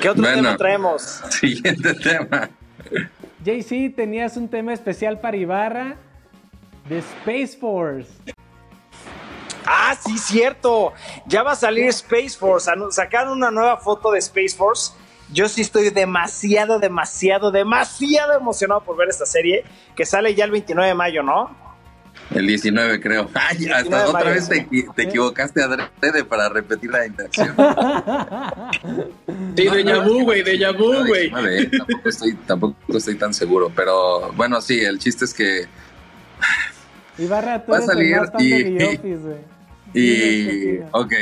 ¿Qué 0.02 0.10
otro 0.10 0.24
Bueno. 0.24 0.38
tema 0.38 0.58
traemos? 0.58 1.02
Siguiente 1.30 1.94
tema. 1.96 2.50
JC, 3.44 3.90
tenías 3.96 4.38
un 4.38 4.48
tema 4.48 4.74
especial 4.74 5.20
para 5.20 5.36
Ibarra 5.38 5.96
de 6.88 7.00
Space 7.00 7.58
Force. 7.60 8.10
Ah, 9.66 9.96
sí, 10.00 10.18
cierto. 10.18 10.94
Ya 11.26 11.44
va 11.44 11.52
a 11.52 11.56
salir 11.56 11.88
Space 11.90 12.38
Force. 12.38 12.72
Sacaron 12.92 13.34
una 13.34 13.52
nueva 13.52 13.78
foto 13.78 14.12
de 14.12 14.20
Space 14.20 14.56
Force. 14.56 14.94
Yo 15.34 15.48
sí 15.50 15.62
estoy 15.62 15.90
demasiado, 15.90 16.80
demasiado, 16.80 17.52
demasiado 17.52 18.34
emocionado 18.38 18.82
por 18.84 18.96
ver 18.98 19.10
esta 19.10 19.26
serie 19.26 19.64
que 19.96 20.06
sale 20.06 20.36
ya 20.36 20.46
el 20.46 20.52
29 20.52 20.88
de 20.90 20.96
mayo, 20.96 21.24
¿no? 21.24 21.64
El 22.32 22.48
19, 22.48 23.00
creo. 23.02 23.30
Ay, 23.34 23.58
19 23.58 23.82
hasta 23.84 23.98
de 23.98 24.04
otra 24.10 24.20
mayo. 24.20 24.32
vez 24.36 24.50
te, 24.50 24.68
te 24.96 25.04
equivocaste 25.04 25.62
adrede 25.62 26.24
para 26.24 26.50
repetir 26.50 26.90
la 26.92 27.06
interacción. 27.06 27.56
Sí, 29.56 29.68
Deja 29.70 30.00
Vu, 30.00 30.24
güey, 30.24 30.44
Deja 30.44 30.72
Vu, 30.72 31.06
güey. 31.08 31.30
19, 31.30 31.62
¿eh? 31.62 31.70
Tampoco 31.78 32.10
estoy, 32.10 32.34
tampoco 32.46 32.98
estoy 32.98 33.16
tan 33.16 33.34
seguro. 33.34 33.72
Pero 33.76 34.32
bueno, 34.34 34.62
sí, 34.62 34.80
el 34.84 35.00
chiste 35.00 35.26
es 35.26 35.34
que. 35.34 35.66
Ibarra, 37.18 37.64
tú 37.66 37.72
Va 37.72 37.78
a 37.78 37.82
salir 37.82 38.18
y- 38.40 38.64
de 38.64 38.78
The 38.78 38.86
Office, 38.86 39.18
güey. 39.18 39.38
Y. 39.94 40.10
Dinos 40.10 40.90
qué 40.92 40.98
Ok. 40.98 41.14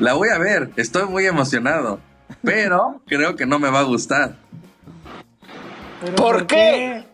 La 0.00 0.14
voy 0.14 0.28
a 0.30 0.38
ver. 0.38 0.70
Estoy 0.76 1.04
muy 1.06 1.26
emocionado. 1.26 2.00
Pero 2.44 3.00
creo 3.06 3.36
que 3.36 3.46
no 3.46 3.58
me 3.58 3.70
va 3.70 3.80
a 3.80 3.84
gustar. 3.84 4.36
¿Por 6.16 6.46
qué? 6.46 7.04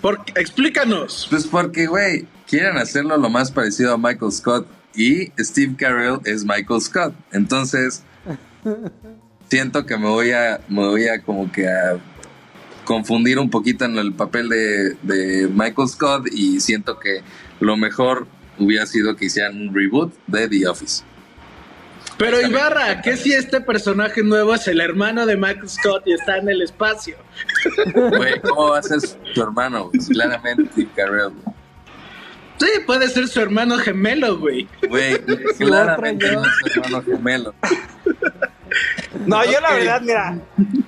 Por- 0.00 0.20
explícanos. 0.34 1.26
Pues 1.30 1.46
porque, 1.46 1.86
güey, 1.86 2.26
quieren 2.48 2.76
hacerlo 2.76 3.16
lo 3.16 3.30
más 3.30 3.50
parecido 3.50 3.94
a 3.94 3.98
Michael 3.98 4.32
Scott. 4.32 4.66
Y 4.94 5.30
Steve 5.38 5.74
Carell 5.76 6.18
es 6.24 6.44
Michael 6.44 6.80
Scott. 6.80 7.14
Entonces, 7.32 8.02
siento 9.50 9.86
que 9.86 9.96
me 9.96 10.08
voy 10.08 10.32
a, 10.32 10.60
me 10.68 10.86
voy 10.86 11.06
a 11.08 11.22
como 11.22 11.50
que 11.52 11.68
a 11.68 11.98
confundir 12.84 13.38
un 13.38 13.50
poquito 13.50 13.84
en 13.84 13.96
el 13.98 14.12
papel 14.14 14.48
de, 14.48 14.94
de 15.02 15.48
Michael 15.48 15.88
Scott. 15.88 16.26
Y 16.32 16.60
siento 16.60 16.98
que 16.98 17.22
lo 17.60 17.76
mejor 17.76 18.26
hubiera 18.58 18.86
sido 18.86 19.16
que 19.16 19.26
hicieran 19.26 19.60
un 19.60 19.74
reboot 19.74 20.12
de 20.26 20.48
The 20.48 20.66
Office. 20.68 21.04
Pero 22.18 22.40
Ibarra, 22.40 23.02
¿qué 23.02 23.16
si 23.16 23.32
este 23.34 23.60
personaje 23.60 24.22
nuevo 24.22 24.54
es 24.54 24.66
el 24.68 24.80
hermano 24.80 25.26
de 25.26 25.36
Michael 25.36 25.68
Scott 25.68 26.02
y 26.06 26.14
está 26.14 26.38
en 26.38 26.48
el 26.48 26.62
espacio? 26.62 27.16
Güey, 27.94 28.40
¿cómo 28.40 28.70
va 28.70 28.78
a 28.78 28.82
ser 28.82 29.00
su 29.00 29.42
hermano? 29.42 29.90
güey? 29.90 29.98
Claramente 30.06 30.88
Carell. 30.96 31.32
Sí, 32.58 32.66
puede 32.86 33.08
ser 33.08 33.28
su 33.28 33.38
hermano 33.40 33.76
gemelo, 33.78 34.38
güey. 34.38 34.66
Güey, 34.88 35.18
claramente 35.58 36.32
no 36.32 36.42
es 36.42 36.48
su 36.72 36.80
hermano 36.80 37.02
gemelo. 37.04 37.54
No, 39.26 39.44
yo 39.44 39.60
la 39.60 39.72
verdad, 39.74 40.00
mira, 40.00 40.38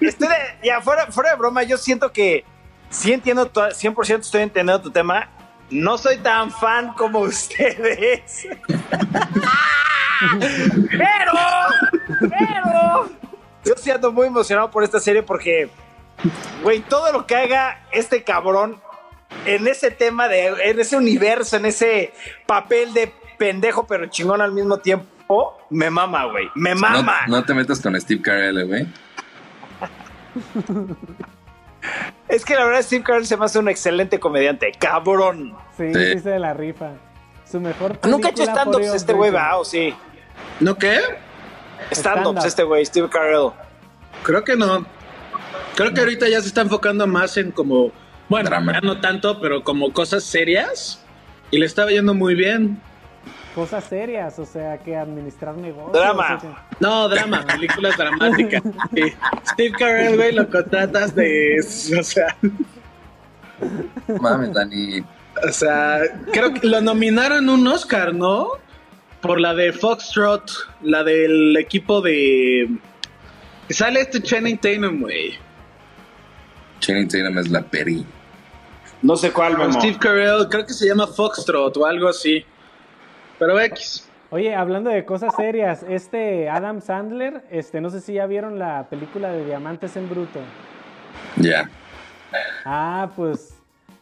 estoy 0.00 0.28
de- 0.28 0.66
ya 0.66 0.80
fuera, 0.80 1.06
fuera 1.12 1.30
de 1.32 1.36
broma, 1.36 1.62
yo 1.62 1.76
siento 1.76 2.10
que 2.12 2.44
sí 2.90 3.12
entiendo, 3.12 3.46
to- 3.46 3.68
100% 3.70 4.20
estoy 4.20 4.42
entendiendo 4.42 4.80
tu 4.80 4.90
tema. 4.90 5.28
No 5.70 5.98
soy 5.98 6.18
tan 6.18 6.50
fan 6.50 6.92
como 6.94 7.20
ustedes. 7.20 8.46
pero, 10.90 11.32
pero, 12.20 13.10
yo 13.64 13.74
sí 13.76 13.90
ando 13.90 14.12
muy 14.12 14.26
emocionado 14.28 14.70
por 14.70 14.82
esta 14.84 14.98
serie 15.00 15.22
porque, 15.22 15.70
güey, 16.62 16.80
todo 16.80 17.12
lo 17.12 17.26
que 17.26 17.36
haga 17.36 17.82
este 17.92 18.24
cabrón 18.24 18.80
en 19.44 19.68
ese 19.68 19.90
tema 19.90 20.26
de, 20.28 20.46
en 20.70 20.80
ese 20.80 20.96
universo, 20.96 21.56
en 21.56 21.66
ese 21.66 22.12
papel 22.46 22.94
de 22.94 23.12
pendejo 23.38 23.86
pero 23.86 24.06
chingón 24.06 24.40
al 24.40 24.52
mismo 24.52 24.78
tiempo, 24.78 25.58
me 25.70 25.90
mama, 25.90 26.24
güey, 26.24 26.48
me 26.54 26.74
No, 26.74 26.80
mama. 26.80 27.20
no 27.28 27.44
te 27.44 27.54
metas 27.54 27.80
con 27.80 27.98
Steve 28.00 28.22
Carell, 28.22 28.66
güey. 28.66 28.86
Es 32.28 32.44
que 32.44 32.54
la 32.54 32.64
verdad 32.64 32.82
Steve 32.82 33.04
Carell 33.04 33.26
se 33.26 33.36
me 33.36 33.44
hace 33.44 33.58
un 33.58 33.68
excelente 33.68 34.18
comediante, 34.20 34.72
cabrón. 34.78 35.54
Sí, 35.76 35.92
Sí. 35.94 36.12
sí 36.14 36.18
se 36.20 36.38
la 36.38 36.52
rifa. 36.54 36.90
Su 37.50 37.60
mejor 37.60 37.98
Nunca 38.06 38.28
ha 38.28 38.30
hecho 38.30 38.42
stand-ups 38.44 38.94
este 38.94 39.12
güey. 39.14 39.30
¿va? 39.30 39.56
¿O 39.56 39.64
sí? 39.64 39.94
¿No 40.60 40.76
qué? 40.76 40.98
Stand-ups 41.90 41.98
Stand-up. 41.98 42.46
este 42.46 42.62
güey, 42.64 42.84
Steve 42.84 43.08
Carell. 43.08 43.50
Creo 44.22 44.44
que 44.44 44.56
no. 44.56 44.84
Creo 45.76 45.94
que 45.94 46.00
ahorita 46.00 46.28
ya 46.28 46.40
se 46.40 46.48
está 46.48 46.60
enfocando 46.60 47.06
más 47.06 47.36
en 47.36 47.52
como, 47.52 47.92
bueno, 48.28 48.50
Drama. 48.50 48.72
ya 48.74 48.80
no 48.80 49.00
tanto, 49.00 49.40
pero 49.40 49.62
como 49.64 49.92
cosas 49.92 50.24
serias. 50.24 51.02
Y 51.50 51.58
le 51.58 51.64
estaba 51.66 51.90
yendo 51.90 52.12
muy 52.14 52.34
bien. 52.34 52.80
Cosas 53.58 53.82
serias, 53.82 54.38
o 54.38 54.46
sea, 54.46 54.78
que 54.78 54.94
administrar 54.96 55.56
negocios. 55.56 55.92
Drama. 55.92 56.36
o 56.36 56.40
sea, 56.40 56.66
No, 56.78 57.08
drama, 57.08 57.44
películas 57.44 57.96
dramáticas. 57.96 58.62
Sí. 58.94 59.02
Steve 59.52 59.72
Carell, 59.76 60.16
güey, 60.16 60.32
lo 60.32 60.48
contratas 60.48 61.12
de. 61.12 61.56
O 61.98 62.02
sea, 62.04 62.36
Mames, 64.20 64.52
Dani. 64.54 65.00
o 65.00 65.52
sea, 65.52 66.02
creo 66.32 66.54
que 66.54 66.68
lo 66.68 66.80
nominaron 66.80 67.48
un 67.48 67.66
Oscar, 67.66 68.14
¿no? 68.14 68.50
Por 69.20 69.40
la 69.40 69.54
de 69.54 69.72
Foxtrot, 69.72 70.48
la 70.82 71.02
del 71.02 71.56
equipo 71.56 72.00
de. 72.00 72.68
Sale 73.70 74.02
este 74.02 74.22
Channing 74.22 74.58
Tatum, 74.58 75.00
güey. 75.00 75.36
Channing 76.78 77.08
Tatum 77.08 77.38
es 77.38 77.48
la 77.48 77.62
peri. 77.62 78.06
No 79.02 79.16
sé 79.16 79.32
cuál. 79.32 79.56
Steve 79.72 79.98
Carell, 79.98 80.48
creo 80.48 80.64
que 80.64 80.72
se 80.74 80.86
llama 80.86 81.08
Foxtrot 81.08 81.76
o 81.76 81.84
algo 81.84 82.08
así. 82.08 82.44
Pero 83.38 83.60
X. 83.60 84.08
Oye, 84.30 84.54
hablando 84.54 84.90
de 84.90 85.04
cosas 85.04 85.34
serias, 85.34 85.84
este 85.88 86.50
Adam 86.50 86.82
Sandler, 86.82 87.42
este, 87.50 87.80
no 87.80 87.88
sé 87.88 88.00
si 88.00 88.14
ya 88.14 88.26
vieron 88.26 88.58
la 88.58 88.88
película 88.90 89.32
de 89.32 89.46
Diamantes 89.46 89.96
en 89.96 90.08
Bruto. 90.10 90.40
Ya. 91.36 91.70
Ah, 92.64 93.10
pues, 93.16 93.54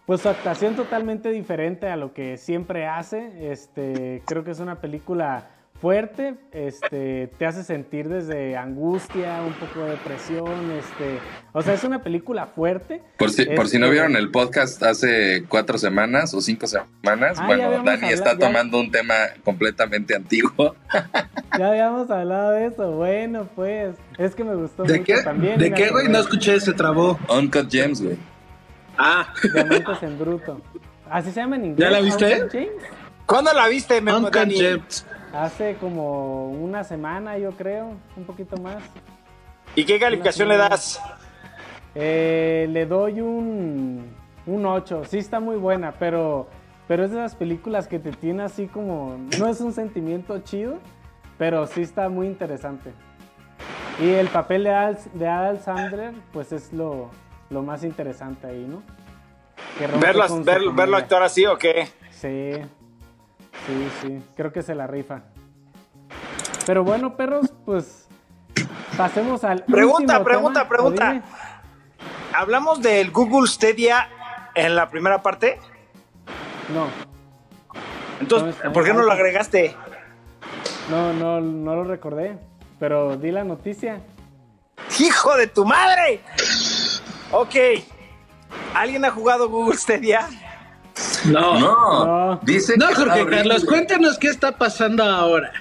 pues 0.05 0.22
su 0.22 0.28
actuación 0.28 0.74
totalmente 0.74 1.30
diferente 1.30 1.89
a 1.89 1.97
lo 1.97 2.12
que 2.12 2.39
siempre 2.39 2.87
hace. 2.87 3.53
Este, 3.53 4.22
creo 4.26 4.43
que 4.43 4.51
es 4.51 4.59
una 4.59 4.80
película 4.80 5.47
fuerte, 5.80 6.34
este, 6.52 7.28
te 7.38 7.46
hace 7.46 7.62
sentir 7.64 8.08
desde 8.08 8.56
angustia, 8.56 9.42
un 9.46 9.52
poco 9.54 9.84
de 9.84 9.90
depresión, 9.92 10.70
este, 10.72 11.18
o 11.52 11.62
sea, 11.62 11.74
es 11.74 11.84
una 11.84 12.02
película 12.02 12.46
fuerte. 12.46 13.02
Por 13.18 13.30
si, 13.30 13.44
por 13.46 13.68
si 13.68 13.78
no 13.78 13.86
Este, 13.86 13.92
vieron 13.92 14.16
el 14.16 14.30
podcast 14.30 14.82
hace 14.82 15.44
cuatro 15.48 15.78
semanas 15.78 16.32
o 16.34 16.40
cinco 16.40 16.66
semanas, 16.66 17.38
Ah, 17.40 17.46
bueno, 17.46 17.82
Dani 17.84 18.08
está 18.08 18.32
ya- 18.32 18.38
tomando 18.38 18.80
un 18.80 18.90
tema 18.90 19.14
completamente 19.44 20.14
antiguo. 20.14 20.74
Ya 21.58 21.68
habíamos 21.68 22.10
hablado 22.10 22.50
de 22.50 22.66
eso, 22.66 22.90
bueno, 22.92 23.48
pues, 23.56 23.94
es 24.18 24.34
que 24.34 24.44
me 24.44 24.54
gustó 24.56 24.82
¿De 24.82 24.98
mucho 24.98 25.04
qué? 25.14 25.22
también. 25.22 25.58
¿De 25.58 25.70
me 25.70 25.76
qué, 25.76 25.88
güey? 25.88 26.06
No 26.08 26.18
escuché, 26.18 26.60
se 26.60 26.74
trabó. 26.74 27.18
Uncut 27.30 27.70
Gems, 27.70 28.02
güey. 28.02 28.16
Ah, 28.98 29.32
Diamantes 29.54 30.02
en 30.02 30.18
bruto. 30.18 30.60
Así 31.08 31.30
se 31.30 31.40
llama 31.40 31.56
en 31.56 31.66
inglés. 31.66 31.78
¿Ya 31.78 31.90
la 31.90 32.00
viste? 32.04 32.46
James. 32.52 32.68
¿Cuándo 33.24 33.52
la 33.54 33.68
viste, 33.68 34.00
Memo, 34.02 34.18
Uncut 34.18 34.34
Dani? 34.34 34.82
Hace 35.32 35.76
como 35.76 36.50
una 36.50 36.84
semana, 36.84 37.36
yo 37.38 37.52
creo, 37.52 37.92
un 38.16 38.24
poquito 38.24 38.56
más. 38.58 38.82
¿Y 39.74 39.84
qué 39.84 39.98
calificación 39.98 40.48
le 40.48 40.56
das? 40.56 41.00
Eh, 41.94 42.66
le 42.70 42.86
doy 42.86 43.20
un, 43.20 44.14
un 44.46 44.66
8. 44.66 45.02
Sí 45.06 45.18
está 45.18 45.40
muy 45.40 45.56
buena, 45.56 45.92
pero, 45.92 46.48
pero 46.88 47.04
es 47.04 47.10
de 47.10 47.18
esas 47.18 47.34
películas 47.34 47.88
que 47.88 47.98
te 47.98 48.12
tiene 48.12 48.44
así 48.44 48.66
como... 48.66 49.16
No 49.38 49.48
es 49.48 49.60
un 49.60 49.72
sentimiento 49.72 50.38
chido, 50.40 50.78
pero 51.38 51.66
sí 51.66 51.82
está 51.82 52.08
muy 52.08 52.26
interesante. 52.26 52.92
Y 54.00 54.10
el 54.10 54.28
papel 54.28 54.64
de 54.64 54.70
Al, 54.74 54.98
de 55.14 55.28
Adam 55.28 55.58
Sandler, 55.58 56.12
pues 56.32 56.52
es 56.52 56.72
lo, 56.72 57.10
lo 57.50 57.62
más 57.62 57.82
interesante 57.84 58.46
ahí, 58.46 58.66
¿no? 58.68 58.82
Que 59.78 59.86
¿Verlo, 59.86 60.42
ver- 60.44 60.70
verlo 60.74 60.96
actuar 60.96 61.22
así 61.22 61.44
o 61.46 61.56
qué? 61.58 61.88
Sí, 62.10 62.52
sí, 63.66 63.88
sí, 64.02 64.22
creo 64.36 64.52
que 64.52 64.62
se 64.62 64.74
la 64.74 64.86
rifa. 64.86 65.22
Pero 66.66 66.82
bueno, 66.84 67.16
perros, 67.16 67.52
pues 67.64 68.07
pasemos 68.96 69.44
al 69.44 69.62
Pregunta, 69.64 70.22
pregunta, 70.24 70.61
tema. 70.62 70.68
pregunta. 70.68 71.22
¿Hablamos 72.34 72.82
del 72.82 73.11
Google 73.12 73.46
Stadia 73.48 74.09
en 74.54 74.74
la 74.74 74.88
primera 74.90 75.22
parte? 75.22 75.59
No, 76.74 76.86
Entonces, 78.20 78.57
No, 78.64 78.72
¿por 78.72 78.84
qué 78.84 78.92
no 78.92 79.02
lo 79.02 79.12
agregaste? 79.12 79.76
no, 80.90 81.12
no, 81.12 81.40
no 81.40 81.74
lo 81.76 81.84
recordé. 81.84 82.38
Pero 82.78 83.16
di 83.16 83.30
la 83.30 83.42
noticia. 83.44 84.00
¡Hijo 84.98 85.36
de 85.36 85.46
tu 85.46 85.64
madre! 85.64 86.20
Ok. 87.32 87.54
¿Alguien 88.74 89.04
ha 89.04 89.11
jugado 89.11 89.48
Google 89.48 89.78
Stadia? 89.78 90.28
No. 91.26 91.58
No, 91.58 92.06
No. 92.06 92.40
dice 92.42 92.74
No, 92.76 92.86
Jorge 92.86 93.20
horrible. 93.22 93.36
Carlos, 93.38 93.64
cuéntanos 93.64 94.18
qué 94.18 94.28
está 94.28 94.52
pasando 94.52 95.02
ahora. 95.02 95.52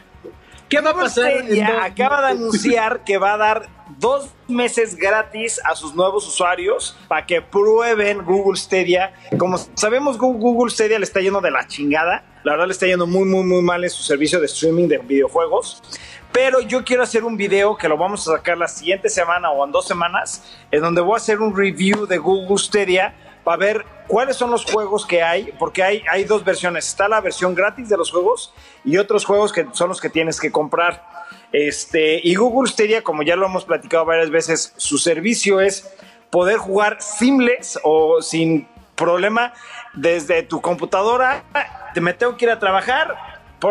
¿Qué 0.69 0.81
va 0.81 0.89
a 0.89 0.93
Google 0.93 1.05
pasar? 1.05 1.31
en 1.31 1.63
acaba 1.63 2.21
de 2.21 2.27
anunciar 2.31 3.03
que 3.05 3.17
va 3.17 3.33
a 3.33 3.37
dar 3.37 3.69
dos 3.97 4.29
meses 4.47 4.95
gratis 4.95 5.61
a 5.63 5.75
sus 5.75 5.93
nuevos 5.93 6.27
usuarios 6.27 6.97
para 7.07 7.25
que 7.25 7.41
prueben 7.41 8.23
Google 8.23 8.57
Stadia. 8.59 9.13
Como 9.37 9.57
sabemos, 9.75 10.17
Google 10.17 10.71
Stadia 10.71 10.97
le 10.97 11.05
está 11.05 11.21
yendo 11.21 11.39
de 11.41 11.51
la 11.51 11.67
chingada. 11.67 12.23
La 12.43 12.53
verdad 12.53 12.67
le 12.67 12.73
está 12.73 12.87
yendo 12.87 13.07
muy, 13.07 13.25
muy, 13.25 13.43
muy 13.43 13.61
mal 13.61 13.83
en 13.83 13.89
su 13.89 14.03
servicio 14.03 14.39
de 14.39 14.47
streaming 14.47 14.87
de 14.87 14.97
videojuegos. 14.97 15.81
Pero 16.31 16.59
yo 16.61 16.83
quiero 16.83 17.03
hacer 17.03 17.23
un 17.23 17.37
video 17.37 17.77
que 17.77 17.87
lo 17.87 17.97
vamos 17.97 18.27
a 18.27 18.35
sacar 18.37 18.57
la 18.57 18.67
siguiente 18.67 19.07
semana 19.07 19.51
o 19.51 19.65
en 19.65 19.71
dos 19.71 19.87
semanas, 19.87 20.43
en 20.69 20.81
donde 20.81 20.99
voy 21.01 21.13
a 21.13 21.17
hacer 21.17 21.39
un 21.39 21.55
review 21.55 22.05
de 22.07 22.17
Google 22.17 22.57
Stadia 22.57 23.13
para 23.45 23.57
ver 23.57 23.85
cuáles 24.07 24.35
son 24.35 24.51
los 24.51 24.65
juegos 24.65 25.05
que 25.05 25.23
hay, 25.23 25.53
porque 25.57 25.81
hay, 25.83 26.03
hay 26.11 26.25
dos 26.25 26.43
versiones. 26.43 26.85
Está 26.87 27.07
la 27.07 27.21
versión 27.21 27.55
gratis 27.55 27.87
de 27.87 27.95
los 27.95 28.11
juegos 28.11 28.53
y 28.83 28.97
otros 28.97 29.23
juegos 29.23 29.53
que 29.53 29.65
son 29.71 29.87
los 29.87 30.01
que 30.01 30.09
tienes 30.09 30.41
que 30.41 30.51
comprar. 30.51 31.05
Este, 31.53 32.19
y 32.21 32.35
Google 32.35 32.69
Stadia, 32.69 33.03
como 33.03 33.23
ya 33.23 33.37
lo 33.37 33.45
hemos 33.45 33.63
platicado 33.63 34.03
varias 34.03 34.29
veces, 34.29 34.73
su 34.75 34.97
servicio 34.97 35.61
es 35.61 35.95
poder 36.29 36.57
jugar 36.57 37.01
simples 37.01 37.79
o 37.83 38.21
sin 38.21 38.67
problema 38.95 39.53
desde 39.93 40.43
tu 40.43 40.59
computadora. 40.59 41.43
Te 41.93 42.01
me 42.01 42.13
tengo 42.13 42.35
que 42.35 42.45
ir 42.45 42.51
a 42.51 42.59
trabajar, 42.59 43.15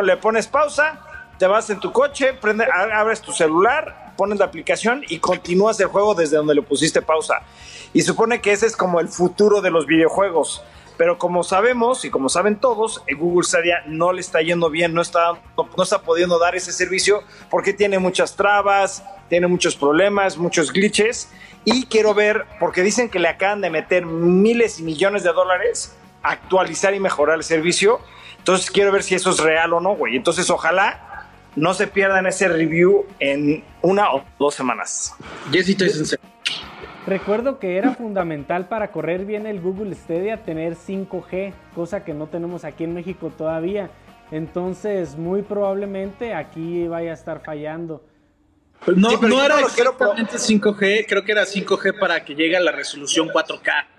le 0.02 0.16
pones 0.16 0.46
pausa, 0.46 1.00
te 1.38 1.46
vas 1.46 1.68
en 1.68 1.80
tu 1.80 1.92
coche, 1.92 2.40
prende- 2.40 2.68
abres 2.72 3.20
tu 3.20 3.32
celular, 3.32 4.03
pones 4.16 4.38
la 4.38 4.46
aplicación 4.46 5.02
y 5.08 5.18
continúas 5.18 5.78
el 5.80 5.86
juego 5.86 6.14
desde 6.14 6.36
donde 6.36 6.54
le 6.54 6.62
pusiste 6.62 7.02
pausa. 7.02 7.42
Y 7.92 8.02
supone 8.02 8.40
que 8.40 8.52
ese 8.52 8.66
es 8.66 8.76
como 8.76 9.00
el 9.00 9.08
futuro 9.08 9.60
de 9.60 9.70
los 9.70 9.86
videojuegos. 9.86 10.62
Pero 10.96 11.18
como 11.18 11.42
sabemos 11.42 12.04
y 12.04 12.10
como 12.10 12.28
saben 12.28 12.56
todos, 12.56 13.02
Google 13.18 13.44
Stadia 13.44 13.82
no 13.86 14.12
le 14.12 14.20
está 14.20 14.42
yendo 14.42 14.70
bien, 14.70 14.94
no 14.94 15.02
está, 15.02 15.32
no, 15.56 15.68
no 15.76 15.82
está 15.82 16.02
pudiendo 16.02 16.38
dar 16.38 16.54
ese 16.54 16.72
servicio 16.72 17.24
porque 17.50 17.72
tiene 17.72 17.98
muchas 17.98 18.36
trabas, 18.36 19.02
tiene 19.28 19.48
muchos 19.48 19.74
problemas, 19.74 20.38
muchos 20.38 20.72
glitches. 20.72 21.30
Y 21.64 21.86
quiero 21.86 22.14
ver, 22.14 22.44
porque 22.60 22.82
dicen 22.82 23.08
que 23.08 23.18
le 23.18 23.28
acaban 23.28 23.60
de 23.60 23.70
meter 23.70 24.06
miles 24.06 24.78
y 24.78 24.82
millones 24.82 25.24
de 25.24 25.32
dólares 25.32 25.96
actualizar 26.22 26.94
y 26.94 27.00
mejorar 27.00 27.36
el 27.36 27.44
servicio. 27.44 28.00
Entonces 28.38 28.70
quiero 28.70 28.92
ver 28.92 29.02
si 29.02 29.14
eso 29.14 29.30
es 29.30 29.38
real 29.38 29.72
o 29.72 29.80
no, 29.80 29.94
güey. 29.94 30.16
Entonces 30.16 30.50
ojalá 30.50 31.13
no 31.56 31.74
se 31.74 31.86
pierdan 31.86 32.26
ese 32.26 32.48
review 32.48 33.06
en 33.18 33.64
una 33.82 34.12
o 34.12 34.24
dos 34.38 34.54
semanas. 34.54 35.14
Recuerdo 37.06 37.58
que 37.58 37.76
era 37.76 37.94
fundamental 37.94 38.66
para 38.66 38.90
correr 38.90 39.26
bien 39.26 39.46
el 39.46 39.60
Google 39.60 39.94
Stadia 39.94 40.42
tener 40.42 40.74
5G, 40.74 41.52
cosa 41.74 42.02
que 42.02 42.14
no 42.14 42.28
tenemos 42.28 42.64
aquí 42.64 42.84
en 42.84 42.94
México 42.94 43.30
todavía. 43.36 43.90
Entonces, 44.30 45.16
muy 45.16 45.42
probablemente 45.42 46.32
aquí 46.32 46.88
vaya 46.88 47.10
a 47.10 47.14
estar 47.14 47.42
fallando. 47.44 48.02
No, 48.86 49.10
Sí, 49.10 49.16
era 49.44 49.60
exactamente 49.60 50.36
5G, 50.36 51.06
creo 51.08 51.24
que 51.24 51.32
era 51.32 51.44
5G 51.44 51.98
para 51.98 52.24
que 52.24 52.34
llegue 52.34 52.56
a 52.56 52.60
la 52.60 52.72
resolución 52.72 53.28
4K. 53.28 53.93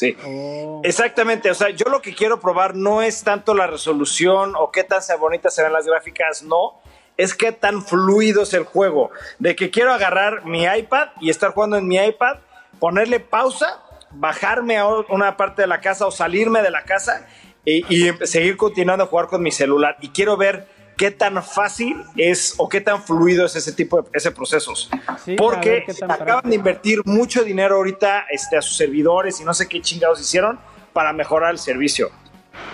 Sí. 0.00 0.16
Oh. 0.24 0.80
Exactamente, 0.82 1.50
o 1.50 1.54
sea, 1.54 1.68
yo 1.68 1.84
lo 1.90 2.00
que 2.00 2.14
quiero 2.14 2.40
probar 2.40 2.74
no 2.74 3.02
es 3.02 3.22
tanto 3.22 3.52
la 3.52 3.66
resolución 3.66 4.54
o 4.56 4.72
qué 4.72 4.82
tan 4.82 5.02
bonitas 5.20 5.54
se 5.54 5.62
ven 5.62 5.74
las 5.74 5.84
gráficas, 5.84 6.42
no, 6.42 6.80
es 7.18 7.34
qué 7.34 7.52
tan 7.52 7.84
fluido 7.84 8.44
es 8.44 8.54
el 8.54 8.64
juego. 8.64 9.10
De 9.38 9.54
que 9.54 9.70
quiero 9.70 9.92
agarrar 9.92 10.46
mi 10.46 10.64
iPad 10.64 11.08
y 11.20 11.28
estar 11.28 11.52
jugando 11.52 11.76
en 11.76 11.86
mi 11.86 11.96
iPad, 11.98 12.38
ponerle 12.78 13.20
pausa, 13.20 13.82
bajarme 14.12 14.78
a 14.78 14.86
una 14.88 15.36
parte 15.36 15.60
de 15.60 15.68
la 15.68 15.82
casa 15.82 16.06
o 16.06 16.10
salirme 16.10 16.62
de 16.62 16.70
la 16.70 16.84
casa 16.84 17.26
y, 17.66 17.84
y 17.94 18.26
seguir 18.26 18.56
continuando 18.56 19.04
a 19.04 19.06
jugar 19.06 19.26
con 19.26 19.42
mi 19.42 19.52
celular. 19.52 19.98
Y 20.00 20.08
quiero 20.08 20.38
ver 20.38 20.66
qué 21.00 21.10
tan 21.10 21.42
fácil 21.42 22.04
es 22.14 22.56
o 22.58 22.68
qué 22.68 22.82
tan 22.82 23.02
fluido 23.02 23.46
es 23.46 23.56
ese 23.56 23.72
tipo 23.72 24.02
de 24.02 24.10
ese 24.12 24.32
procesos. 24.32 24.90
Sí, 25.24 25.34
Porque 25.34 25.86
acaban 26.02 26.18
práctico. 26.18 26.48
de 26.50 26.54
invertir 26.54 27.00
mucho 27.06 27.42
dinero 27.42 27.76
ahorita 27.76 28.26
este, 28.30 28.58
a 28.58 28.60
sus 28.60 28.76
servidores 28.76 29.40
y 29.40 29.44
no 29.44 29.54
sé 29.54 29.66
qué 29.66 29.80
chingados 29.80 30.20
hicieron 30.20 30.60
para 30.92 31.14
mejorar 31.14 31.52
el 31.52 31.58
servicio. 31.58 32.10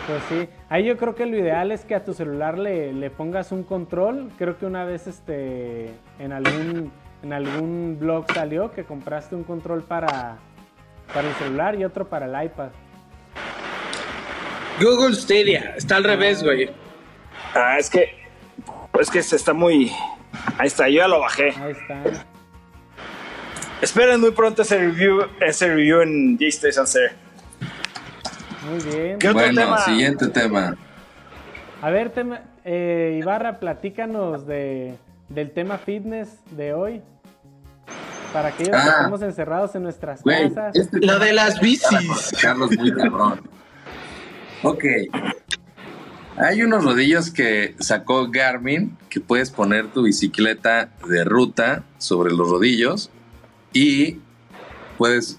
Pues 0.09 0.20
sí, 0.29 0.49
ahí 0.68 0.87
yo 0.87 0.97
creo 0.97 1.14
que 1.14 1.24
lo 1.24 1.39
ideal 1.39 1.70
es 1.70 1.85
que 1.85 1.95
a 1.95 2.05
tu 2.05 2.14
celular 2.14 2.59
le, 2.59 2.93
le 2.93 3.11
pongas 3.11 3.53
un 3.53 3.62
control. 3.62 4.33
Creo 4.37 4.59
que 4.59 4.66
una 4.66 4.85
vez 4.85 5.07
este 5.07 5.95
en 6.18 6.33
algún 6.33 6.91
en 7.22 7.33
algún 7.33 7.97
blog 8.01 8.27
salió 8.35 8.72
que 8.72 8.83
compraste 8.83 9.37
un 9.37 9.45
control 9.45 9.85
para, 9.85 10.39
para 11.14 11.29
el 11.29 11.35
celular 11.37 11.77
y 11.77 11.85
otro 11.85 12.09
para 12.09 12.27
el 12.27 12.47
iPad. 12.47 12.70
Google 14.81 15.14
Stadia, 15.14 15.74
está 15.77 15.95
al 15.95 16.03
revés, 16.03 16.43
güey. 16.43 16.86
Ah, 17.55 17.78
es 17.78 17.89
que 17.91 18.14
es 19.01 19.11
que 19.11 19.22
se 19.22 19.37
está 19.37 19.53
muy 19.53 19.93
ahí 20.59 20.66
está, 20.66 20.89
yo 20.89 20.97
ya 20.99 21.09
lo 21.09 21.20
bajé. 21.20 21.51
Ahí 21.61 21.72
está. 21.72 22.03
Esperen 23.82 24.20
muy 24.20 24.30
pronto 24.30 24.62
ese 24.62 24.78
review, 24.78 25.26
ese 25.41 25.68
review 25.68 26.01
en 26.01 26.37
J-Station 26.39 26.87
Sir. 26.87 27.12
Muy 28.68 28.82
bien. 28.84 29.18
¿Qué 29.18 29.28
otro 29.28 29.41
Bueno, 29.43 29.61
tema? 29.61 29.78
siguiente 29.84 30.28
tema. 30.28 30.76
A 31.82 31.91
ver, 31.91 32.11
tema, 32.11 32.41
eh, 32.64 33.18
Ibarra, 33.22 33.61
platícanos 33.61 34.47
de, 34.47 34.95
del 35.28 35.51
tema 35.53 35.76
fitness 35.78 36.39
de 36.53 36.72
hoy. 36.72 37.03
Para 38.32 38.49
aquellos 38.49 38.70
que 38.72 38.76
Ah. 38.76 38.93
estamos 38.97 39.22
encerrados 39.22 39.74
en 39.76 39.82
nuestras 39.82 40.22
casas. 40.22 40.74
este 40.74 40.99
Lo 41.01 41.18
de 41.18 41.32
las 41.32 41.61
bicis. 41.61 42.32
Carlos 42.41 42.70
muy 42.76 42.93
cabrón. 42.93 43.41
Ok. 44.62 44.84
Hay 46.39 46.62
unos 46.62 46.84
rodillos 46.84 47.30
que 47.30 47.74
sacó 47.78 48.30
Garmin 48.30 48.97
que 49.09 49.20
puedes 49.20 49.51
poner 49.51 49.87
tu 49.89 50.03
bicicleta 50.03 50.91
de 51.09 51.24
ruta 51.24 51.84
sobre 51.97 52.34
los 52.34 52.51
rodillos 52.51 53.11
y 53.72 54.18
puedes 54.99 55.39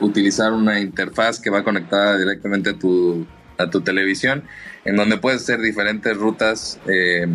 utilizar 0.00 0.52
una 0.52 0.80
interfaz 0.80 1.40
que 1.40 1.50
va 1.50 1.62
conectada 1.62 2.16
directamente 2.16 2.70
a 2.70 2.78
tu, 2.78 3.26
a 3.58 3.68
tu 3.68 3.82
televisión 3.82 4.44
en 4.86 4.96
donde 4.96 5.18
puedes 5.18 5.42
hacer 5.42 5.60
diferentes 5.60 6.16
rutas 6.16 6.80
eh, 6.86 7.26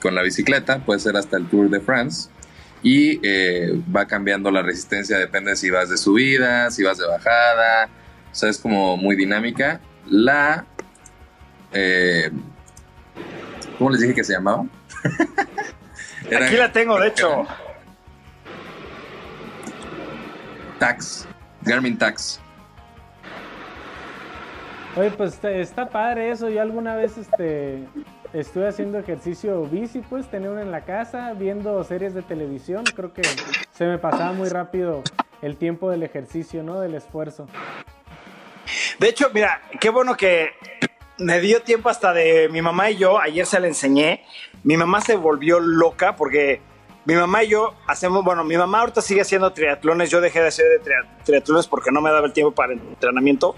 con 0.00 0.14
la 0.14 0.22
bicicleta, 0.22 0.84
puede 0.84 1.00
ser 1.00 1.16
hasta 1.16 1.38
el 1.38 1.48
Tour 1.48 1.70
de 1.70 1.80
France 1.80 2.28
y 2.82 3.20
eh, 3.26 3.72
va 3.94 4.06
cambiando 4.06 4.50
la 4.50 4.62
resistencia, 4.62 5.18
depende 5.18 5.56
si 5.56 5.70
vas 5.70 5.88
de 5.88 5.96
subida, 5.96 6.70
si 6.70 6.82
vas 6.82 6.98
de 6.98 7.06
bajada, 7.06 7.88
o 8.30 8.34
sea, 8.34 8.50
es 8.50 8.58
como 8.58 8.98
muy 8.98 9.16
dinámica. 9.16 9.80
La... 10.06 10.66
eh, 11.72 12.30
¿Cómo 13.78 13.90
les 13.90 14.00
dije 14.00 14.14
que 14.14 14.24
se 14.24 14.32
llamaba? 14.32 14.64
Era 16.28 16.46
Aquí 16.46 16.56
la 16.56 16.72
tengo, 16.72 16.98
de 16.98 17.08
hecho. 17.08 17.46
Tax, 20.78 21.26
Garmin 21.62 21.96
Tax. 21.96 22.40
Oye, 24.96 25.10
pues 25.12 25.34
está, 25.34 25.50
está 25.50 25.88
padre 25.88 26.30
eso. 26.30 26.48
Yo 26.48 26.60
alguna 26.60 26.96
vez 26.96 27.16
este, 27.18 27.84
estuve 28.32 28.66
haciendo 28.66 28.98
ejercicio 28.98 29.62
bici, 29.62 30.00
pues 30.00 30.28
tenía 30.28 30.50
uno 30.50 30.60
en 30.60 30.72
la 30.72 30.84
casa, 30.84 31.32
viendo 31.34 31.82
series 31.84 32.14
de 32.14 32.22
televisión. 32.22 32.84
Creo 32.96 33.12
que 33.12 33.22
se 33.72 33.86
me 33.86 33.98
pasaba 33.98 34.32
muy 34.32 34.48
rápido 34.48 35.02
el 35.40 35.56
tiempo 35.56 35.90
del 35.90 36.02
ejercicio, 36.02 36.64
¿no? 36.64 36.80
Del 36.80 36.94
esfuerzo. 36.94 37.46
De 38.98 39.08
hecho, 39.08 39.30
mira, 39.32 39.62
qué 39.80 39.90
bueno 39.90 40.16
que 40.16 40.50
me 41.18 41.40
dio 41.40 41.62
tiempo 41.62 41.88
hasta 41.88 42.12
de 42.12 42.48
mi 42.48 42.62
mamá 42.62 42.90
y 42.90 42.96
yo. 42.96 43.20
Ayer 43.20 43.46
se 43.46 43.60
la 43.60 43.66
enseñé. 43.66 44.24
Mi 44.62 44.76
mamá 44.76 45.00
se 45.00 45.16
volvió 45.16 45.60
loca 45.60 46.16
porque 46.16 46.60
mi 47.04 47.14
mamá 47.14 47.44
y 47.44 47.48
yo 47.48 47.74
hacemos, 47.86 48.24
bueno, 48.24 48.44
mi 48.44 48.56
mamá 48.56 48.80
ahorita 48.80 49.00
sigue 49.00 49.22
haciendo 49.22 49.52
triatlones. 49.52 50.10
Yo 50.10 50.20
dejé 50.20 50.40
de 50.40 50.48
hacer 50.48 50.66
triatlones 51.24 51.66
porque 51.66 51.90
no 51.90 52.00
me 52.00 52.10
daba 52.10 52.26
el 52.26 52.32
tiempo 52.32 52.52
para 52.52 52.72
el 52.72 52.80
entrenamiento. 52.80 53.56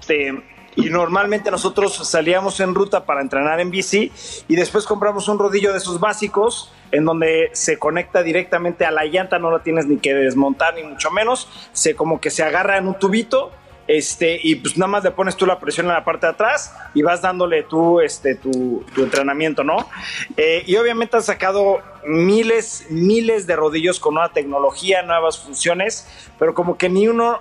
Este, 0.00 0.42
y 0.74 0.88
normalmente 0.88 1.50
nosotros 1.50 2.08
salíamos 2.08 2.58
en 2.60 2.74
ruta 2.74 3.04
para 3.04 3.20
entrenar 3.20 3.60
en 3.60 3.70
bici 3.70 4.10
y 4.48 4.56
después 4.56 4.86
compramos 4.86 5.28
un 5.28 5.38
rodillo 5.38 5.72
de 5.72 5.78
esos 5.78 6.00
básicos 6.00 6.72
en 6.92 7.04
donde 7.04 7.50
se 7.52 7.78
conecta 7.78 8.22
directamente 8.22 8.84
a 8.84 8.90
la 8.90 9.04
llanta, 9.04 9.38
no 9.38 9.50
lo 9.50 9.60
tienes 9.60 9.86
ni 9.86 9.98
que 9.98 10.14
desmontar 10.14 10.74
ni 10.74 10.82
mucho 10.82 11.10
menos, 11.10 11.48
se 11.72 11.94
como 11.94 12.20
que 12.20 12.30
se 12.30 12.42
agarra 12.42 12.78
en 12.78 12.88
un 12.88 12.98
tubito 12.98 13.50
este, 13.92 14.40
y 14.42 14.54
pues 14.54 14.78
nada 14.78 14.88
más 14.88 15.04
le 15.04 15.10
pones 15.10 15.36
tú 15.36 15.44
la 15.44 15.60
presión 15.60 15.86
en 15.86 15.92
la 15.92 16.02
parte 16.02 16.26
de 16.26 16.32
atrás 16.32 16.74
y 16.94 17.02
vas 17.02 17.20
dándole 17.20 17.62
tú 17.64 18.00
este, 18.00 18.34
tu, 18.36 18.86
tu 18.94 19.02
entrenamiento, 19.02 19.64
¿no? 19.64 19.86
Eh, 20.38 20.62
y 20.66 20.76
obviamente 20.76 21.18
han 21.18 21.22
sacado 21.22 21.82
miles, 22.06 22.86
miles 22.88 23.46
de 23.46 23.54
rodillos 23.54 24.00
con 24.00 24.14
nueva 24.14 24.32
tecnología, 24.32 25.02
nuevas 25.02 25.38
funciones, 25.38 26.08
pero 26.38 26.54
como 26.54 26.78
que 26.78 26.88
ni 26.88 27.06
uno 27.06 27.40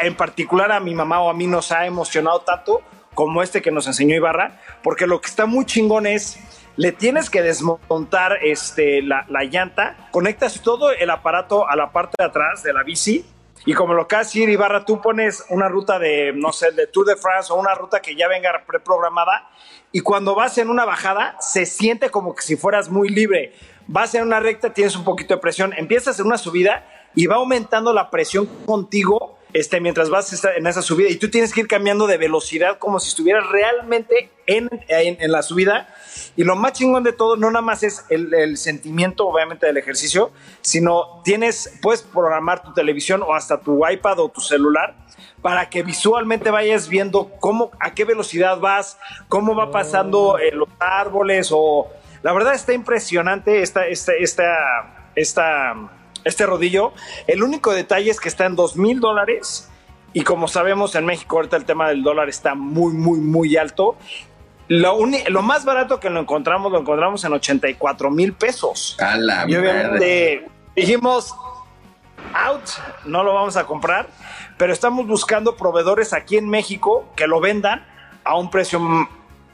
en 0.00 0.14
particular 0.14 0.72
a 0.72 0.80
mi 0.80 0.94
mamá 0.94 1.20
o 1.20 1.28
a 1.28 1.34
mí 1.34 1.46
nos 1.46 1.70
ha 1.70 1.84
emocionado 1.84 2.40
tanto 2.40 2.80
como 3.12 3.42
este 3.42 3.60
que 3.60 3.70
nos 3.70 3.86
enseñó 3.86 4.16
Ibarra, 4.16 4.62
porque 4.82 5.06
lo 5.06 5.20
que 5.20 5.28
está 5.28 5.44
muy 5.44 5.66
chingón 5.66 6.06
es, 6.06 6.38
le 6.76 6.92
tienes 6.92 7.28
que 7.28 7.42
desmontar 7.42 8.38
este, 8.42 9.02
la, 9.02 9.26
la 9.28 9.44
llanta, 9.44 10.08
conectas 10.12 10.62
todo 10.62 10.92
el 10.92 11.10
aparato 11.10 11.68
a 11.68 11.76
la 11.76 11.90
parte 11.92 12.14
de 12.16 12.24
atrás 12.24 12.62
de 12.62 12.72
la 12.72 12.84
bici, 12.84 13.26
y 13.66 13.74
como 13.74 13.94
lo 13.94 14.08
que 14.08 14.16
hace 14.16 14.40
Ibarra, 14.40 14.84
tú 14.84 15.00
pones 15.00 15.44
una 15.50 15.68
ruta 15.68 15.98
de, 15.98 16.32
no 16.34 16.52
sé, 16.52 16.72
de 16.72 16.86
Tour 16.86 17.06
de 17.06 17.16
France 17.16 17.52
o 17.52 17.56
una 17.56 17.74
ruta 17.74 18.00
que 18.00 18.16
ya 18.16 18.28
venga 18.28 18.64
preprogramada, 18.66 19.48
y 19.92 20.00
cuando 20.00 20.34
vas 20.34 20.58
en 20.58 20.70
una 20.70 20.84
bajada, 20.84 21.36
se 21.40 21.66
siente 21.66 22.10
como 22.10 22.34
que 22.34 22.42
si 22.42 22.56
fueras 22.56 22.90
muy 22.90 23.08
libre. 23.08 23.54
Vas 23.86 24.14
en 24.14 24.22
una 24.22 24.40
recta, 24.40 24.74
tienes 24.74 24.96
un 24.96 25.04
poquito 25.04 25.34
de 25.34 25.40
presión, 25.40 25.72
empiezas 25.76 26.18
en 26.20 26.26
una 26.26 26.36
subida 26.36 26.86
y 27.14 27.26
va 27.26 27.36
aumentando 27.36 27.92
la 27.92 28.10
presión 28.10 28.46
contigo 28.66 29.37
este, 29.52 29.80
mientras 29.80 30.10
vas 30.10 30.44
en 30.56 30.66
esa 30.66 30.82
subida 30.82 31.08
y 31.08 31.16
tú 31.16 31.30
tienes 31.30 31.52
que 31.52 31.60
ir 31.60 31.68
cambiando 31.68 32.06
de 32.06 32.18
velocidad 32.18 32.78
como 32.78 33.00
si 33.00 33.08
estuvieras 33.08 33.48
realmente 33.50 34.30
en, 34.46 34.68
en- 34.88 35.16
en 35.20 35.32
la 35.32 35.42
subida. 35.42 35.94
Y 36.36 36.44
lo 36.44 36.54
más 36.56 36.72
chingón 36.74 37.02
de 37.04 37.12
todo 37.12 37.36
no 37.36 37.50
nada 37.50 37.62
más 37.62 37.82
es 37.82 38.04
el, 38.10 38.32
el 38.34 38.56
sentimiento, 38.56 39.26
obviamente, 39.26 39.66
del 39.66 39.76
ejercicio, 39.76 40.30
sino 40.60 41.22
tienes, 41.24 41.78
puedes 41.82 42.02
programar 42.02 42.62
tu 42.62 42.72
televisión 42.72 43.22
o 43.22 43.34
hasta 43.34 43.60
tu 43.60 43.86
iPad 43.88 44.18
o 44.20 44.28
tu 44.28 44.40
celular 44.40 44.94
para 45.42 45.68
que 45.70 45.82
visualmente 45.82 46.50
vayas 46.50 46.88
viendo 46.88 47.30
cómo, 47.40 47.70
a 47.80 47.94
qué 47.94 48.04
velocidad 48.04 48.58
vas, 48.58 48.98
cómo 49.28 49.54
va 49.54 49.70
pasando 49.70 50.38
eh, 50.38 50.50
los 50.52 50.68
árboles 50.78 51.48
o... 51.52 51.88
La 52.22 52.32
verdad 52.32 52.54
está 52.54 52.72
impresionante 52.72 53.62
esta, 53.62 53.86
esta, 53.86 54.12
esta, 54.14 55.12
esta, 55.14 55.74
este 56.24 56.46
rodillo. 56.46 56.92
El 57.26 57.42
único 57.42 57.72
detalle 57.72 58.10
es 58.10 58.20
que 58.20 58.28
está 58.28 58.46
en 58.46 58.56
dos 58.56 58.76
mil 58.76 59.00
dólares 59.00 59.68
y 60.12 60.22
como 60.22 60.48
sabemos 60.48 60.94
en 60.94 61.04
México 61.06 61.36
ahorita 61.36 61.56
el 61.56 61.64
tema 61.64 61.88
del 61.88 62.02
dólar 62.02 62.28
está 62.28 62.54
muy, 62.54 62.92
muy, 62.92 63.20
muy 63.20 63.56
alto. 63.56 63.96
Lo, 64.68 64.96
más 65.42 65.64
barato 65.64 65.98
que 65.98 66.10
lo 66.10 66.20
encontramos, 66.20 66.70
lo 66.70 66.80
encontramos 66.80 67.24
en 67.24 67.32
84 67.32 68.10
mil 68.10 68.34
pesos. 68.34 68.96
A 69.00 69.16
la 69.16 69.44
Y 69.48 69.54
madre. 69.54 69.58
obviamente 69.58 70.48
dijimos, 70.76 71.34
out, 72.34 72.62
no 73.04 73.22
lo 73.24 73.34
vamos 73.34 73.56
a 73.56 73.64
comprar, 73.64 74.08
pero 74.58 74.72
estamos 74.72 75.06
buscando 75.06 75.56
proveedores 75.56 76.12
aquí 76.12 76.36
en 76.36 76.48
México 76.48 77.08
que 77.16 77.26
lo 77.26 77.40
vendan 77.40 77.86
a 78.24 78.36
un 78.36 78.50
precio 78.50 78.78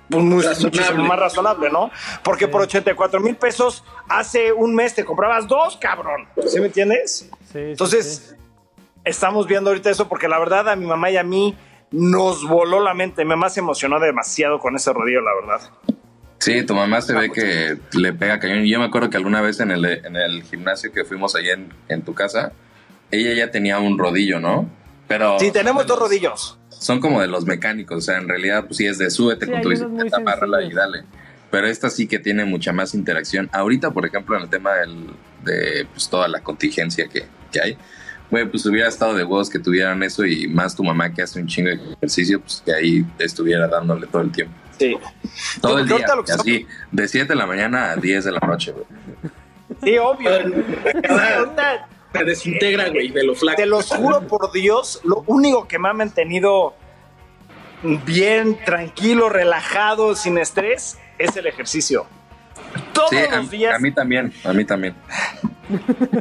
muy- 0.09 0.43
Razonable. 0.45 1.03
más 1.09 1.19
razonable, 1.19 1.71
¿no? 1.71 1.91
Porque 2.23 2.49
por 2.49 2.63
84 2.63 3.21
mil 3.21 3.37
pesos 3.37 3.85
hace 4.09 4.53
un 4.53 4.75
mes 4.75 4.95
te 4.95 5.05
comprabas 5.05 5.47
dos, 5.49 5.77
cabrón. 5.79 6.27
¿Sí 6.47 6.61
me 6.61 6.67
entiendes? 6.67 7.29
Sí, 7.31 7.31
sí, 7.53 7.59
Entonces, 7.59 8.37
sí. 8.39 8.45
estamos 9.05 9.47
viendo 9.47 9.71
ahorita 9.71 9.91
eso 9.91 10.09
porque 10.09 10.29
la 10.29 10.39
verdad 10.39 10.69
a 10.69 10.77
mi 10.77 10.87
mamá 10.87 11.11
y 11.11 11.17
a 11.17 11.23
mí 11.23 11.57
nos 11.91 12.47
voló 12.47 12.81
la 12.81 12.95
mente. 12.95 13.25
Mi 13.25 13.31
mamá 13.31 13.49
se 13.51 13.61
emocionó 13.61 13.99
demasiado 14.01 14.59
con 14.59 14.75
ese 14.77 14.93
rodillo, 14.93 15.21
la 15.21 15.31
verdad. 15.41 15.71
Sí, 16.39 16.63
tu 16.67 16.75
mamá 16.75 17.01
se 17.01 17.15
ve 17.15 17.31
que 17.31 17.79
le 17.93 18.13
pega 18.13 18.39
cañón. 18.39 18.65
Yo 18.65 18.79
me 18.79 18.85
acuerdo 18.85 19.09
que 19.09 19.17
alguna 19.17 19.41
vez 19.41 19.61
en 19.61 19.71
el, 19.71 19.85
en 19.85 20.17
el 20.17 20.43
gimnasio 20.43 20.93
que 20.93 21.05
fuimos 21.05 21.35
allá 21.37 21.55
en, 21.55 21.73
en 21.89 22.03
tu 22.03 22.13
casa, 22.15 22.53
ella 23.11 23.33
ya 23.33 23.51
tenía 23.51 23.79
un 23.79 23.97
rodillo, 23.99 24.41
¿no? 24.41 24.69
Pero 25.09 25.39
Sí, 25.39 25.51
tenemos 25.53 25.87
dos 25.87 25.99
los- 25.99 26.09
rodillos. 26.09 26.59
Son 26.85 27.01
como 27.01 27.23
de 27.23 27.29
los 27.29 27.47
mecánicos, 27.47 27.97
o 27.97 28.01
sea, 28.03 28.19
en 28.19 28.29
realidad, 28.29 28.67
pues 28.67 28.77
sí 28.77 28.85
es 28.85 28.99
de 28.99 29.11
súbete 29.11 29.47
Sí, 29.47 29.53
con 29.53 29.63
tu 29.63 29.71
bicicleta, 29.71 30.19
amárrala 30.19 30.63
y 30.63 30.71
dale. 30.71 31.05
Pero 31.51 31.67
esta 31.67 31.89
sí 31.89 32.07
que 32.07 32.19
tiene 32.19 32.45
mucha 32.45 32.75
más 32.75 32.95
interacción. 32.95 33.49
Ahorita, 33.53 33.91
por 33.93 34.05
ejemplo, 34.05 34.37
en 34.37 34.43
el 34.43 34.51
tema 34.51 34.75
del, 34.75 35.07
de 35.47 35.87
pues, 35.91 36.11
toda 36.11 36.29
la 36.29 36.43
contingencia 36.43 37.09
que, 37.09 37.25
que 37.51 37.59
hay, 37.59 37.79
güey, 38.31 38.45
pues 38.51 38.67
hubiera 38.67 38.87
estado 38.87 39.15
de 39.15 39.25
huevos 39.25 39.49
que 39.49 39.59
tuvieran 39.59 40.03
eso 40.03 40.27
y 40.27 40.47
más 40.47 40.77
tu 40.77 40.85
mamá 40.85 41.11
que 41.11 41.23
hace 41.23 41.41
un 41.41 41.47
chingo 41.47 41.71
de 41.71 41.81
ejercicio, 41.95 42.43
pues 42.43 42.63
que 42.63 42.75
ahí 42.75 43.07
estuviera 43.19 43.67
dándole 43.67 44.07
todo 44.07 44.21
el 44.21 44.31
tiempo. 44.31 44.55
Sí. 44.79 44.95
Todo 45.63 45.79
el 45.79 45.87
día, 45.87 45.95
ahorita 45.95 46.17
lo 46.17 46.25
que 46.25 46.33
así, 46.33 46.67
de 46.93 47.09
7 47.09 47.29
de 47.29 47.35
la 47.35 47.47
mañana 47.47 47.93
a 47.93 47.97
10 47.97 48.25
de 48.27 48.31
la 48.31 48.41
noche, 48.41 48.73
güey. 48.73 48.85
Sí, 49.83 49.97
obvio. 49.97 50.31
Se 52.15 52.25
desintegra, 52.25 52.89
güey, 52.91 53.09
de 53.11 53.25
lo 53.25 53.35
flaco. 53.35 53.57
te 53.57 53.67
los 53.67 53.89
juro 53.91 54.27
por 54.27 54.53
Dios, 54.53 55.01
lo 55.05 55.25
único 55.27 55.67
que 55.67 55.79
me 55.79 55.89
ha 55.89 55.93
mantenido 55.93 56.75
bien, 57.83 58.59
tranquilo, 58.65 59.29
relajado, 59.29 60.15
sin 60.15 60.39
estrés, 60.39 60.99
es 61.19 61.37
el 61.37 61.47
ejercicio. 61.47 62.07
Todos 62.93 63.11
Sí, 63.11 63.17
los 63.31 63.51
días. 63.51 63.75
a 63.75 63.79
mí 63.79 63.93
también, 63.93 64.33
a 64.45 64.53
mí 64.53 64.65
también. 64.65 64.95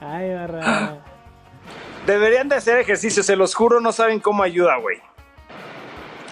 Ay, 0.00 0.34
barra. 0.34 0.98
Deberían 2.06 2.48
de 2.48 2.56
hacer 2.56 2.78
ejercicio, 2.78 3.22
se 3.22 3.36
los 3.36 3.54
juro, 3.54 3.80
no 3.80 3.92
saben 3.92 4.20
cómo 4.20 4.42
ayuda, 4.42 4.76
güey. 4.76 4.98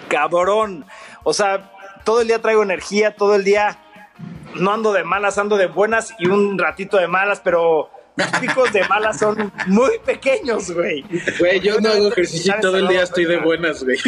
Cabrón. 0.09 0.85
O 1.23 1.33
sea, 1.33 1.71
todo 2.05 2.23
el 2.23 2.29
día 2.29 2.41
traigo 2.41 2.63
energía, 2.63 3.15
todo 3.15 3.35
el 3.37 3.45
día 3.45 3.79
no 4.55 4.73
ando 4.73 4.93
de 4.93 5.05
malas, 5.05 5.39
ando 5.39 5.57
de 5.57 5.67
buenas 5.67 6.13
y 6.19 6.27
un 6.29 6.59
ratito 6.59 6.97
de 6.97 7.07
malas, 7.07 7.41
pero 7.41 7.91
picos 8.41 8.73
de 8.73 8.85
malas 8.89 9.19
son 9.19 9.53
muy 9.67 9.99
pequeños, 10.05 10.71
güey. 10.71 11.05
Güey, 11.39 11.61
yo 11.61 11.81
no 11.81 11.89
hago 11.91 12.09
ejercicio 12.09 12.55
y 12.57 12.61
todo 12.61 12.77
el 12.79 12.89
día 12.89 13.03
estoy 13.03 13.25
de 13.25 13.39
buenas, 13.39 13.83
güey. 13.85 13.99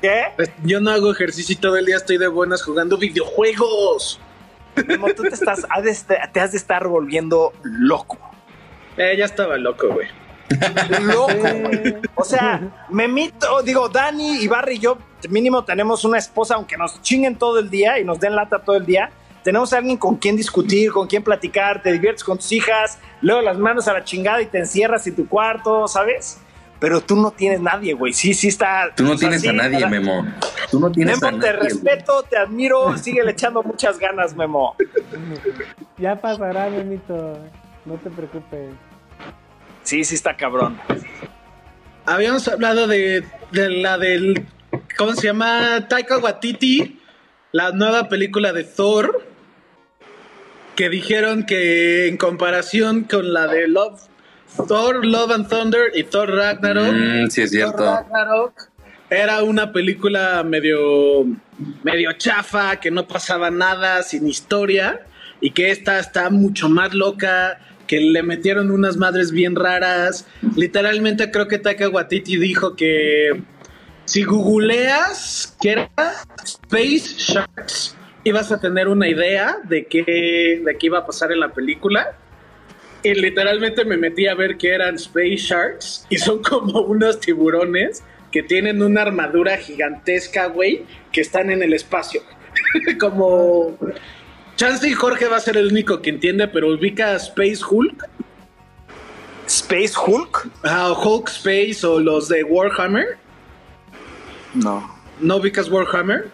¿Qué? 0.00 0.24
Yo 0.64 0.80
no 0.80 0.90
hago 0.90 1.10
ejercicio 1.12 1.52
y 1.54 1.56
todo 1.56 1.76
el 1.76 1.86
día 1.86 1.96
estoy 1.96 2.18
de 2.18 2.28
buenas 2.28 2.62
jugando 2.62 2.96
videojuegos. 2.98 4.20
Memo, 4.86 5.08
tú 5.14 5.22
te, 5.22 5.30
estás, 5.30 5.66
has 5.70 5.84
de 5.84 5.90
est- 5.90 6.10
te 6.32 6.40
has 6.40 6.52
de 6.52 6.58
estar 6.58 6.86
volviendo 6.86 7.52
loco. 7.62 8.18
Eh, 8.96 9.16
ya 9.18 9.24
estaba 9.24 9.56
loco, 9.56 9.88
güey. 9.88 10.08
Loco, 11.02 11.32
güey. 11.32 11.96
O 12.14 12.24
sea, 12.24 12.86
Memito, 12.90 13.62
digo, 13.62 13.88
Dani 13.88 14.36
y 14.42 14.48
Barry 14.48 14.76
y 14.76 14.78
yo 14.80 14.98
mínimo 15.30 15.64
tenemos 15.64 16.04
una 16.04 16.18
esposa, 16.18 16.54
aunque 16.54 16.76
nos 16.76 17.00
chinguen 17.02 17.36
todo 17.36 17.58
el 17.58 17.68
día 17.70 17.98
y 17.98 18.04
nos 18.04 18.20
den 18.20 18.36
lata 18.36 18.58
todo 18.60 18.76
el 18.76 18.86
día. 18.86 19.10
Tenemos 19.46 19.72
a 19.72 19.78
alguien 19.78 19.96
con 19.96 20.16
quien 20.16 20.34
discutir, 20.34 20.90
con 20.90 21.06
quien 21.06 21.22
platicar, 21.22 21.80
te 21.80 21.92
diviertes 21.92 22.24
con 22.24 22.36
tus 22.36 22.50
hijas, 22.50 22.98
luego 23.22 23.42
las 23.42 23.56
manos 23.56 23.86
a 23.86 23.92
la 23.92 24.02
chingada 24.02 24.42
y 24.42 24.46
te 24.46 24.58
encierras 24.58 25.06
en 25.06 25.14
tu 25.14 25.28
cuarto, 25.28 25.86
¿sabes? 25.86 26.40
Pero 26.80 27.00
tú 27.00 27.14
no 27.14 27.30
tienes 27.30 27.60
nadie, 27.60 27.94
güey. 27.94 28.12
Sí, 28.12 28.34
sí 28.34 28.48
está. 28.48 28.92
Tú 28.96 29.04
no 29.04 29.12
o 29.12 29.12
sea, 29.12 29.28
tienes 29.28 29.42
sí, 29.42 29.46
a 29.46 29.52
nadie, 29.52 29.86
Memo. 29.86 30.26
Tú 30.68 30.80
no 30.80 30.90
tienes 30.90 31.22
a 31.22 31.26
Memo, 31.26 31.38
nadie. 31.38 31.52
te 31.52 31.58
respeto, 31.60 32.24
te 32.24 32.36
admiro, 32.36 32.98
sigue 32.98 33.22
le 33.22 33.30
echando 33.30 33.62
muchas 33.62 34.00
ganas, 34.00 34.34
Memo. 34.34 34.74
Ya 35.96 36.20
pasará, 36.20 36.68
Memito. 36.68 37.38
No 37.84 37.94
te 37.98 38.10
preocupes. 38.10 38.70
Sí, 39.84 40.02
sí 40.02 40.16
está 40.16 40.36
cabrón. 40.36 40.76
Habíamos 42.04 42.48
hablado 42.48 42.88
de, 42.88 43.22
de 43.52 43.70
la 43.70 43.96
del. 43.96 44.44
¿Cómo 44.98 45.14
se 45.14 45.28
llama? 45.28 45.86
Taika 45.88 46.18
Waititi, 46.18 47.00
la 47.52 47.70
nueva 47.70 48.08
película 48.08 48.52
de 48.52 48.64
Thor. 48.64 49.35
Que 50.76 50.88
dijeron 50.90 51.44
que 51.44 52.06
en 52.06 52.16
comparación 52.16 53.04
con 53.04 53.32
la 53.32 53.46
de 53.46 53.66
Love, 53.66 54.00
Thor, 54.68 55.04
Love 55.04 55.32
and 55.32 55.48
Thunder 55.48 55.90
y 55.94 56.04
Thor 56.04 56.30
Ragnarok. 56.30 56.92
Mm, 56.92 57.30
sí, 57.30 57.42
es 57.42 57.50
Thor 57.50 57.58
cierto. 57.58 57.84
Ragnarok 57.84 58.76
era 59.10 59.42
una 59.42 59.72
película 59.72 60.42
medio, 60.42 61.24
medio 61.82 62.12
chafa, 62.12 62.76
que 62.76 62.90
no 62.90 63.06
pasaba 63.06 63.50
nada, 63.50 64.02
sin 64.02 64.26
historia, 64.26 65.06
y 65.40 65.50
que 65.50 65.70
esta 65.70 65.98
está 65.98 66.30
mucho 66.30 66.68
más 66.68 66.92
loca, 66.92 67.60
que 67.86 68.00
le 68.00 68.22
metieron 68.22 68.70
unas 68.70 68.96
madres 68.96 69.30
bien 69.30 69.54
raras. 69.54 70.26
Literalmente 70.56 71.30
creo 71.30 71.46
que 71.46 71.58
Taika 71.58 71.88
Waititi 71.88 72.36
dijo 72.36 72.74
que 72.74 73.42
si 74.06 74.24
googleas 74.24 75.56
que 75.60 75.72
era 75.72 75.90
Space 76.42 77.14
Sharks, 77.16 77.95
ibas 78.26 78.50
a 78.50 78.60
tener 78.60 78.88
una 78.88 79.08
idea 79.08 79.58
de 79.62 79.86
qué, 79.86 80.60
de 80.64 80.76
qué 80.76 80.86
iba 80.86 80.98
a 80.98 81.06
pasar 81.06 81.30
en 81.30 81.38
la 81.38 81.52
película. 81.52 82.16
Y 83.04 83.14
literalmente 83.14 83.84
me 83.84 83.96
metí 83.96 84.26
a 84.26 84.34
ver 84.34 84.56
que 84.56 84.74
eran 84.74 84.96
Space 84.96 85.36
Sharks 85.36 86.06
y 86.10 86.18
son 86.18 86.42
como 86.42 86.80
unos 86.80 87.20
tiburones 87.20 88.02
que 88.32 88.42
tienen 88.42 88.82
una 88.82 89.02
armadura 89.02 89.56
gigantesca, 89.58 90.46
güey, 90.46 90.84
que 91.12 91.20
están 91.20 91.50
en 91.50 91.62
el 91.62 91.72
espacio. 91.72 92.20
como 92.98 93.78
Chance 94.56 94.88
y 94.88 94.92
Jorge 94.94 95.26
va 95.28 95.36
a 95.36 95.40
ser 95.40 95.56
el 95.56 95.68
único 95.68 96.02
que 96.02 96.10
entiende, 96.10 96.48
pero 96.48 96.72
ubica 96.72 97.12
a 97.12 97.16
Space 97.16 97.60
Hulk, 97.70 98.08
Space 99.46 99.92
Hulk. 100.04 100.50
a 100.64 100.92
Hulk 100.92 101.28
Space 101.28 101.86
o 101.86 102.00
los 102.00 102.28
de 102.28 102.42
Warhammer. 102.42 103.18
No. 104.54 104.92
¿No 105.20 105.36
ubicas 105.36 105.70
Warhammer? 105.70 106.28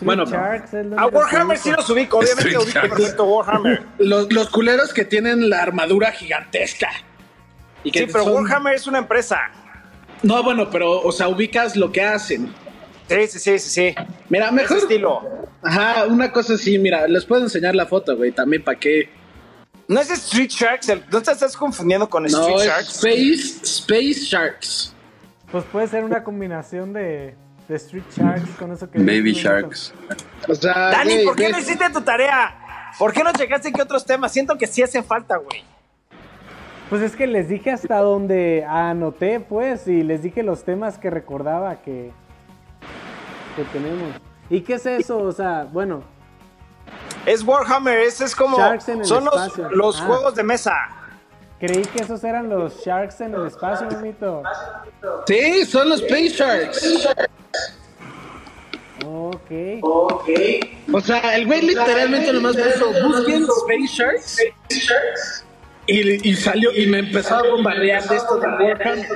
Bueno, 0.00 0.24
Sharks 0.26 0.74
es 0.74 0.86
A 0.96 1.06
Warhammer 1.06 1.58
sí 1.58 1.70
los 1.72 1.88
ubico, 1.90 2.18
obviamente 2.18 2.42
Street 2.48 2.56
ubico 2.58 2.70
Sharks. 2.72 2.94
perfecto 2.96 3.24
Warhammer. 3.24 3.82
Los, 3.98 4.32
los 4.32 4.48
culeros 4.50 4.92
que 4.94 5.04
tienen 5.04 5.50
la 5.50 5.62
armadura 5.62 6.12
gigantesca. 6.12 6.88
Y 7.84 7.90
que 7.90 8.00
Sí, 8.00 8.06
pero 8.12 8.24
son- 8.24 8.34
Warhammer 8.34 8.74
es 8.74 8.86
una 8.86 8.98
empresa. 8.98 9.38
No, 10.22 10.42
bueno, 10.42 10.68
pero, 10.70 11.00
o 11.00 11.12
sea, 11.12 11.28
ubicas 11.28 11.76
lo 11.76 11.90
que 11.92 12.02
hacen. 12.02 12.52
Sí, 13.08 13.26
sí, 13.28 13.38
sí, 13.38 13.58
sí, 13.58 13.70
sí. 13.70 13.94
Mira, 14.28 14.46
Ese 14.46 14.54
mejor. 14.54 14.76
estilo. 14.78 15.22
Ajá, 15.62 16.06
una 16.06 16.30
cosa 16.32 16.54
así, 16.54 16.78
mira, 16.78 17.06
les 17.08 17.24
puedo 17.24 17.42
enseñar 17.42 17.74
la 17.74 17.86
foto, 17.86 18.16
güey, 18.16 18.32
también 18.32 18.62
para 18.62 18.78
qué. 18.78 19.08
¿No 19.88 20.00
es 20.00 20.10
Street 20.10 20.50
Sharks? 20.50 20.88
El- 20.90 21.04
¿No 21.10 21.22
te 21.22 21.32
estás 21.32 21.56
confundiendo 21.56 22.08
con 22.10 22.26
Street 22.26 22.46
No, 22.46 22.60
es 22.60 22.66
Sharks? 22.66 22.88
Space, 22.96 23.64
Space 23.64 24.20
Sharks. 24.24 24.94
Pues 25.50 25.64
puede 25.72 25.86
ser 25.88 26.04
una 26.04 26.22
combinación 26.22 26.92
de, 26.92 27.34
de 27.68 27.76
Street 27.76 28.04
Sharks 28.16 28.50
con 28.58 28.72
eso 28.72 28.90
que 28.90 28.98
Baby. 28.98 29.32
Sharks. 29.32 29.92
O 30.48 30.54
sea, 30.54 30.90
Dani, 30.90 31.24
¿por 31.24 31.36
qué 31.36 31.50
no 31.50 31.58
hiciste 31.58 31.88
tu 31.90 32.00
tarea? 32.00 32.92
¿Por 32.98 33.12
qué 33.12 33.22
no 33.22 33.32
checaste 33.32 33.72
qué 33.72 33.82
otros 33.82 34.04
temas? 34.06 34.32
Siento 34.32 34.56
que 34.56 34.66
sí 34.66 34.82
hacen 34.82 35.04
falta, 35.04 35.36
güey. 35.36 35.62
Pues 36.88 37.02
es 37.02 37.14
que 37.14 37.26
les 37.26 37.48
dije 37.50 37.70
hasta 37.70 37.98
donde 37.98 38.64
anoté, 38.66 39.40
pues, 39.40 39.86
y 39.86 40.02
les 40.02 40.22
dije 40.22 40.42
los 40.42 40.64
temas 40.64 40.96
que 40.96 41.10
recordaba 41.10 41.82
que, 41.82 42.10
que 43.56 43.64
tenemos. 43.64 44.14
¿Y 44.48 44.62
qué 44.62 44.74
es 44.74 44.86
eso? 44.86 45.18
O 45.18 45.32
sea, 45.32 45.64
bueno, 45.70 46.02
Es 47.26 47.42
Warhammer, 47.42 47.98
ese 47.98 48.24
es 48.24 48.34
como. 48.34 48.56
Sharks 48.56 48.88
en 48.88 49.00
el 49.00 49.04
son 49.04 49.26
los, 49.26 50.00
Ah. 50.00 50.04
juegos 50.06 50.34
de 50.34 50.42
mesa. 50.42 50.72
creí 51.60 51.82
que 51.82 52.02
esos 52.02 52.24
eran 52.24 52.48
los 52.48 52.82
Sharks 52.82 53.20
en 53.20 53.34
el 53.34 53.46
espacio, 53.48 53.86
Memito. 53.90 54.42
Sí, 55.26 55.66
son 55.66 55.90
los 55.90 56.00
Space 56.00 56.28
Sharks. 56.30 57.08
Ok. 59.80 60.28
O 60.92 61.00
sea, 61.00 61.36
el 61.36 61.46
güey 61.46 61.62
literalmente 61.62 62.32
nomás 62.32 62.56
puso 62.56 62.92
busquen 63.02 63.44
Space 63.44 63.86
Sharks. 63.96 65.44
Y, 65.86 66.28
y 66.28 66.36
salió 66.36 66.70
y 66.74 66.86
me 66.86 66.98
empezó 66.98 67.36
a 67.36 67.42
bombardear 67.42 68.06
de 68.06 68.16
esto 68.16 68.38
de 68.38 68.46
Warhammer. 68.46 69.08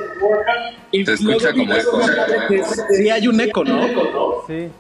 Y 0.91 1.05
Se 1.05 1.13
escucha 1.13 1.53
como 1.53 1.75
eco. 1.75 2.01
Sí, 2.97 3.11
hay 3.11 3.29
un 3.29 3.41
eco, 3.41 3.63
¿no? 3.65 3.87
Sí. 4.47 4.71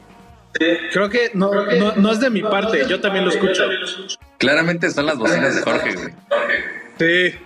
Creo 0.92 1.08
que 1.08 1.30
no, 1.34 1.50
no, 1.52 1.92
no 1.96 2.12
es 2.12 2.20
de 2.20 2.30
mi 2.30 2.42
parte, 2.42 2.86
yo 2.88 3.00
también 3.00 3.24
lo 3.24 3.30
escucho. 3.30 3.64
Claramente 4.38 4.90
son 4.90 5.06
las 5.06 5.18
bocinas 5.18 5.54
de 5.54 5.62
Jorge, 5.62 5.94
güey. 5.94 6.14
Sí. 6.98 7.38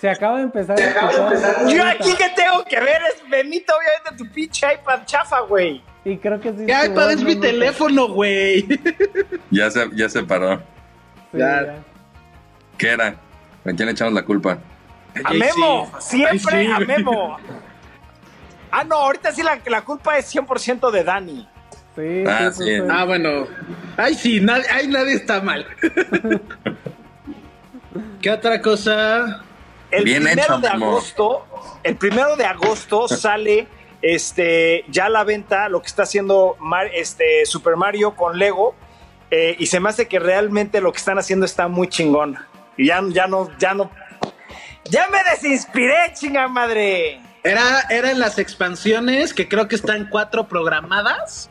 Se 0.00 0.10
acaba 0.10 0.38
de 0.38 0.44
empezar 0.44 0.78
a 0.78 0.84
escuchar. 0.84 1.68
Yo 1.68 1.84
aquí 1.84 2.14
que 2.14 2.28
tengo 2.36 2.64
que 2.64 2.78
ver 2.78 3.00
es 3.14 3.28
Benito, 3.28 3.72
obviamente, 3.74 4.24
tu 4.24 4.32
pinche 4.32 4.66
iPad 4.74 5.04
chafa, 5.04 5.40
güey. 5.40 5.82
Y 6.08 6.16
creo 6.18 6.40
que 6.40 6.50
sí. 6.52 6.66
¿Qué 6.66 6.74
su 6.74 6.86
iPad 6.92 7.12
es 7.12 7.20
no 7.20 7.28
mi 7.28 7.36
teléfono, 7.36 8.08
güey? 8.08 8.66
Ya 9.50 9.70
se, 9.70 9.88
ya 9.94 10.08
se 10.08 10.22
paró. 10.22 10.56
Sí, 11.32 11.38
Ya. 11.38 11.62
ya. 11.66 11.76
¿Qué 12.78 12.88
era? 12.88 13.08
¿A 13.08 13.72
quién 13.72 13.86
le 13.86 13.90
echamos 13.92 14.14
la 14.14 14.24
culpa? 14.24 14.58
A 15.24 15.32
Memo, 15.32 15.90
siempre 15.98 16.72
a. 16.72 16.78
Memo. 16.80 17.36
Ah, 18.70 18.84
no, 18.84 18.96
ahorita 18.96 19.32
sí 19.32 19.42
la, 19.42 19.58
la 19.66 19.82
culpa 19.82 20.16
es 20.18 20.34
100% 20.34 20.90
de 20.90 21.04
Dani. 21.04 21.48
Sí, 21.96 22.24
Ah, 22.26 22.50
sí, 22.52 22.64
sí. 22.64 22.70
Ah, 22.88 23.04
bueno. 23.04 23.46
Ay, 23.96 24.14
sí, 24.14 24.40
nadie, 24.40 24.64
ay, 24.70 24.86
nadie 24.86 25.14
está 25.14 25.40
mal. 25.42 25.66
¿Qué 28.22 28.30
otra 28.30 28.60
cosa? 28.62 29.42
El 29.90 30.04
Bien 30.04 30.22
primero 30.22 30.42
hecho, 30.54 30.58
de 30.60 30.68
agosto, 30.68 31.46
el 31.82 31.96
primero 31.96 32.36
de 32.36 32.44
agosto 32.44 33.08
sale 33.24 33.66
este 34.02 34.84
ya 34.88 35.08
la 35.08 35.24
venta 35.24 35.68
lo 35.68 35.80
que 35.80 35.88
está 35.88 36.04
haciendo 36.04 36.56
Mar- 36.60 36.90
este 36.94 37.44
Super 37.46 37.76
Mario 37.76 38.14
con 38.14 38.38
Lego 38.38 38.74
eh, 39.30 39.56
y 39.58 39.66
se 39.66 39.80
me 39.80 39.88
hace 39.90 40.08
que 40.08 40.18
realmente 40.18 40.80
lo 40.80 40.92
que 40.92 40.98
están 40.98 41.18
haciendo 41.18 41.44
está 41.44 41.68
muy 41.68 41.88
chingón. 41.88 42.38
Y 42.76 42.86
ya, 42.86 43.02
ya 43.08 43.26
no, 43.26 43.50
ya 43.58 43.74
no, 43.74 43.90
ya 44.84 45.06
me 45.08 45.18
desinspiré, 45.30 46.12
chinga 46.14 46.48
madre. 46.48 47.20
Era, 47.44 47.82
eran 47.90 48.18
las 48.18 48.38
expansiones 48.38 49.34
que 49.34 49.48
creo 49.48 49.68
que 49.68 49.74
están 49.76 50.08
cuatro 50.10 50.48
programadas. 50.48 51.50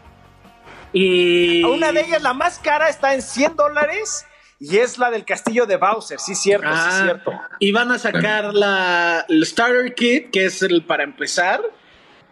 Y. 0.94 1.64
Una 1.64 1.92
de 1.92 2.02
ellas, 2.02 2.22
la 2.22 2.34
más 2.34 2.60
cara, 2.60 2.90
está 2.90 3.14
en 3.14 3.22
100 3.22 3.56
dólares 3.56 4.26
y 4.60 4.78
es 4.78 4.98
la 4.98 5.12
del 5.12 5.26
castillo 5.26 5.66
de 5.66 5.76
Bowser. 5.78 6.20
Sí, 6.20 6.34
cierto, 6.34 6.68
sí, 6.68 6.74
Ah, 6.76 7.02
cierto. 7.04 7.32
Y 7.60 7.72
van 7.72 7.92
a 7.92 8.00
sacar 8.00 8.54
la, 8.54 9.26
el 9.30 9.46
Starter 9.46 9.94
Kit, 9.94 10.32
que 10.32 10.46
es 10.46 10.62
el 10.62 10.84
para 10.84 11.04
empezar. 11.04 11.62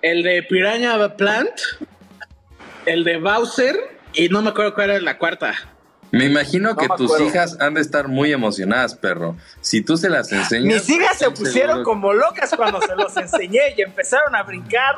El 0.05 0.21
de 0.21 0.43
Piranha 0.43 1.15
Plant. 1.17 1.49
El 2.85 3.03
de 3.03 3.17
Bowser. 3.17 3.75
Y 4.13 4.29
no 4.29 4.43
me 4.43 4.51
acuerdo 4.51 4.75
cuál 4.75 4.91
era 4.91 5.01
la 5.01 5.17
cuarta. 5.17 5.55
Me 6.11 6.25
imagino 6.25 6.75
que 6.77 6.87
me 6.87 6.95
tus 6.95 7.07
acuerdo. 7.11 7.25
hijas 7.25 7.57
han 7.59 7.73
de 7.73 7.81
estar 7.81 8.07
muy 8.07 8.31
emocionadas, 8.31 8.93
perro. 8.93 9.35
Si 9.61 9.81
tú 9.81 9.97
se 9.97 10.09
las 10.11 10.31
enseñas. 10.31 10.63
Mis 10.87 10.89
hijas 10.91 11.17
se 11.17 11.31
pusieron 11.31 11.77
seguro- 11.77 11.83
como 11.83 12.13
locas 12.13 12.53
cuando 12.55 12.79
se 12.81 12.95
los 12.95 13.17
enseñé 13.17 13.61
y 13.75 13.81
empezaron 13.81 14.35
a 14.35 14.43
brincar. 14.43 14.93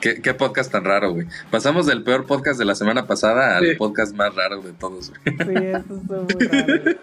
¿Qué, 0.00 0.20
qué 0.20 0.34
podcast 0.34 0.70
tan 0.72 0.84
raro, 0.84 1.12
güey. 1.12 1.28
Pasamos 1.52 1.86
del 1.86 2.02
peor 2.02 2.26
podcast 2.26 2.58
de 2.58 2.64
la 2.64 2.74
semana 2.74 3.06
pasada 3.06 3.56
al 3.56 3.76
podcast 3.76 4.14
más 4.14 4.34
raro 4.34 4.60
de 4.60 4.72
todos, 4.72 5.10
güey. 5.24 5.36
Sí, 5.36 5.64
eso 5.66 6.00
estuvo 6.00 6.22
muy 6.22 6.48
raro. 6.48 6.98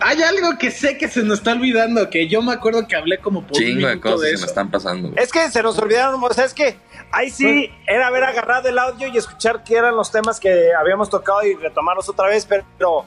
Hay 0.00 0.22
algo 0.22 0.56
que 0.58 0.70
sé 0.70 0.96
que 0.96 1.08
se 1.08 1.22
nos 1.22 1.38
está 1.38 1.52
olvidando. 1.52 2.08
Que 2.08 2.26
yo 2.26 2.42
me 2.42 2.52
acuerdo 2.52 2.86
que 2.88 2.96
hablé 2.96 3.18
como 3.18 3.42
por 3.42 3.56
un 3.56 3.62
Chingo 3.62 3.86
de 3.86 4.00
cosas 4.00 4.20
de 4.20 4.26
que 4.28 4.32
nos 4.32 4.44
están 4.44 4.70
pasando, 4.70 5.08
güey. 5.10 5.22
Es 5.22 5.30
que 5.30 5.50
se 5.50 5.62
nos 5.62 5.78
olvidaron, 5.78 6.22
o 6.22 6.32
sea, 6.32 6.44
es 6.44 6.54
que 6.54 6.76
ahí 7.12 7.30
sí 7.30 7.70
era 7.86 8.06
haber 8.06 8.24
agarrado 8.24 8.68
el 8.68 8.78
audio 8.78 9.08
y 9.08 9.16
escuchar 9.16 9.62
qué 9.64 9.76
eran 9.76 9.96
los 9.96 10.10
temas 10.10 10.40
que 10.40 10.72
habíamos 10.74 11.10
tocado 11.10 11.44
y 11.44 11.54
retomarlos 11.54 12.08
otra 12.08 12.28
vez, 12.28 12.46
pero 12.46 13.04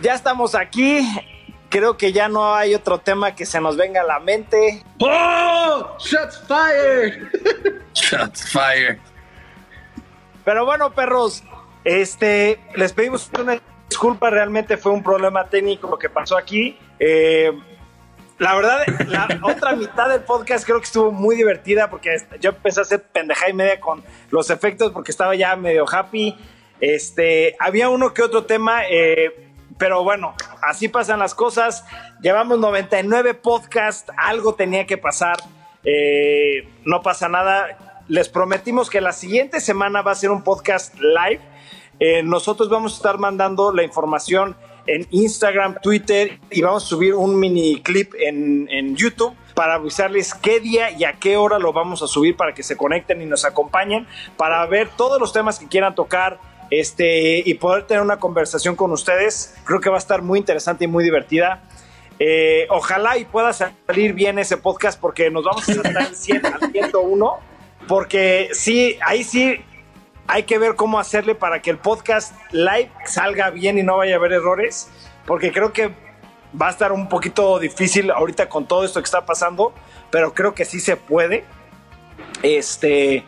ya 0.00 0.14
estamos 0.14 0.54
aquí. 0.54 1.06
Creo 1.70 1.98
que 1.98 2.12
ya 2.12 2.28
no 2.28 2.54
hay 2.54 2.74
otro 2.74 2.98
tema 2.98 3.34
que 3.34 3.44
se 3.44 3.60
nos 3.60 3.76
venga 3.76 4.00
a 4.00 4.04
la 4.04 4.20
mente. 4.20 4.82
¡Oh! 5.00 5.96
¡Shots 5.98 6.42
fired! 6.48 7.28
Shots 7.92 8.50
fire. 8.50 8.98
Pero 10.46 10.64
bueno, 10.64 10.94
perros, 10.94 11.42
este, 11.84 12.58
les 12.74 12.94
pedimos 12.94 13.28
una 13.38 13.60
disculpa, 13.88 14.30
realmente 14.30 14.76
fue 14.76 14.92
un 14.92 15.02
problema 15.02 15.48
técnico 15.48 15.88
lo 15.88 15.98
que 15.98 16.08
pasó 16.08 16.36
aquí. 16.36 16.78
Eh, 16.98 17.52
la 18.38 18.54
verdad, 18.54 18.84
la 19.08 19.28
otra 19.42 19.74
mitad 19.74 20.08
del 20.08 20.22
podcast 20.22 20.64
creo 20.64 20.78
que 20.78 20.84
estuvo 20.84 21.10
muy 21.10 21.36
divertida 21.36 21.90
porque 21.90 22.16
yo 22.40 22.50
empecé 22.50 22.80
a 22.80 22.82
hacer 22.82 23.02
pendeja 23.02 23.48
y 23.48 23.52
media 23.52 23.80
con 23.80 24.02
los 24.30 24.50
efectos 24.50 24.92
porque 24.92 25.10
estaba 25.10 25.34
ya 25.34 25.56
medio 25.56 25.84
happy. 25.90 26.36
Este, 26.80 27.56
había 27.58 27.88
uno 27.88 28.14
que 28.14 28.22
otro 28.22 28.44
tema, 28.44 28.82
eh, 28.88 29.50
pero 29.78 30.04
bueno, 30.04 30.34
así 30.62 30.88
pasan 30.88 31.18
las 31.18 31.34
cosas. 31.34 31.84
Llevamos 32.20 32.58
99 32.58 33.34
podcasts, 33.34 34.12
algo 34.16 34.54
tenía 34.54 34.86
que 34.86 34.98
pasar. 34.98 35.36
Eh, 35.84 36.68
no 36.84 37.02
pasa 37.02 37.28
nada. 37.28 38.04
Les 38.06 38.28
prometimos 38.28 38.88
que 38.88 39.00
la 39.00 39.12
siguiente 39.12 39.60
semana 39.60 40.02
va 40.02 40.12
a 40.12 40.14
ser 40.14 40.30
un 40.30 40.42
podcast 40.42 40.94
live. 40.94 41.40
Eh, 42.00 42.22
nosotros 42.22 42.68
vamos 42.68 42.92
a 42.92 42.96
estar 42.96 43.18
mandando 43.18 43.72
la 43.72 43.82
información 43.82 44.56
en 44.86 45.06
Instagram, 45.10 45.76
Twitter 45.82 46.40
y 46.50 46.62
vamos 46.62 46.84
a 46.84 46.86
subir 46.86 47.14
un 47.14 47.38
mini 47.38 47.82
clip 47.82 48.14
en, 48.18 48.68
en, 48.70 48.96
YouTube 48.96 49.34
para 49.54 49.74
avisarles 49.74 50.32
qué 50.32 50.60
día 50.60 50.90
y 50.90 51.04
a 51.04 51.14
qué 51.14 51.36
hora 51.36 51.58
lo 51.58 51.72
vamos 51.72 52.02
a 52.02 52.06
subir 52.06 52.36
para 52.36 52.54
que 52.54 52.62
se 52.62 52.76
conecten 52.76 53.20
y 53.20 53.26
nos 53.26 53.44
acompañen 53.44 54.06
para 54.36 54.64
ver 54.66 54.88
todos 54.96 55.20
los 55.20 55.32
temas 55.32 55.58
que 55.58 55.66
quieran 55.66 55.94
tocar 55.94 56.40
este, 56.70 57.42
y 57.44 57.54
poder 57.54 57.86
tener 57.86 58.02
una 58.02 58.18
conversación 58.18 58.76
con 58.76 58.92
ustedes. 58.92 59.54
Creo 59.64 59.80
que 59.80 59.90
va 59.90 59.96
a 59.96 59.98
estar 59.98 60.22
muy 60.22 60.38
interesante 60.38 60.84
y 60.84 60.88
muy 60.88 61.04
divertida. 61.04 61.62
Eh, 62.18 62.66
ojalá 62.70 63.16
y 63.18 63.24
pueda 63.24 63.52
salir 63.52 64.12
bien 64.12 64.38
ese 64.38 64.56
podcast 64.56 65.00
porque 65.00 65.30
nos 65.30 65.44
vamos 65.44 65.68
a 65.68 65.74
saltar 65.74 66.06
el 66.08 66.16
100 66.16 66.46
al 66.46 66.72
101 66.72 67.38
porque 67.86 68.48
sí, 68.52 68.98
ahí 69.04 69.22
sí 69.22 69.60
hay 70.28 70.42
que 70.42 70.58
ver 70.58 70.76
cómo 70.76 70.98
hacerle 71.00 71.34
para 71.34 71.60
que 71.62 71.70
el 71.70 71.78
podcast 71.78 72.34
live 72.52 72.90
salga 73.06 73.50
bien 73.50 73.78
y 73.78 73.82
no 73.82 73.96
vaya 73.96 74.14
a 74.14 74.18
haber 74.18 74.34
errores, 74.34 74.88
porque 75.26 75.52
creo 75.52 75.72
que 75.72 75.90
va 76.60 76.68
a 76.68 76.70
estar 76.70 76.92
un 76.92 77.08
poquito 77.08 77.58
difícil 77.58 78.10
ahorita 78.10 78.48
con 78.48 78.68
todo 78.68 78.84
esto 78.84 79.00
que 79.00 79.06
está 79.06 79.24
pasando, 79.24 79.72
pero 80.10 80.34
creo 80.34 80.54
que 80.54 80.66
sí 80.66 80.80
se 80.80 80.96
puede. 80.96 81.44
Este, 82.42 83.24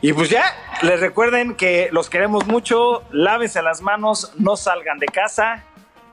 y 0.00 0.12
pues 0.14 0.30
ya, 0.30 0.56
les 0.82 1.00
recuerden 1.00 1.54
que 1.54 1.90
los 1.92 2.08
queremos 2.08 2.46
mucho, 2.46 3.04
lávense 3.12 3.62
las 3.62 3.82
manos, 3.82 4.32
no 4.38 4.56
salgan 4.56 4.98
de 4.98 5.06
casa 5.06 5.64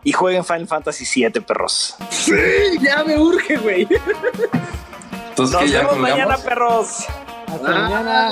y 0.03 0.11
jueguen 0.11 0.43
Final 0.43 0.67
Fantasy 0.67 1.05
VII, 1.23 1.41
perros. 1.41 1.95
Sí, 2.09 2.33
ya 2.81 3.03
me 3.05 3.17
urge, 3.17 3.57
güey. 3.57 3.87
Nos 5.37 5.51
vemos 5.51 5.97
mañana, 5.97 6.37
perros. 6.37 7.05
Hasta 7.47 7.71
mañana. 7.71 8.31